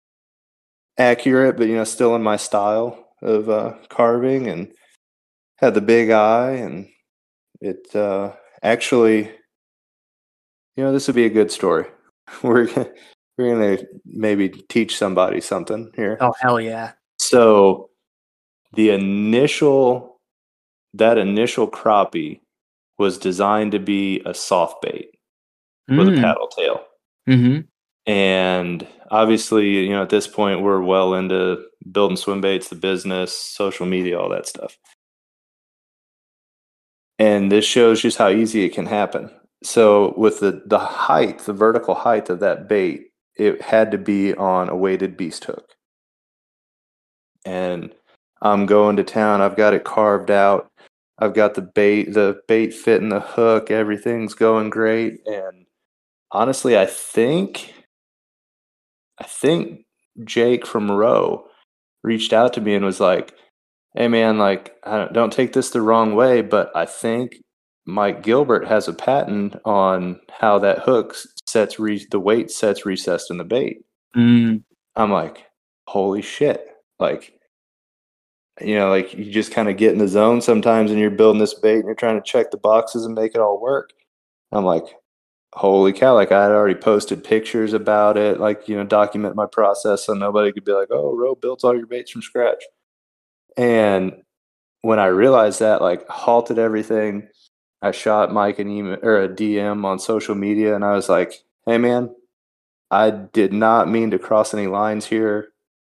[0.96, 4.72] accurate, but, you know, still in my style of uh, carving and
[5.58, 6.88] had the big eye and
[7.60, 8.32] it uh,
[8.62, 9.30] actually
[10.76, 11.86] you know this would be a good story
[12.42, 12.68] we're
[13.38, 16.92] we're gonna maybe teach somebody something here Oh hell yeah!
[17.18, 17.88] so
[18.74, 20.20] the initial
[20.94, 22.40] that initial crappie
[22.98, 25.10] was designed to be a soft bait
[25.88, 26.20] with a Mm.
[26.20, 26.84] paddle tail.
[27.28, 27.60] Mm-hmm.
[28.10, 31.62] And obviously, you know, at this point, we're well into
[31.92, 34.76] building swim baits, the business, social media, all that stuff.
[37.18, 39.30] And this shows just how easy it can happen.
[39.62, 43.07] So, with the, the height, the vertical height of that bait,
[43.38, 45.74] it had to be on a weighted beast hook.
[47.44, 47.94] And
[48.42, 50.68] I'm going to town, I've got it carved out.
[51.18, 55.20] I've got the bait, the bait fitting the hook, everything's going great.
[55.26, 55.66] And
[56.30, 57.74] honestly, I think
[59.18, 59.80] I think
[60.24, 61.46] Jake from Row
[62.04, 63.34] reached out to me and was like,
[63.96, 67.36] "Hey man, like don't, don't take this the wrong way, but I think
[67.86, 71.16] Mike Gilbert has a patent on how that hook
[71.48, 73.84] sets re- the weight sets recessed in the bait."
[74.16, 74.62] Mm.
[74.96, 75.46] I'm like,
[75.86, 76.66] "Holy shit!"
[76.98, 77.38] Like,
[78.60, 81.40] you know, like you just kind of get in the zone sometimes, and you're building
[81.40, 83.90] this bait, and you're trying to check the boxes and make it all work.
[84.52, 84.84] I'm like,
[85.54, 89.46] holy cow like i had already posted pictures about it like you know document my
[89.46, 92.62] process so nobody could be like oh row built all your baits from scratch
[93.56, 94.12] and
[94.82, 97.26] when i realized that like halted everything
[97.82, 101.32] i shot mike an email or a dm on social media and i was like
[101.66, 102.10] hey man
[102.90, 105.48] i did not mean to cross any lines here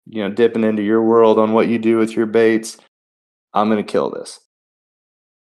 [0.07, 2.79] you know dipping into your world on what you do with your baits
[3.53, 4.41] i'm going to kill this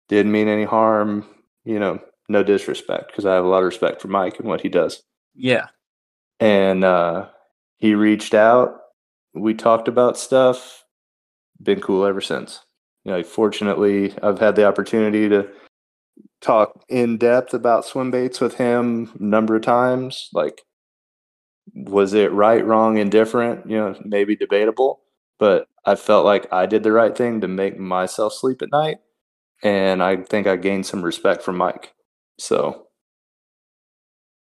[0.09, 1.27] didn't mean any harm
[1.65, 4.61] you know no disrespect because I have a lot of respect for Mike and what
[4.61, 5.03] he does.
[5.35, 5.69] Yeah.
[6.41, 7.29] And uh,
[7.79, 8.81] he reached out.
[9.35, 10.85] We talked about stuff.
[11.63, 12.61] Been cool ever since.
[13.05, 15.49] You know, fortunately, I've had the opportunity to
[16.45, 20.29] talk in depth about swim baits with him a number of times.
[20.33, 20.63] Like,
[21.75, 23.69] was it right, wrong, indifferent?
[23.69, 25.01] You know, maybe debatable,
[25.39, 28.99] but I felt like I did the right thing to make myself sleep at night.
[29.63, 31.95] And I think I gained some respect from Mike.
[32.39, 32.89] So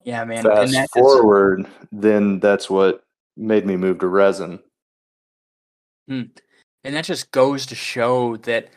[0.04, 0.44] Yeah, man.
[0.44, 3.04] fast and that forward, then that's what
[3.38, 4.60] made me move to resin.
[6.08, 6.24] Hmm.
[6.84, 8.70] and that just goes to show that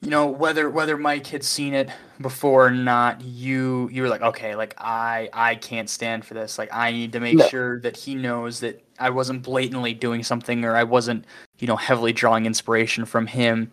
[0.00, 4.22] you know whether whether Mike had seen it before or not, you you were like,
[4.22, 6.58] okay, like I I can't stand for this.
[6.58, 7.48] Like I need to make No.
[7.48, 11.24] sure that he knows that I wasn't blatantly doing something or I wasn't
[11.58, 13.70] you know heavily drawing inspiration from him.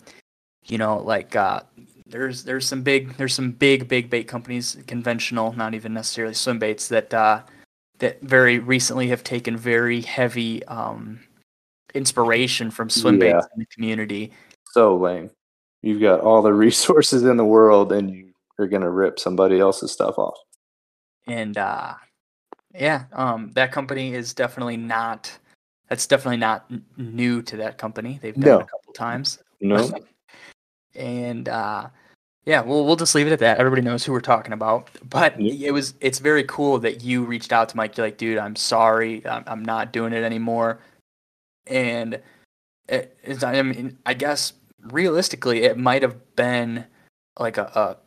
[0.65, 1.61] You know, like uh,
[2.07, 6.57] there's there's some big there's some big big bait companies, conventional, not even necessarily swim
[6.57, 7.43] baits that uh,
[7.99, 11.19] that very recently have taken very heavy um,
[11.93, 13.33] inspiration from swim Yeah.
[13.33, 14.33] baits in the community.
[14.71, 15.29] So lame.
[15.85, 19.59] You've got all the resources in the world and you are going to rip somebody
[19.59, 20.37] else's stuff off.
[21.27, 21.93] and uh
[22.73, 25.31] yeah um that company is definitely not
[25.89, 28.19] that's definitely not n- new to that company.
[28.21, 29.39] They've done it a couple times.
[29.61, 29.91] No?
[30.95, 31.87] and uh
[32.45, 33.59] yeah we'll we'll just leave it at that.
[33.59, 34.89] Everybody knows who we're talking about.
[35.07, 37.95] But it was it's very cool that you reached out to mike.
[37.95, 39.25] You're like dude i'm sorry.
[39.27, 40.79] I'm, I'm not doing it anymore.
[41.67, 42.19] And
[42.87, 44.53] it, it's, i mean i guess
[44.91, 46.85] realistically it might have been
[47.39, 47.97] like a,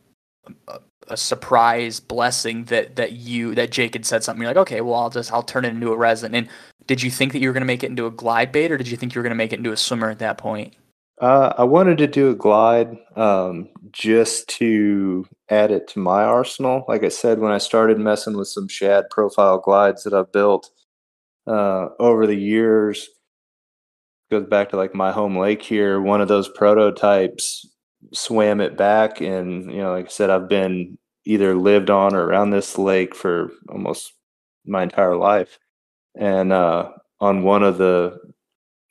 [0.69, 4.43] a, a surprise blessing that that you that Jake had said something.
[4.43, 6.35] You're like, okay, well, I'll just I'll turn it into a resin.
[6.35, 6.49] And
[6.87, 8.79] did you think that you were going to make it into a glide bait, or
[8.79, 10.75] did you think you were going to make it into a swimmer at that point?
[11.21, 16.85] Uh, I wanted to do a glide um, just to add it to my arsenal.
[16.87, 20.71] Like I said, when I started messing with some shad profile glides that I've built
[21.47, 23.09] uh, over the years,
[24.31, 26.01] goes back to like my home lake here.
[26.01, 27.67] One of those prototypes
[28.13, 32.25] swam it back, and you know, like I said, I've been either lived on or
[32.25, 34.13] around this lake for almost
[34.65, 35.59] my entire life.
[36.19, 36.91] And uh,
[37.21, 38.19] on one of the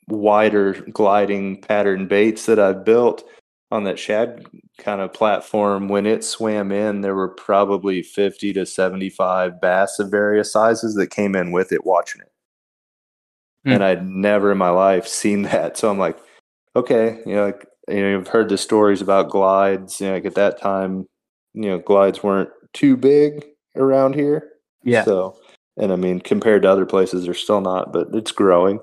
[0.08, 3.24] wider gliding pattern baits that I've built
[3.70, 4.46] on that shad
[4.78, 10.10] kind of platform, when it swam in, there were probably 50 to 75 bass of
[10.10, 12.32] various sizes that came in with it watching it.
[13.64, 13.72] Hmm.
[13.72, 15.76] And I'd never in my life seen that.
[15.76, 16.18] So I'm like,
[16.76, 20.00] okay, you know, like, you know, you've heard the stories about glides.
[20.00, 21.08] You know, like at that time,
[21.54, 23.44] you know, glides weren't too big
[23.76, 24.50] around here.
[24.84, 25.04] Yeah.
[25.04, 25.36] So,
[25.76, 28.80] and I mean, compared to other places, they're still not, but it's growing.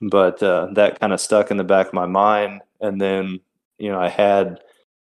[0.00, 3.40] But uh, that kind of stuck in the back of my mind, and then
[3.78, 4.60] you know, I had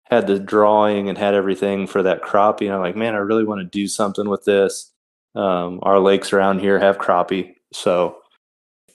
[0.05, 3.45] had the drawing and had everything for that crappie, and I'm like, man, I really
[3.45, 4.91] want to do something with this.
[5.35, 8.17] Um, our lakes around here have crappie, so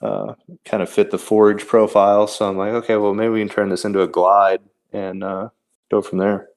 [0.00, 0.34] uh,
[0.64, 2.26] kind of fit the forage profile.
[2.26, 4.60] So I'm like, okay, well, maybe we can turn this into a glide
[4.92, 5.48] and uh,
[5.90, 6.48] go from there.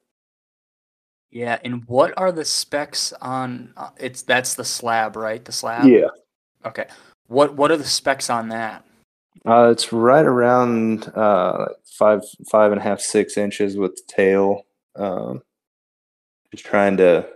[1.30, 3.72] Yeah, and what are the specs on?
[3.76, 5.42] Uh, it's that's the slab, right?
[5.42, 5.86] The slab.
[5.86, 6.08] Yeah.
[6.64, 6.86] Okay.
[7.26, 8.84] What what are the specs on that?
[9.46, 14.66] Uh, it's right around uh, five, five and a half, six inches with the tail.
[14.94, 15.42] Um,
[16.52, 17.26] just trying to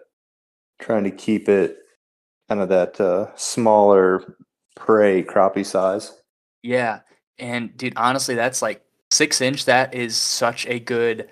[0.78, 1.78] trying to keep it
[2.48, 4.36] kind of that uh, smaller
[4.76, 6.20] prey crappie size.
[6.62, 7.00] Yeah,
[7.38, 9.64] and dude, honestly, that's like six inch.
[9.64, 11.28] That is such a good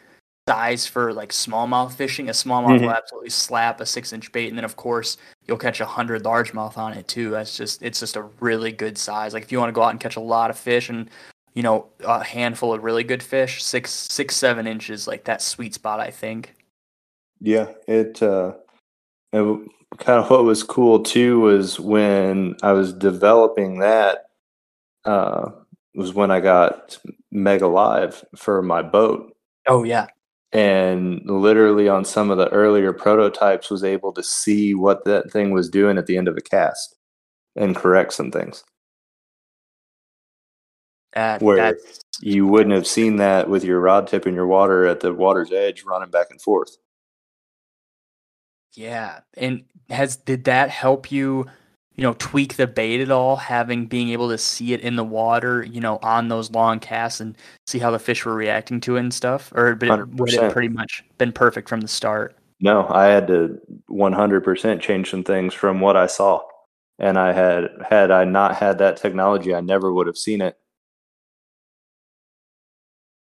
[0.48, 2.28] size for like smallmouth fishing.
[2.28, 2.80] A smallmouth Mhm.
[2.82, 5.16] will absolutely slap a six inch bait, and then of course
[5.46, 7.30] you'll catch a hundred largemouth on it too.
[7.30, 9.32] That's just it's just a really good size.
[9.34, 11.08] Like if you want to go out and catch a lot of fish and
[11.54, 15.74] you know a handful of really good fish, six six seven inches like that sweet
[15.74, 16.00] spot.
[16.00, 16.54] I think.
[17.40, 18.54] Yeah, it, uh,
[19.32, 19.68] it
[19.98, 24.26] kind of what was cool too was when I was developing that
[25.04, 25.50] uh,
[25.94, 26.98] was when I got
[27.30, 29.34] Mega Live for my boat.
[29.66, 30.06] Oh yeah,
[30.52, 35.52] and literally on some of the earlier prototypes was able to see what that thing
[35.52, 36.96] was doing at the end of a cast
[37.56, 38.64] and correct some things.
[41.14, 44.86] That, Where- that's you wouldn't have seen that with your rod tip in your water
[44.86, 46.76] at the water's edge running back and forth
[48.74, 51.46] Yeah, and has did that help you,
[51.94, 53.36] you know, tweak the bait at all?
[53.36, 57.20] Having being able to see it in the water, you know, on those long casts
[57.20, 57.36] and
[57.66, 59.82] see how the fish were reacting to it and stuff, or it,
[60.14, 62.36] would it pretty much been perfect from the start?
[62.60, 63.58] no i had to
[63.90, 66.40] 100% change some things from what i saw
[67.00, 70.56] and i had had i not had that technology i never would have seen it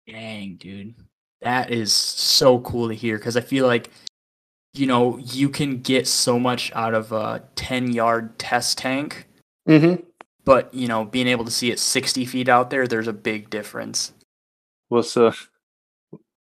[0.09, 0.95] Dang, dude,
[1.43, 3.91] that is so cool to hear because I feel like,
[4.75, 9.27] you know, you can get so much out of a ten yard test tank,
[9.69, 10.03] mm-hmm.
[10.45, 13.51] but you know, being able to see it sixty feet out there, there's a big
[13.51, 14.13] difference.
[14.91, 15.33] Well, so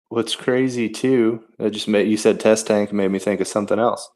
[0.09, 1.43] what's crazy too?
[1.59, 4.09] It just made you said test tank made me think of something else.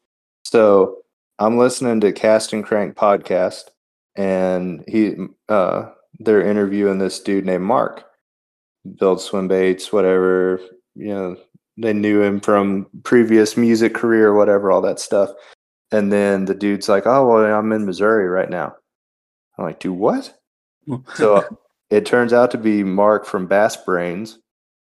[0.44, 0.98] So
[1.38, 3.64] I'm listening to Cast and Crank podcast,
[4.16, 5.16] and he
[5.48, 8.04] uh, they're interviewing this dude named Mark,
[8.98, 10.60] builds swim baits, whatever.
[10.94, 11.36] You know,
[11.78, 15.30] they knew him from previous music career, whatever, all that stuff.
[15.92, 18.74] And then the dude's like, "Oh, well, I'm in Missouri right now."
[19.56, 20.34] I'm like, "Do what?"
[21.14, 21.44] So
[21.90, 24.38] it turns out to be Mark from Bass Brains.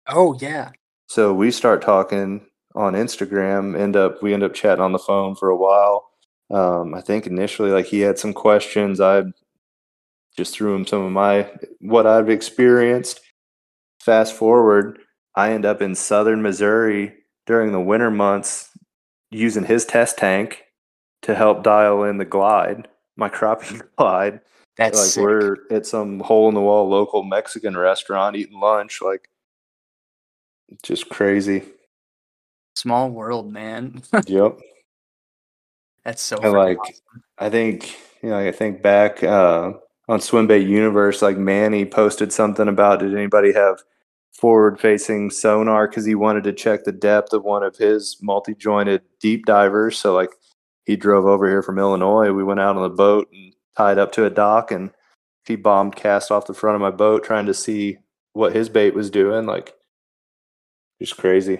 [0.07, 0.71] oh yeah,
[1.07, 2.45] So we start talking
[2.75, 3.77] on Instagram.
[3.77, 6.09] End up we end up chatting on the phone for a while.
[6.51, 9.01] Um, I think initially like he had some questions.
[9.01, 9.23] I
[10.37, 11.49] just threw him some of my
[11.79, 13.19] what I've experienced.
[13.99, 14.99] Fast forward,
[15.35, 17.13] I end up in southern Missouri
[17.45, 18.71] during the winter months
[19.31, 20.63] using his test tank
[21.23, 22.87] to help dial in the glide,
[23.17, 24.39] my crappie glide
[24.77, 25.23] that's like sick.
[25.23, 29.29] we're at some hole in the wall local Mexican restaurant eating lunch, like
[30.83, 31.63] just crazy.
[32.75, 34.01] small world, man.
[34.27, 34.59] yep.
[36.03, 37.23] That's so I like awesome.
[37.37, 39.73] I think you know, I think back uh
[40.07, 43.81] on Swim Swimbait Universe, like Manny posted something about did anybody have
[44.35, 48.53] forward facing sonar because he wanted to check the depth of one of his multi
[48.53, 49.97] jointed deep divers.
[49.97, 50.31] So like
[50.85, 52.31] he drove over here from Illinois.
[52.31, 54.91] We went out on the boat and tied up to a dock and
[55.45, 57.97] he bombed cast off the front of my boat trying to see
[58.33, 59.45] what his bait was doing.
[59.45, 59.73] Like
[60.99, 61.59] just crazy.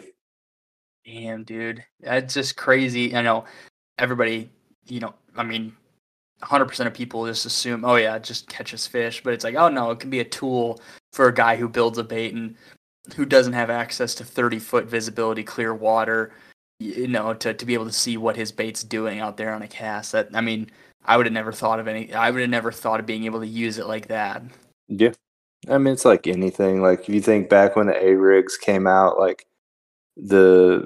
[1.06, 1.84] Damn, dude.
[2.02, 3.16] That's just crazy.
[3.16, 3.46] I know
[4.00, 4.50] everybody,
[4.88, 5.76] you know, I mean,
[6.42, 9.22] 100% of people just assume, oh, yeah, just catches fish.
[9.24, 10.82] But it's like, oh, no, it can be a tool
[11.16, 12.56] for a guy who builds a bait and
[13.16, 16.34] who doesn't have access to 30 foot visibility, clear water,
[16.82, 19.62] you know, to, to be able to see what his bait's doing out there on
[19.62, 20.12] a cast.
[20.12, 20.70] That, I mean,
[21.06, 23.40] I would have never thought of any, I would have never thought of being able
[23.40, 24.44] to use it like that.
[24.90, 25.14] Yeah.
[25.70, 26.82] I mean, it's like anything.
[26.82, 29.48] Like if you think back when the A rigs came out, like
[30.18, 30.86] the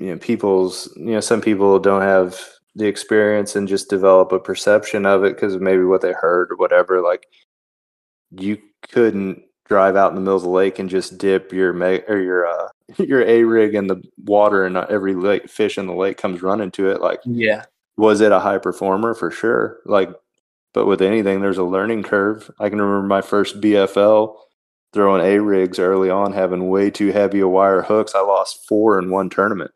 [0.00, 2.38] you know people's you know some people don't have
[2.74, 6.56] the experience and just develop a perception of it because maybe what they heard or
[6.56, 7.00] whatever.
[7.00, 7.26] Like
[8.30, 8.58] you
[8.90, 12.18] couldn't drive out in the middle of the lake and just dip your me- or
[12.20, 15.94] your uh your A rig in the water and not every lake fish in the
[15.94, 17.00] lake comes running to it.
[17.02, 17.64] Like Yeah.
[17.98, 20.08] was it a high performer for sure like
[20.72, 24.36] but with anything there's a learning curve i can remember my first bfl
[24.92, 28.98] throwing a rigs early on having way too heavy a wire hooks i lost four
[28.98, 29.70] in one tournament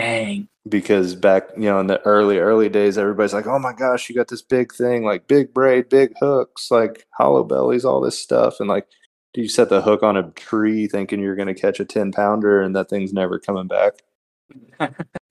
[0.00, 0.48] Dang.
[0.68, 4.14] because back you know in the early early days everybody's like oh my gosh you
[4.14, 8.60] got this big thing like big braid big hooks like hollow bellies all this stuff
[8.60, 8.86] and like
[9.34, 12.12] do you set the hook on a tree thinking you're going to catch a 10
[12.12, 13.94] pounder and that thing's never coming back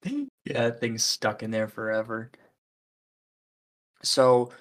[0.03, 2.31] yeah, that thing's stuck in there forever.
[4.03, 4.51] So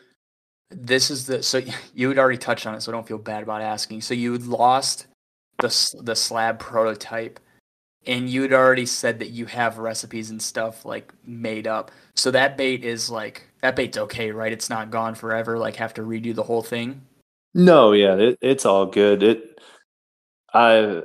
[0.71, 1.61] this is the so
[1.95, 4.01] you had already touched on it, so don't feel bad about asking.
[4.01, 5.07] So you lost
[5.61, 7.41] the the slab prototype,
[8.07, 11.91] and you had already said that you have recipes and stuff like made up.
[12.15, 14.53] So that bait is like that bait's okay, right?
[14.53, 15.59] It's not gone forever.
[15.59, 17.03] Like have to redo the whole thing.
[17.55, 19.23] No, yeah, it, it's all good.
[19.23, 19.61] It,
[20.53, 21.03] I,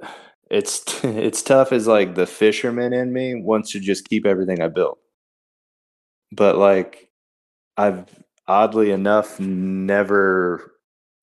[0.50, 4.68] it's it's tough as like the fisherman in me wants to just keep everything I
[4.68, 5.00] built,
[6.32, 7.10] but like
[7.78, 8.06] I've
[8.48, 10.74] oddly enough never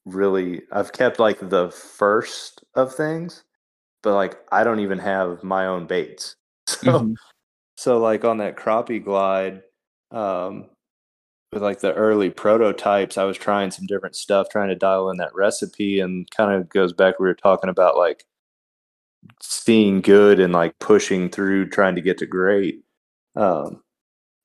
[0.06, 3.44] really I've kept like the first of things,
[4.02, 6.34] but like I don't even have my own baits.
[6.68, 7.12] So mm-hmm.
[7.76, 9.62] so like on that crappie glide,
[10.10, 10.66] um,
[11.52, 15.16] with like the early prototypes, I was trying some different stuff, trying to dial in
[15.16, 17.18] that recipe, and kind of goes back.
[17.18, 18.24] We were talking about like
[19.40, 22.84] seeing good and like pushing through, trying to get to great.
[23.34, 23.82] Um,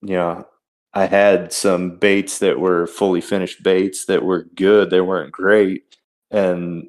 [0.02, 0.48] you know,
[0.94, 4.90] I had some baits that were fully finished baits that were good.
[4.90, 5.98] They weren't great,
[6.32, 6.88] and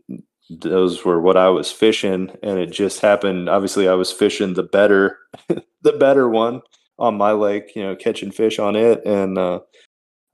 [0.50, 2.30] those were what I was fishing.
[2.42, 3.48] And it just happened.
[3.48, 5.18] Obviously, I was fishing the better,
[5.82, 6.62] the better one
[6.98, 7.74] on my lake.
[7.74, 9.60] You know, catching fish on it, and uh,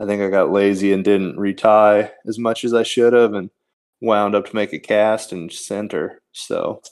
[0.00, 3.50] I think I got lazy and didn't retie as much as I should have, and
[4.00, 6.20] wound up to make a cast and center.
[6.32, 6.82] So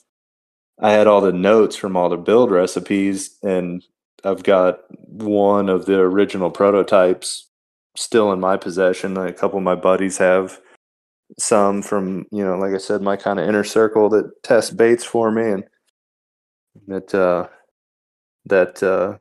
[0.80, 3.84] I had all the notes from all the build recipes, and
[4.24, 7.48] I've got one of the original prototypes
[7.96, 9.16] still in my possession.
[9.16, 10.60] A couple of my buddies have
[11.38, 15.04] some from you know, like I said, my kind of inner circle that test baits
[15.04, 15.64] for me, and
[16.86, 17.48] that uh,
[18.46, 19.18] that uh,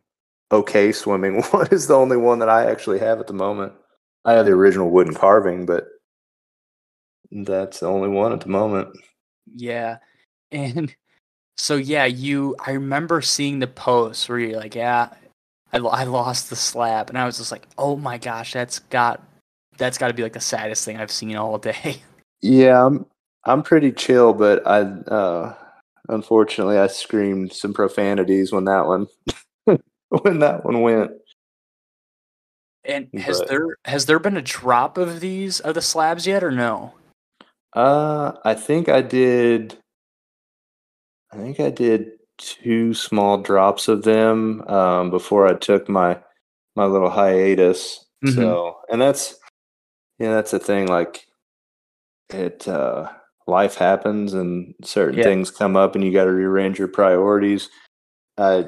[0.52, 3.74] okay swimming one is the only one that I actually have at the moment.
[4.26, 5.88] I have the original wooden carving, but
[7.32, 8.90] that's the only one at the moment.
[9.56, 9.98] Yeah.
[10.52, 10.96] And
[11.58, 15.10] so yeah, you I remember seeing the post where you're like, yeah,
[15.74, 19.22] I, I lost the slab and I was just like, "Oh my gosh, that's got
[19.78, 22.02] that's got to be like the saddest thing I've seen all day."
[22.40, 23.08] Yeah, I'm
[23.45, 25.56] I'm pretty chill, but I uh
[26.08, 29.08] unfortunately I screamed some profanities when that one
[30.10, 31.12] when that one went.
[32.86, 36.44] And has but, there has there been a drop of these of the slabs yet
[36.44, 36.94] or no?
[37.74, 39.78] Uh, I think I did.
[41.32, 46.18] I think I did two small drops of them um, before I took my
[46.76, 48.06] my little hiatus.
[48.26, 48.36] Mm-hmm.
[48.36, 49.38] So, and that's
[50.19, 50.88] yeah, that's the thing.
[50.88, 51.27] Like
[52.30, 53.10] it, uh,
[53.48, 55.23] life happens, and certain yeah.
[55.23, 57.69] things come up, and you got to rearrange your priorities.
[58.38, 58.65] I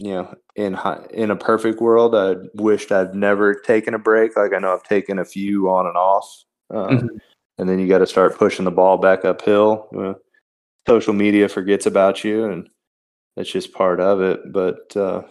[0.00, 0.78] you know, in
[1.12, 4.34] in a perfect world, I wished I'd never taken a break.
[4.34, 7.16] Like I know I've taken a few on and off, um, mm-hmm.
[7.58, 9.88] and then you got to start pushing the ball back uphill.
[9.96, 10.14] Uh,
[10.88, 12.70] social media forgets about you, and
[13.36, 14.52] that's just part of it.
[14.52, 15.22] But uh,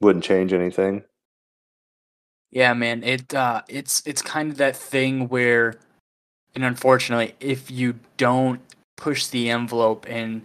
[0.00, 1.04] wouldn't change anything.
[2.50, 3.02] Yeah, man.
[3.02, 5.74] It uh, it's it's kind of that thing where,
[6.54, 8.60] and unfortunately, if you don't
[8.96, 10.42] push the envelope and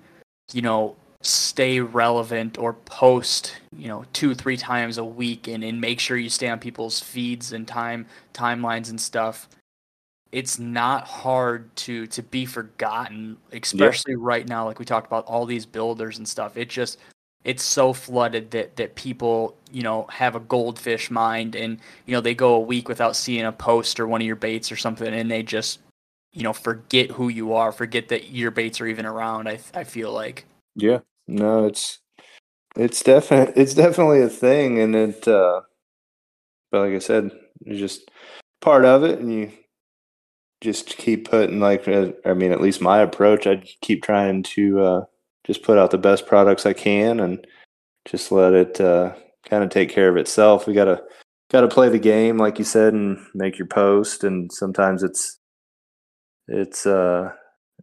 [0.52, 5.80] you know stay relevant or post you know two three times a week and, and
[5.80, 9.48] make sure you stay on people's feeds and time timelines and stuff
[10.34, 14.20] it's not hard to to be forgotten especially yeah.
[14.20, 17.00] right now like we talked about all these builders and stuff it just
[17.44, 22.22] it's so flooded that that people you know have a goldfish mind and you know
[22.22, 25.14] they go a week without seeing a post or one of your baits or something
[25.14, 25.80] and they just
[26.32, 29.84] you know forget who you are forget that your baits are even around i i
[29.84, 30.46] feel like
[30.76, 32.00] yeah no, it's
[32.76, 35.28] it's definitely it's definitely a thing, and it.
[35.28, 35.62] Uh,
[36.72, 37.32] but like I said,
[37.66, 38.12] it's just
[38.62, 39.52] part of it, and you
[40.62, 44.82] just keep putting like uh, I mean, at least my approach, I keep trying to
[44.82, 45.06] uh,
[45.46, 47.46] just put out the best products I can, and
[48.06, 49.14] just let it uh,
[49.50, 50.68] kind of take care of itself.
[50.68, 51.04] We gotta
[51.52, 54.24] gotta play the game, like you said, and make your post.
[54.24, 55.40] And sometimes it's
[56.48, 57.32] it's uh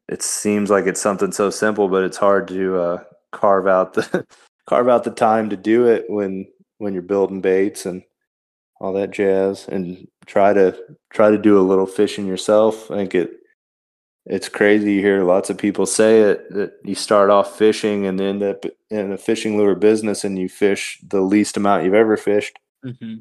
[0.09, 4.27] it seems like it's something so simple, but it's hard to uh, carve out the
[4.67, 6.47] carve out the time to do it when
[6.79, 8.03] when you're building baits and
[8.81, 10.77] all that jazz and try to
[11.11, 12.91] try to do a little fishing yourself.
[12.91, 13.31] I think it
[14.27, 18.21] it's crazy you hear lots of people say it that you start off fishing and
[18.21, 22.17] end up in a fishing lure business and you fish the least amount you've ever
[22.17, 22.59] fished.
[22.85, 23.21] Mm-hmm.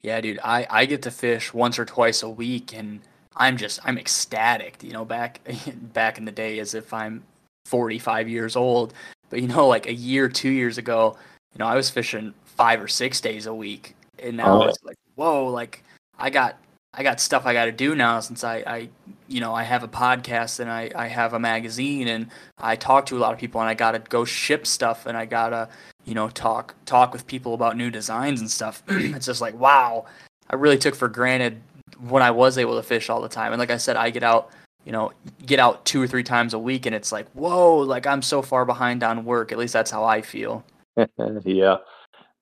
[0.00, 3.00] Yeah, dude, I I get to fish once or twice a week and
[3.36, 5.40] I'm just I'm ecstatic, you know, back
[5.92, 7.22] back in the day as if I'm
[7.66, 8.94] 45 years old.
[9.28, 11.18] But you know, like a year, two years ago,
[11.52, 14.68] you know, I was fishing five or six days a week, and now oh.
[14.68, 15.82] it's like, whoa, like
[16.18, 16.58] I got
[16.96, 18.88] I got stuff I got to do now since I, I,
[19.28, 23.06] you know, I have a podcast and I, I have a magazine and I talk
[23.06, 25.50] to a lot of people and I got to go ship stuff and I got
[25.50, 25.68] to,
[26.04, 28.82] you know, talk, talk with people about new designs and stuff.
[28.88, 30.06] it's just like, wow,
[30.48, 31.60] I really took for granted
[32.00, 33.52] when I was able to fish all the time.
[33.52, 34.50] And like I said, I get out
[34.86, 35.12] you know,
[35.44, 38.40] get out two or three times a week and it's like, whoa, like I'm so
[38.40, 39.50] far behind on work.
[39.50, 40.64] At least that's how I feel.
[41.44, 41.78] yeah.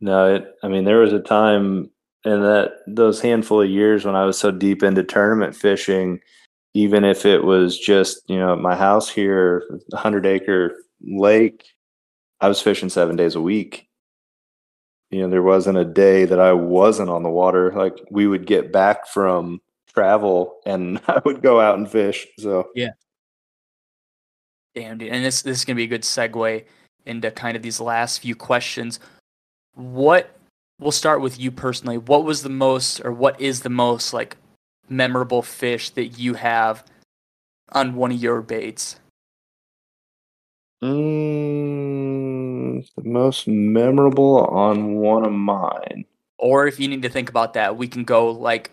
[0.01, 1.91] No, it, I mean, there was a time
[2.25, 6.21] in that those handful of years when I was so deep into tournament fishing,
[6.75, 9.63] even if it was just you know my house here,
[9.95, 11.65] hundred acre lake,
[12.41, 13.89] I was fishing seven days a week.
[15.11, 17.73] You know, there wasn't a day that I wasn't on the water.
[17.73, 19.61] Like we would get back from
[19.95, 22.27] travel and I would go out and fish.
[22.39, 22.91] So yeah,
[24.75, 25.11] damn dude.
[25.11, 26.65] And this this is gonna be a good segue
[27.07, 28.99] into kind of these last few questions.
[29.75, 30.37] What
[30.81, 31.99] we'll start with you personally.
[31.99, 34.37] What was the most, or what is the most like
[34.89, 36.85] memorable fish that you have
[37.73, 39.01] on one of your baits?
[40.83, 42.15] Mm,
[42.97, 46.05] the most memorable on one of mine.
[46.39, 48.71] Or if you need to think about that, we can go like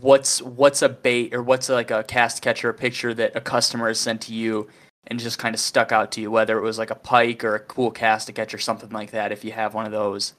[0.00, 3.88] what's what's a bait or what's like a cast catcher a picture that a customer
[3.88, 4.68] has sent to you
[5.06, 7.54] and just kind of stuck out to you, whether it was like a pike or
[7.54, 10.34] a cool cast to catch or something like that, if you have one of those.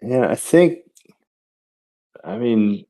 [0.00, 0.78] Yeah, I think
[2.24, 2.84] I mean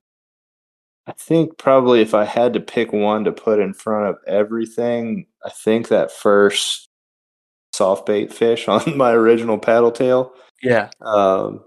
[1.08, 5.26] I think probably if I had to pick one to put in front of everything,
[5.42, 6.86] I think that first
[7.72, 10.32] soft bait fish on my original paddle tail.
[10.62, 10.90] Yeah.
[11.00, 11.64] Um,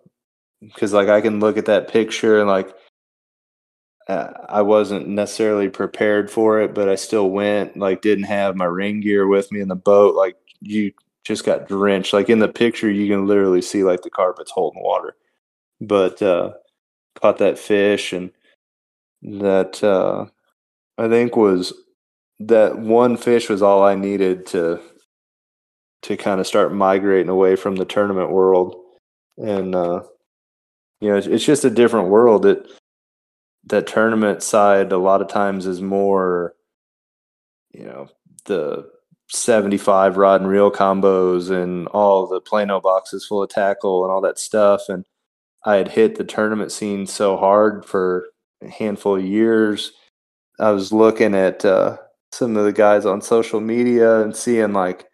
[0.61, 2.71] because like I can look at that picture and like
[4.07, 7.77] uh, I wasn't necessarily prepared for it, but I still went.
[7.77, 10.13] Like didn't have my ring gear with me in the boat.
[10.13, 10.91] Like you
[11.23, 12.13] just got drenched.
[12.13, 15.15] Like in the picture, you can literally see like the carpet's holding water.
[15.79, 16.51] But uh,
[17.15, 18.31] caught that fish and
[19.21, 20.25] that uh,
[20.97, 21.73] I think was
[22.39, 24.81] that one fish was all I needed to
[26.03, 28.75] to kind of start migrating away from the tournament world.
[29.37, 30.03] And uh,
[30.99, 32.43] you know it's, it's just a different world.
[32.43, 32.67] That
[33.65, 36.55] that tournament side a lot of times is more
[37.71, 38.09] you know
[38.45, 38.89] the
[39.29, 44.21] 75 rod and reel combos and all the plano boxes full of tackle and all
[44.21, 44.89] that stuff.
[44.89, 45.05] And
[45.63, 48.25] i had hit the tournament scene so hard for
[48.69, 49.93] handful of years
[50.59, 51.97] i was looking at uh,
[52.31, 55.07] some of the guys on social media and seeing like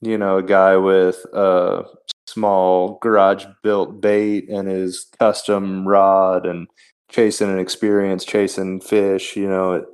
[0.00, 1.84] you know, a guy with a
[2.26, 6.68] small garage built bait and his custom rod and
[7.10, 9.84] chasing an experience chasing fish, you know, it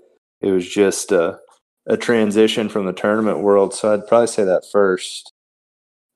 [0.40, 1.38] it was just a
[1.86, 3.74] a transition from the tournament world.
[3.74, 5.32] So I'd probably say that first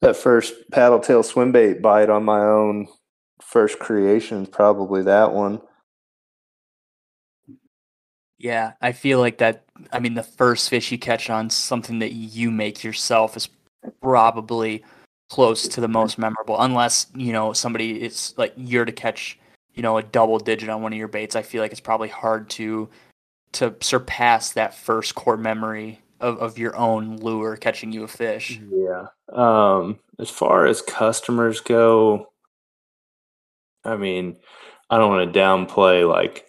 [0.03, 2.89] that first paddle tail swim bait bite on my own
[3.43, 5.61] first creation is probably that one.
[8.39, 9.65] Yeah, I feel like that.
[9.93, 13.49] I mean, the first fish you catch on something that you make yourself is
[14.01, 14.85] probably
[15.29, 19.39] close to the most memorable, unless you know somebody it's like you're to catch
[19.75, 21.37] you know a double digit on one of your baits.
[21.37, 22.89] I feel like it's probably hard to
[23.53, 28.61] to surpass that first core memory of, of your own lure catching you a fish.
[28.71, 29.07] Yeah.
[29.33, 32.29] Um, as far as customers go,
[33.85, 34.37] I mean,
[34.91, 36.45] I don't want to downplay like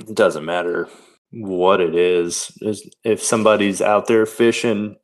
[0.00, 0.88] it doesn't matter
[1.30, 2.56] what it is.
[3.04, 4.96] If somebody's out there fishing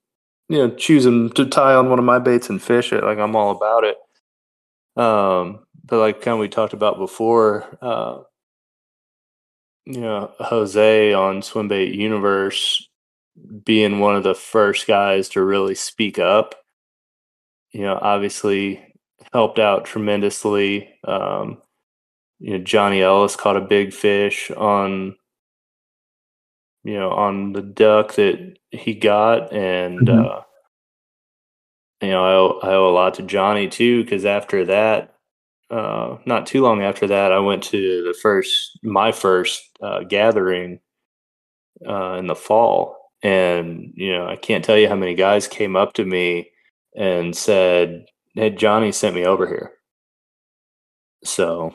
[0.49, 3.05] you know, choosing to tie on one of my baits and fish it.
[3.05, 3.97] Like I'm all about it.
[4.97, 8.23] Um, but like kind of we talked about before, uh,
[9.87, 12.89] you know, Jose on Swimbait Universe
[13.65, 16.55] being one of the first guys to really speak up,
[17.73, 18.95] you know, obviously
[19.33, 20.95] helped out tremendously.
[21.05, 21.61] Um,
[22.39, 25.17] you know, Johnny Ellis caught a big fish on
[26.85, 30.27] you know, on the duck that he got, and mm-hmm.
[30.27, 30.43] uh,
[32.03, 35.15] you know, I owe, I owe a lot to Johnny too because after that,
[35.71, 40.81] uh, not too long after that, I went to the first my first uh, gathering
[41.89, 45.77] uh, in the fall, and you know, I can't tell you how many guys came
[45.77, 46.51] up to me
[46.95, 48.05] and said,
[48.35, 49.73] "Hey, Johnny sent me over here."
[51.25, 51.75] So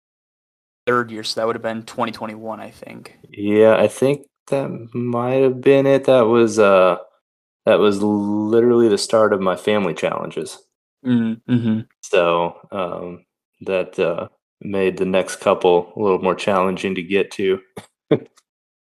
[0.86, 3.18] third year, so that would have been 2021, I think.
[3.30, 6.05] Yeah, I think that might have been it.
[6.05, 6.98] That was uh
[7.64, 10.59] that was literally the start of my family challenges.
[11.05, 11.52] Mm-hmm.
[11.52, 11.81] mm-hmm.
[12.01, 13.24] So um,
[13.62, 14.28] that uh,
[14.60, 17.60] made the next couple a little more challenging to get to.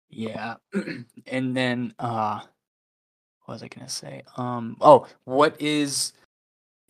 [0.10, 0.56] yeah,
[1.28, 2.42] and then uh,
[3.46, 4.24] what was I gonna say?
[4.36, 6.14] Um, oh, what is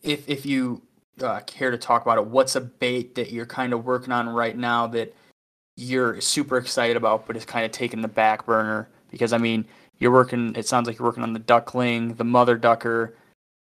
[0.02, 0.82] if if you
[1.22, 2.26] uh, care to talk about it?
[2.26, 5.14] What's a bait that you're kind of working on right now that
[5.78, 8.88] you're super excited about, but it's kind of taking the back burner?
[9.10, 9.64] Because I mean,
[9.98, 10.54] you're working.
[10.56, 13.16] It sounds like you're working on the duckling, the mother ducker,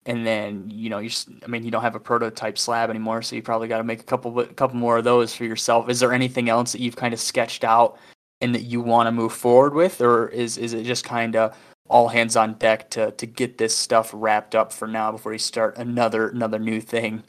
[0.07, 3.23] and then you know you just, I mean you don't have a prototype slab anymore,
[3.23, 5.89] so you probably got to make a couple a couple more of those for yourself.
[5.89, 7.99] Is there anything else that you've kind of sketched out
[8.41, 11.57] and that you want to move forward with, or is is it just kind of
[11.89, 15.39] all hands on deck to to get this stuff wrapped up for now before you
[15.39, 17.25] start another another new thing?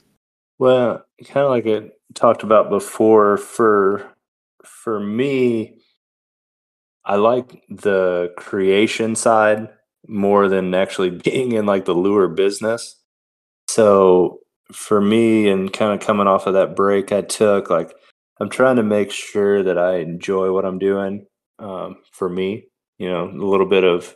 [0.59, 4.14] Well, kind of like I talked about before, for
[4.65, 5.81] for me,
[7.05, 9.69] I like the creation side
[10.07, 12.99] more than actually being in like the lure business.
[13.67, 14.39] So
[14.71, 17.93] for me, and kind of coming off of that break I took, like
[18.39, 21.27] I'm trying to make sure that I enjoy what I'm doing.
[21.59, 22.65] Um, for me,
[22.97, 24.13] you know, a little bit of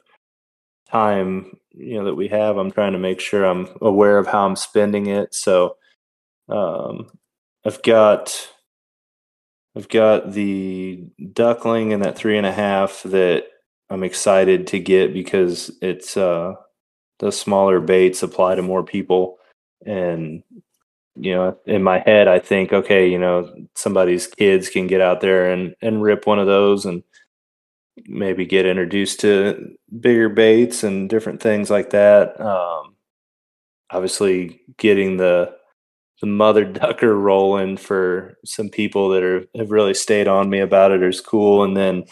[0.89, 4.45] time, you know, that we have, I'm trying to make sure I'm aware of how
[4.45, 5.33] I'm spending it.
[5.33, 5.77] So
[6.49, 7.07] um,
[7.65, 8.49] I've got
[9.79, 13.45] I've got the duckling and that three and a half that
[13.89, 16.55] I'm excited to get because it's uh,
[17.19, 19.37] the smaller baits apply to more people.
[19.85, 20.43] And,
[21.15, 25.21] you know, in my head, I think, okay, you know, somebody's kids can get out
[25.21, 27.01] there and, and rip one of those and
[28.05, 32.37] maybe get introduced to bigger baits and different things like that.
[32.41, 32.95] Um,
[33.91, 35.55] obviously, getting the
[36.21, 40.91] the mother ducker rolling for some people that are have really stayed on me about
[40.91, 41.63] it is cool.
[41.63, 42.03] And then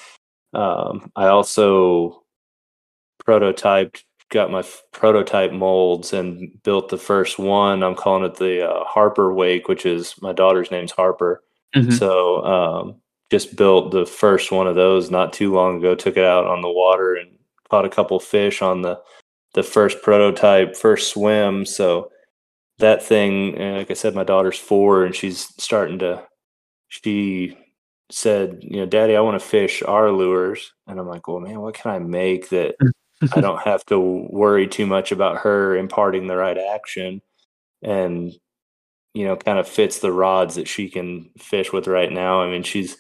[0.54, 2.24] um, I also
[3.26, 7.84] prototyped, got my f- prototype molds and built the first one.
[7.84, 11.44] I'm calling it the uh, Harper Wake, which is my daughter's name's Harper.
[11.76, 11.92] Mm-hmm.
[11.92, 12.96] So um,
[13.30, 15.96] just built the first one of those not too long ago.
[15.96, 17.30] Took it out on the water and
[17.70, 19.00] caught a couple fish on the
[19.54, 21.66] the first prototype, first swim.
[21.66, 22.12] So
[22.80, 26.24] that thing, like I said, my daughter's four and she's starting to.
[26.90, 27.58] She
[28.10, 31.60] said, you know, Daddy, I want to fish our lures, and I'm like, well, man,
[31.60, 32.76] what can I make that
[33.36, 37.22] I don't have to worry too much about her imparting the right action,
[37.82, 38.32] and
[39.14, 42.42] you know, kind of fits the rods that she can fish with right now.
[42.42, 42.98] I mean, she's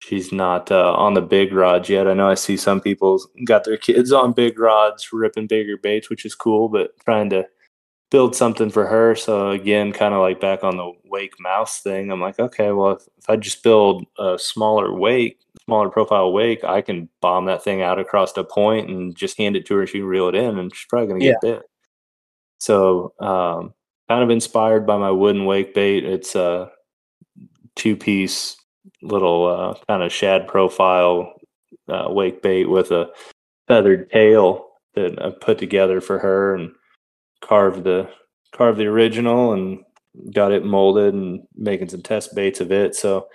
[0.00, 2.06] she's not uh, on the big rods yet.
[2.06, 6.10] I know I see some people got their kids on big rods, ripping bigger baits,
[6.10, 7.46] which is cool, but trying to
[8.12, 9.14] build something for her.
[9.16, 12.92] So again, kind of like back on the wake mouse thing, I'm like, okay, well,
[12.92, 17.64] if, if I just build a smaller wake, smaller profile wake, I can bomb that
[17.64, 20.28] thing out across a point and just hand it to her and she can reel
[20.28, 21.50] it in and she's probably going to get yeah.
[21.52, 21.62] bit.
[22.58, 23.72] So, um,
[24.10, 26.04] kind of inspired by my wooden wake bait.
[26.04, 26.70] It's a
[27.76, 28.56] two piece
[29.00, 31.32] little uh, kind of shad profile
[31.88, 33.10] uh, wake bait with a
[33.68, 36.72] feathered tail that I put together for her and
[37.42, 38.08] carved the
[38.54, 39.80] carved the original and
[40.34, 42.94] got it molded and making some test baits of it.
[42.94, 43.26] So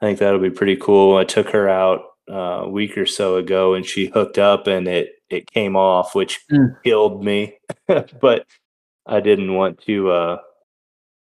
[0.00, 1.16] I think that'll be pretty cool.
[1.16, 2.00] I took her out
[2.30, 6.14] uh, a week or so ago and she hooked up and it it came off,
[6.14, 6.76] which mm.
[6.84, 7.56] killed me.
[8.20, 8.46] but
[9.06, 10.10] I didn't want to.
[10.10, 10.38] Uh,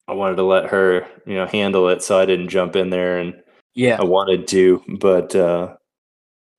[0.07, 3.17] I wanted to let her, you know, handle it, so I didn't jump in there
[3.17, 3.33] and
[3.73, 5.75] yeah, I wanted to, but uh,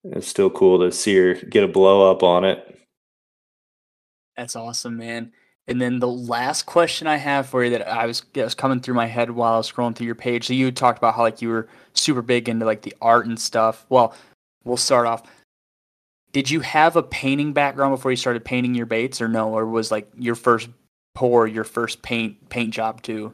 [0.05, 2.79] it's still cool to see her get a blow up on it.
[4.37, 5.33] That's awesome, man.
[5.69, 8.95] And then the last question I have for you that I was was coming through
[8.95, 10.47] my head while I was scrolling through your page.
[10.47, 13.39] So you talked about how like you were super big into like the art and
[13.39, 13.85] stuff.
[13.89, 14.15] Well,
[14.65, 15.25] we'll start off.
[16.33, 19.51] Did you have a painting background before you started painting your baits, or no?
[19.51, 20.69] Or was like your first
[21.15, 23.33] pour, your first paint paint job too?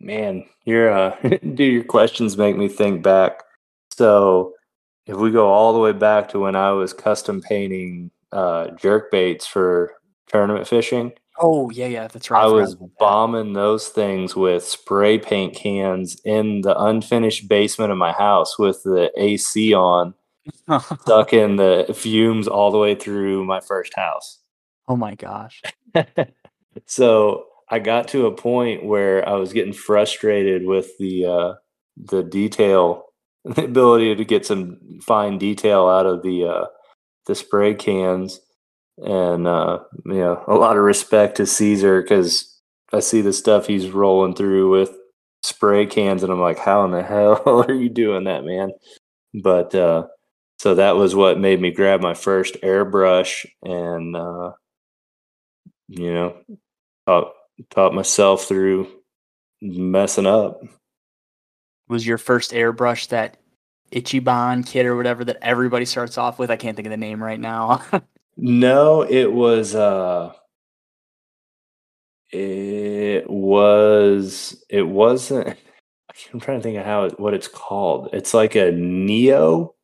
[0.00, 1.16] Man, your uh,
[1.54, 3.42] do your questions make me think back.
[3.92, 4.54] So,
[5.06, 9.12] if we go all the way back to when I was custom painting uh, jerk
[9.12, 9.92] baits for
[10.26, 11.12] tournament fishing.
[11.38, 12.42] Oh yeah, yeah, that's right.
[12.42, 17.98] I, I was bombing those things with spray paint cans in the unfinished basement of
[17.98, 20.14] my house with the AC on,
[21.02, 24.38] stuck in the fumes all the way through my first house.
[24.88, 25.62] Oh my gosh!
[26.86, 31.54] so I got to a point where I was getting frustrated with the uh,
[31.96, 33.04] the detail,
[33.44, 36.66] the ability to get some fine detail out of the uh,
[37.26, 38.40] the spray cans,
[38.98, 42.60] and uh, you know a lot of respect to Caesar because
[42.92, 44.96] I see the stuff he's rolling through with
[45.42, 48.70] spray cans, and I'm like, how in the hell are you doing that, man?
[49.34, 50.06] But uh,
[50.58, 54.52] so that was what made me grab my first airbrush and uh,
[55.88, 56.36] you know
[57.06, 57.32] thought
[57.70, 58.88] taught myself through
[59.60, 60.60] messing up.
[61.88, 63.36] Was your first airbrush that
[63.92, 66.50] Ichiban kit or whatever that everybody starts off with?
[66.50, 67.84] I can't think of the name right now.
[68.36, 70.32] no, it was uh
[72.32, 75.56] it was it wasn't
[76.32, 78.10] I'm trying to think of how it, what it's called.
[78.12, 79.74] It's like a Neo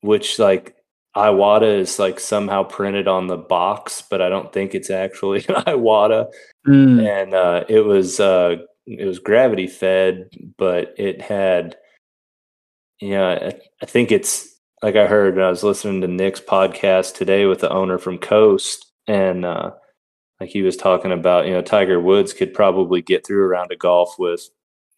[0.00, 0.76] which like
[1.16, 5.54] Iwata is like somehow printed on the box, but I don't think it's actually an
[5.66, 6.26] Iwata.
[6.66, 7.06] Mm.
[7.06, 8.56] And uh, it was uh,
[8.86, 11.76] it was gravity fed, but it had,
[13.00, 15.38] yeah, I, I think it's like I heard.
[15.38, 19.72] I was listening to Nick's podcast today with the owner from Coast, and uh,
[20.40, 23.52] like he was talking about, you know, Tiger Woods could probably get through around a
[23.52, 24.48] round of golf with,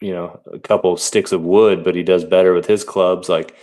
[0.00, 3.28] you know, a couple sticks of wood, but he does better with his clubs.
[3.28, 3.56] Like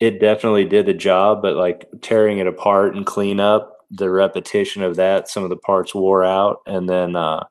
[0.00, 4.82] it definitely did the job, but like tearing it apart and clean up the repetition
[4.82, 7.44] of that, some of the parts wore out, and then uh,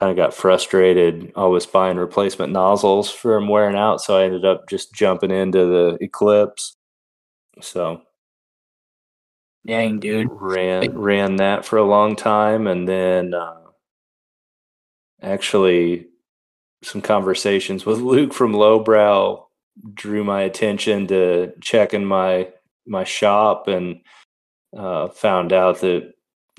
[0.00, 1.32] kind of got frustrated.
[1.36, 5.66] I was buying replacement nozzles them wearing out, so I ended up just jumping into
[5.66, 6.76] the Eclipse.
[7.60, 8.02] So
[9.66, 10.28] Dang, dude.
[10.30, 13.54] ran ran that for a long time, and then uh,
[15.22, 16.06] actually
[16.82, 19.46] some conversations with Luke from Lowbrow
[19.94, 22.48] drew my attention to checking my
[22.86, 24.00] my shop and
[24.76, 26.12] uh, found out that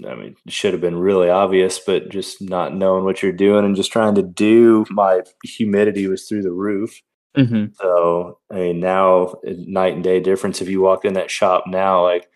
[0.08, 3.66] I mean it should have been really obvious, but just not knowing what you're doing
[3.66, 4.86] and just trying to do.
[4.90, 7.02] My humidity was through the roof.
[7.36, 10.62] Hmm So I mean, now night and day difference.
[10.62, 12.28] If you walk in that shop now, like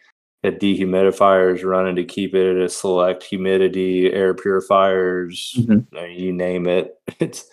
[0.44, 5.92] a dehumidifier is running to keep it at a select humidity, air purifiers, Mhm.
[5.92, 6.96] Mean, you name it.
[7.20, 7.46] It's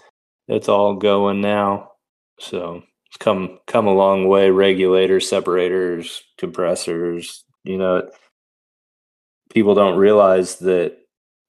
[0.48, 1.92] it's all going now.
[2.40, 4.50] So it's come come a long way.
[4.50, 7.44] Regulators, separators, compressors.
[7.64, 8.10] You know,
[9.52, 10.96] people don't realize that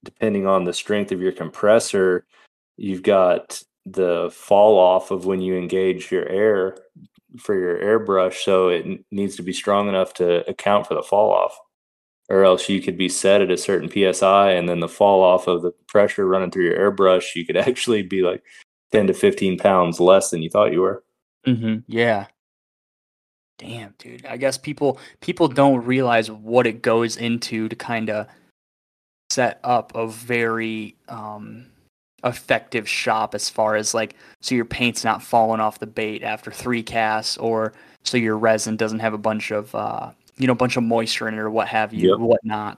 [0.04, 2.26] depending on the strength of your compressor,
[2.78, 6.78] you've got the fall off of when you engage your air
[7.40, 8.44] for your airbrush.
[8.44, 11.58] So it needs to be strong enough to account for the fall off.
[12.30, 15.48] Or else you could be set at a certain PSI and then the fall off
[15.48, 18.44] of the pressure running through your airbrush, you could actually be like
[18.91, 21.03] 10 to 15 pounds less than you thought you were.
[21.45, 22.28] hmm Yeah.
[23.58, 24.26] Damn, dude.
[24.26, 28.28] I guess people people don't realize what it goes into to kind of
[29.30, 31.70] set up a very um
[32.23, 36.52] effective shop as far as like so your paint's not falling off the bait after
[36.52, 37.73] three casts or
[38.03, 41.27] so your resin doesn't have a bunch of uh you know a bunch of moisture
[41.27, 42.19] in it or what have you Yep.
[42.19, 42.77] whatnot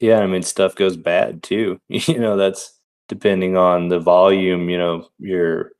[0.00, 1.78] Yeah, I mean stuff goes bad too.
[1.88, 2.78] You know, that's
[3.08, 5.72] depending on the volume, you know, your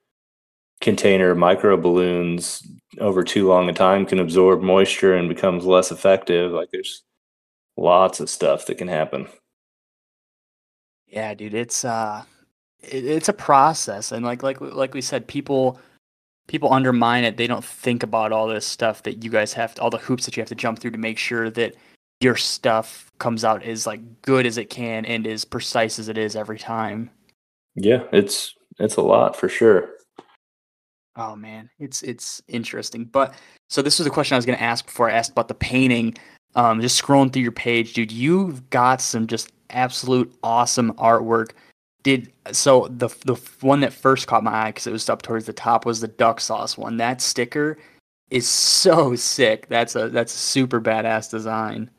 [0.80, 2.62] container micro balloons
[2.98, 6.52] over too long a time can absorb moisture and becomes less effective.
[6.52, 7.02] Like there's
[7.76, 9.28] lots of stuff that can happen.
[11.06, 12.24] Yeah, dude, it's uh
[12.82, 15.80] it, it's a process and like like like we said people
[16.48, 17.36] people undermine it.
[17.36, 20.24] They don't think about all this stuff that you guys have to, all the hoops
[20.24, 21.74] that you have to jump through to make sure that
[22.20, 26.18] your stuff comes out as like good as it can and as precise as it
[26.18, 27.10] is every time.
[27.76, 29.90] Yeah, it's it's a lot for sure.
[31.14, 33.04] Oh man, it's it's interesting.
[33.04, 33.34] But
[33.68, 35.54] so this was a question I was going to ask before I asked about the
[35.54, 36.16] painting.
[36.54, 41.50] Um, just scrolling through your page, dude, you've got some just absolute awesome artwork.
[42.04, 45.46] Did so the the one that first caught my eye because it was up towards
[45.46, 46.96] the top was the duck sauce one.
[46.96, 47.78] That sticker
[48.30, 49.68] is so sick.
[49.68, 51.90] That's a that's a super badass design.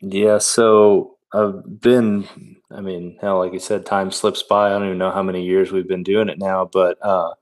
[0.00, 2.28] Yeah, so I've been
[2.70, 4.66] I mean, hell, like you said, time slips by.
[4.66, 7.34] I don't even know how many years we've been doing it now, but uh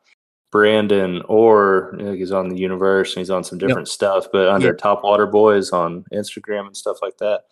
[0.53, 4.75] Brandon or he's on the universe and he's on some different stuff, but under Yeah.
[4.75, 7.45] Top Water Boys on Instagram and stuff like that.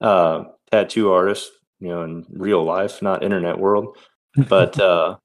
[0.00, 1.50] Uh tattoo artist,
[1.84, 3.96] you know, in real life, not internet world.
[4.48, 5.18] But uh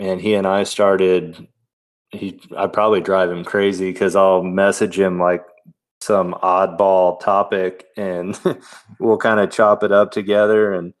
[0.00, 1.46] man, he and I started
[2.10, 5.44] he I'd probably drive him crazy because I'll message him like
[6.00, 8.38] some oddball topic and
[9.00, 10.92] we'll kind of chop it up together and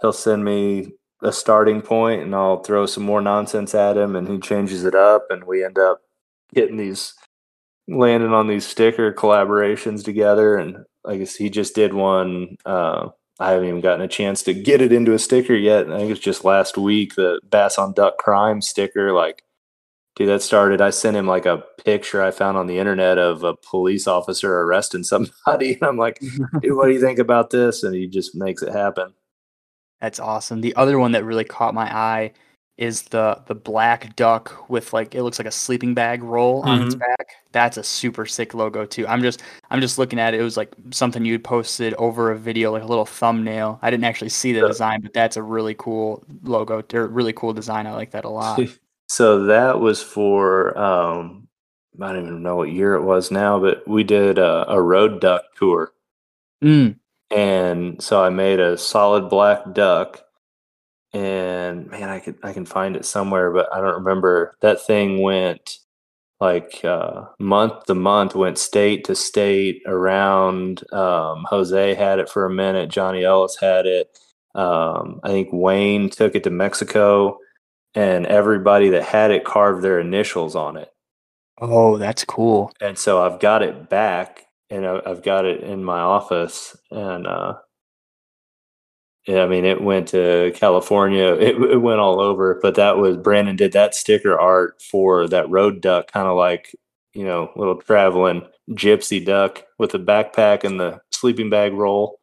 [0.00, 0.92] he'll send me
[1.22, 4.94] a starting point and I'll throw some more nonsense at him and he changes it
[4.94, 6.00] up and we end up
[6.54, 7.14] getting these
[7.88, 13.08] landing on these sticker collaborations together and I guess he just did one uh
[13.38, 15.90] I haven't even gotten a chance to get it into a sticker yet.
[15.90, 19.42] I think it's just last week the Bass on Duck Crime sticker like
[20.16, 20.80] Dude, that started.
[20.80, 24.62] I sent him like a picture I found on the internet of a police officer
[24.62, 25.74] arresting somebody.
[25.74, 26.18] And I'm like,
[26.62, 27.82] dude, what do you think about this?
[27.82, 29.12] And he just makes it happen.
[30.00, 30.62] That's awesome.
[30.62, 32.32] The other one that really caught my eye
[32.78, 36.82] is the the black duck with like it looks like a sleeping bag roll on
[36.82, 36.98] its Mhm.
[36.98, 37.28] back.
[37.52, 39.06] That's a super sick logo too.
[39.08, 40.40] I'm just I'm just looking at it.
[40.40, 43.78] It was like something you had posted over a video, like a little thumbnail.
[43.80, 47.54] I didn't actually see the design, but that's a really cool logo or really cool
[47.54, 47.86] design.
[47.86, 48.60] I like that a lot.
[49.08, 51.46] So that was for, um,
[52.02, 55.20] I don't even know what year it was now, but we did a, a road
[55.20, 55.92] duck tour.
[56.60, 56.96] Mm,
[57.30, 60.24] and so I made a solid black duck.
[61.16, 64.54] And man, I could I can find it somewhere, but I don't remember.
[64.60, 65.78] That thing went
[66.40, 70.84] like uh, month to month, went state to state around.
[70.92, 72.90] Um, Jose had it for a minute.
[72.90, 74.10] Johnny Ellis had it.
[74.54, 77.38] Um, I think Wayne took it to Mexico,
[77.94, 80.92] and everybody that had it carved their initials on it.
[81.58, 82.72] Oh, that's cool.
[82.78, 87.54] And so I've got it back, and I've got it in my office, and uh,
[89.26, 91.34] yeah, I mean, it went to California.
[91.34, 92.60] It, it, went all over.
[92.62, 96.74] But that was Brandon did that sticker art for that road duck, kind of like
[97.12, 102.20] you know, little traveling gypsy duck with the backpack and the sleeping bag roll.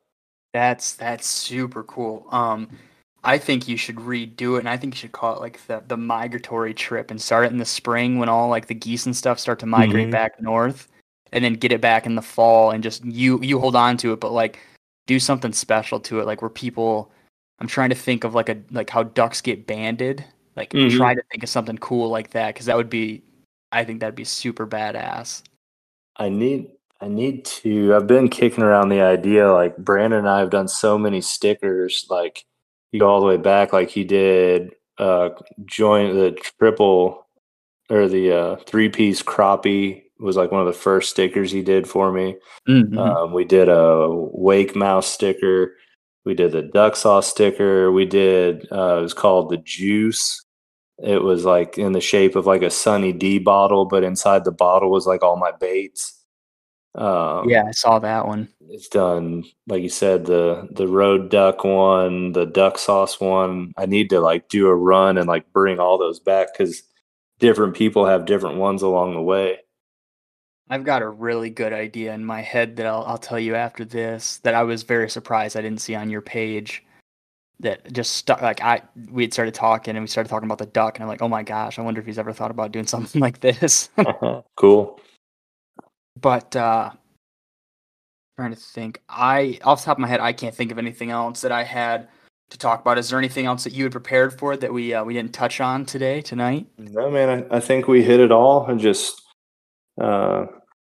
[0.53, 2.27] That's that's super cool.
[2.31, 2.69] Um,
[3.23, 5.83] I think you should redo it, and I think you should call it like the
[5.87, 9.15] the migratory trip and start it in the spring when all like the geese and
[9.15, 10.11] stuff start to migrate mm-hmm.
[10.11, 10.87] back north,
[11.33, 14.13] and then get it back in the fall and just you you hold on to
[14.13, 14.59] it, but like
[15.07, 17.11] do something special to it, like where people.
[17.59, 20.25] I'm trying to think of like a like how ducks get banded.
[20.55, 20.95] Like mm-hmm.
[20.97, 23.23] try to think of something cool like that because that would be,
[23.71, 25.43] I think that'd be super badass.
[26.17, 26.67] I need
[27.01, 27.95] I need to.
[27.95, 29.51] I've been kicking around the idea.
[29.51, 32.05] Like Brandon and I have done so many stickers.
[32.09, 32.45] Like
[32.91, 33.73] you go all the way back.
[33.73, 35.29] Like he did uh
[35.65, 37.27] join the triple
[37.89, 41.87] or the uh three piece crappie was like one of the first stickers he did
[41.87, 42.35] for me.
[42.67, 42.97] Mm-hmm.
[42.97, 45.75] Um, we did a wake mouse sticker.
[46.25, 47.91] We did the duck sauce sticker.
[47.91, 50.43] We did uh, it was called the juice.
[50.99, 54.51] It was like in the shape of like a Sunny D bottle, but inside the
[54.51, 56.23] bottle was like all my baits.
[56.95, 58.47] Um, yeah, I saw that one.
[58.69, 63.73] It's done, like you said, the the road duck one, the duck sauce one.
[63.77, 66.83] I need to like do a run and like bring all those back because
[67.39, 69.57] different people have different ones along the way.
[70.69, 73.83] I've got a really good idea in my head that I'll, I'll tell you after
[73.83, 76.83] this that I was very surprised I didn't see on your page.
[77.59, 78.81] That just stuck like I
[79.11, 81.27] we had started talking and we started talking about the duck and I'm like, oh
[81.27, 83.89] my gosh, I wonder if he's ever thought about doing something like this.
[84.55, 84.99] cool.
[86.19, 86.91] But uh
[88.35, 89.01] trying to think.
[89.09, 91.63] I off the top of my head, I can't think of anything else that I
[91.63, 92.07] had
[92.49, 92.97] to talk about.
[92.97, 95.61] Is there anything else that you had prepared for that we uh, we didn't touch
[95.61, 96.67] on today tonight?
[96.77, 97.45] No, man.
[97.51, 99.22] I, I think we hit it all, and just
[100.01, 100.45] uh,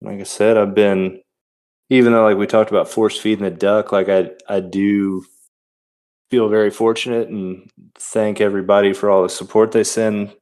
[0.02, 1.20] like I said, I've been
[1.90, 5.24] even though like we talked about force feeding the duck, like I I do
[6.30, 10.34] feel very fortunate and thank everybody for all the support they send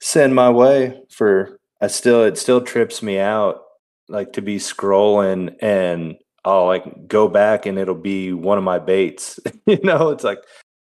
[0.00, 3.62] send my way for I still it still trips me out
[4.08, 8.78] like to be scrolling and I'll like go back and it'll be one of my
[8.78, 9.38] baits.
[9.66, 10.38] you know, it's like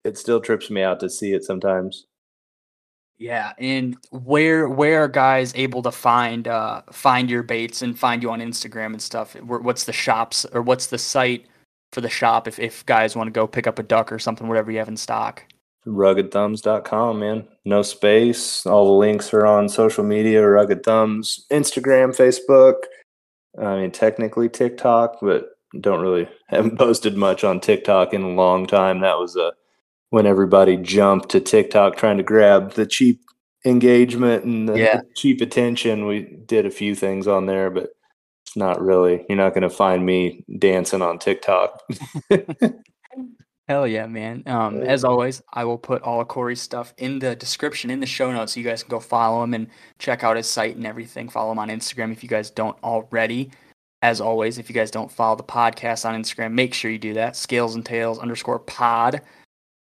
[0.05, 2.05] it still trips me out to see it sometimes.
[3.19, 8.23] Yeah, and where where are guys able to find uh find your baits and find
[8.23, 9.35] you on Instagram and stuff?
[9.41, 11.45] What's the shops or what's the site
[11.91, 14.47] for the shop if if guys want to go pick up a duck or something,
[14.47, 15.43] whatever you have in stock?
[15.85, 17.47] Ruggedthumbs.com, man.
[17.65, 18.65] No space.
[18.65, 22.75] All the links are on social media, Rugged Thumbs, Instagram, Facebook.
[23.61, 25.49] I mean, technically TikTok, but
[25.81, 29.01] don't really haven't posted much on TikTok in a long time.
[29.01, 29.51] That was a
[30.09, 33.21] when everybody jumped to TikTok trying to grab the cheap
[33.65, 35.01] engagement and the, yeah.
[35.15, 36.05] cheap attention.
[36.05, 37.89] We did a few things on there, but
[38.45, 39.25] it's not really.
[39.29, 41.81] You're not going to find me dancing on TikTok.
[43.69, 44.41] Hell yeah, man.
[44.47, 48.07] Um, as always, I will put all of Cory's stuff in the description, in the
[48.07, 49.67] show notes, so you guys can go follow him and
[49.99, 51.29] check out his site and everything.
[51.29, 53.51] Follow him on Instagram if you guys don't already.
[54.01, 57.13] As always, if you guys don't follow the podcast on Instagram, make sure you do
[57.13, 57.35] that.
[57.35, 59.21] Scales and Tails underscore pod.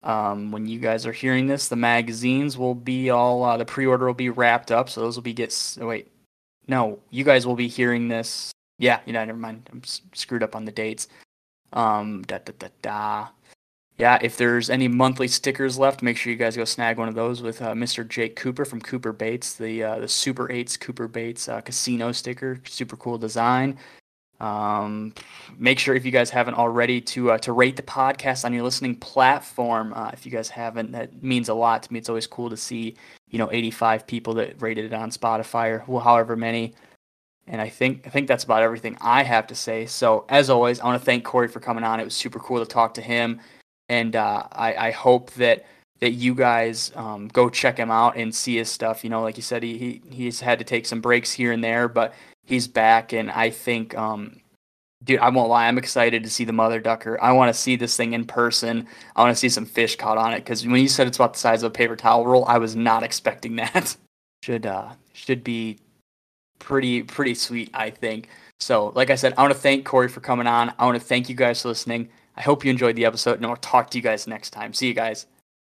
[0.03, 4.07] Um, when you guys are hearing this, the magazines will be all uh, the pre-order
[4.07, 5.77] will be wrapped up, so those will be get.
[5.81, 6.11] Oh, wait,
[6.67, 8.51] no, you guys will be hearing this.
[8.79, 9.69] Yeah, you know, never mind.
[9.71, 11.09] I'm screwed up on the dates.
[11.73, 13.29] Um, da da da da.
[13.99, 17.15] Yeah, if there's any monthly stickers left, make sure you guys go snag one of
[17.15, 18.09] those with uh, Mr.
[18.09, 22.59] Jake Cooper from Cooper Baits, the uh, the Super Eights Cooper Baits uh, casino sticker,
[22.65, 23.77] super cool design.
[24.41, 25.13] Um,
[25.59, 28.63] make sure if you guys haven't already to uh, to rate the podcast on your
[28.63, 29.93] listening platform.
[29.95, 31.99] Uh, if you guys haven't, that means a lot to me.
[31.99, 32.97] It's always cool to see
[33.29, 36.75] you know 85 people that rated it on Spotify or well, however many.
[37.47, 39.87] And I think I think that's about everything I have to say.
[39.87, 42.01] So as always, I want to thank Cory for coming on.
[42.01, 43.41] It was super cool to talk to him,
[43.89, 45.67] and uh, I, I hope that
[46.01, 49.05] that you guys um, go check him out and see his stuff.
[49.05, 51.63] You know, like you said, he, he he's had to take some breaks here and
[51.63, 52.15] there, but
[52.51, 54.41] he's back, and I think, um,
[55.03, 57.19] dude, I won't lie, I'm excited to see the mother ducker.
[57.23, 58.87] I want to see this thing in person.
[59.17, 61.35] I want to see some fish caught on it because when you said it's about
[61.35, 63.97] the size of a paper towel roll, I was not expecting that.
[64.43, 65.79] should uh should be
[66.59, 68.29] pretty pretty sweet, I think.
[68.59, 70.75] So, like I said, I want to thank Cory for coming on.
[70.79, 72.11] I want to thank you guys for listening.
[72.37, 74.75] I hope you enjoyed the episode, and I'll talk to you guys next time.
[74.75, 75.27] See you guys.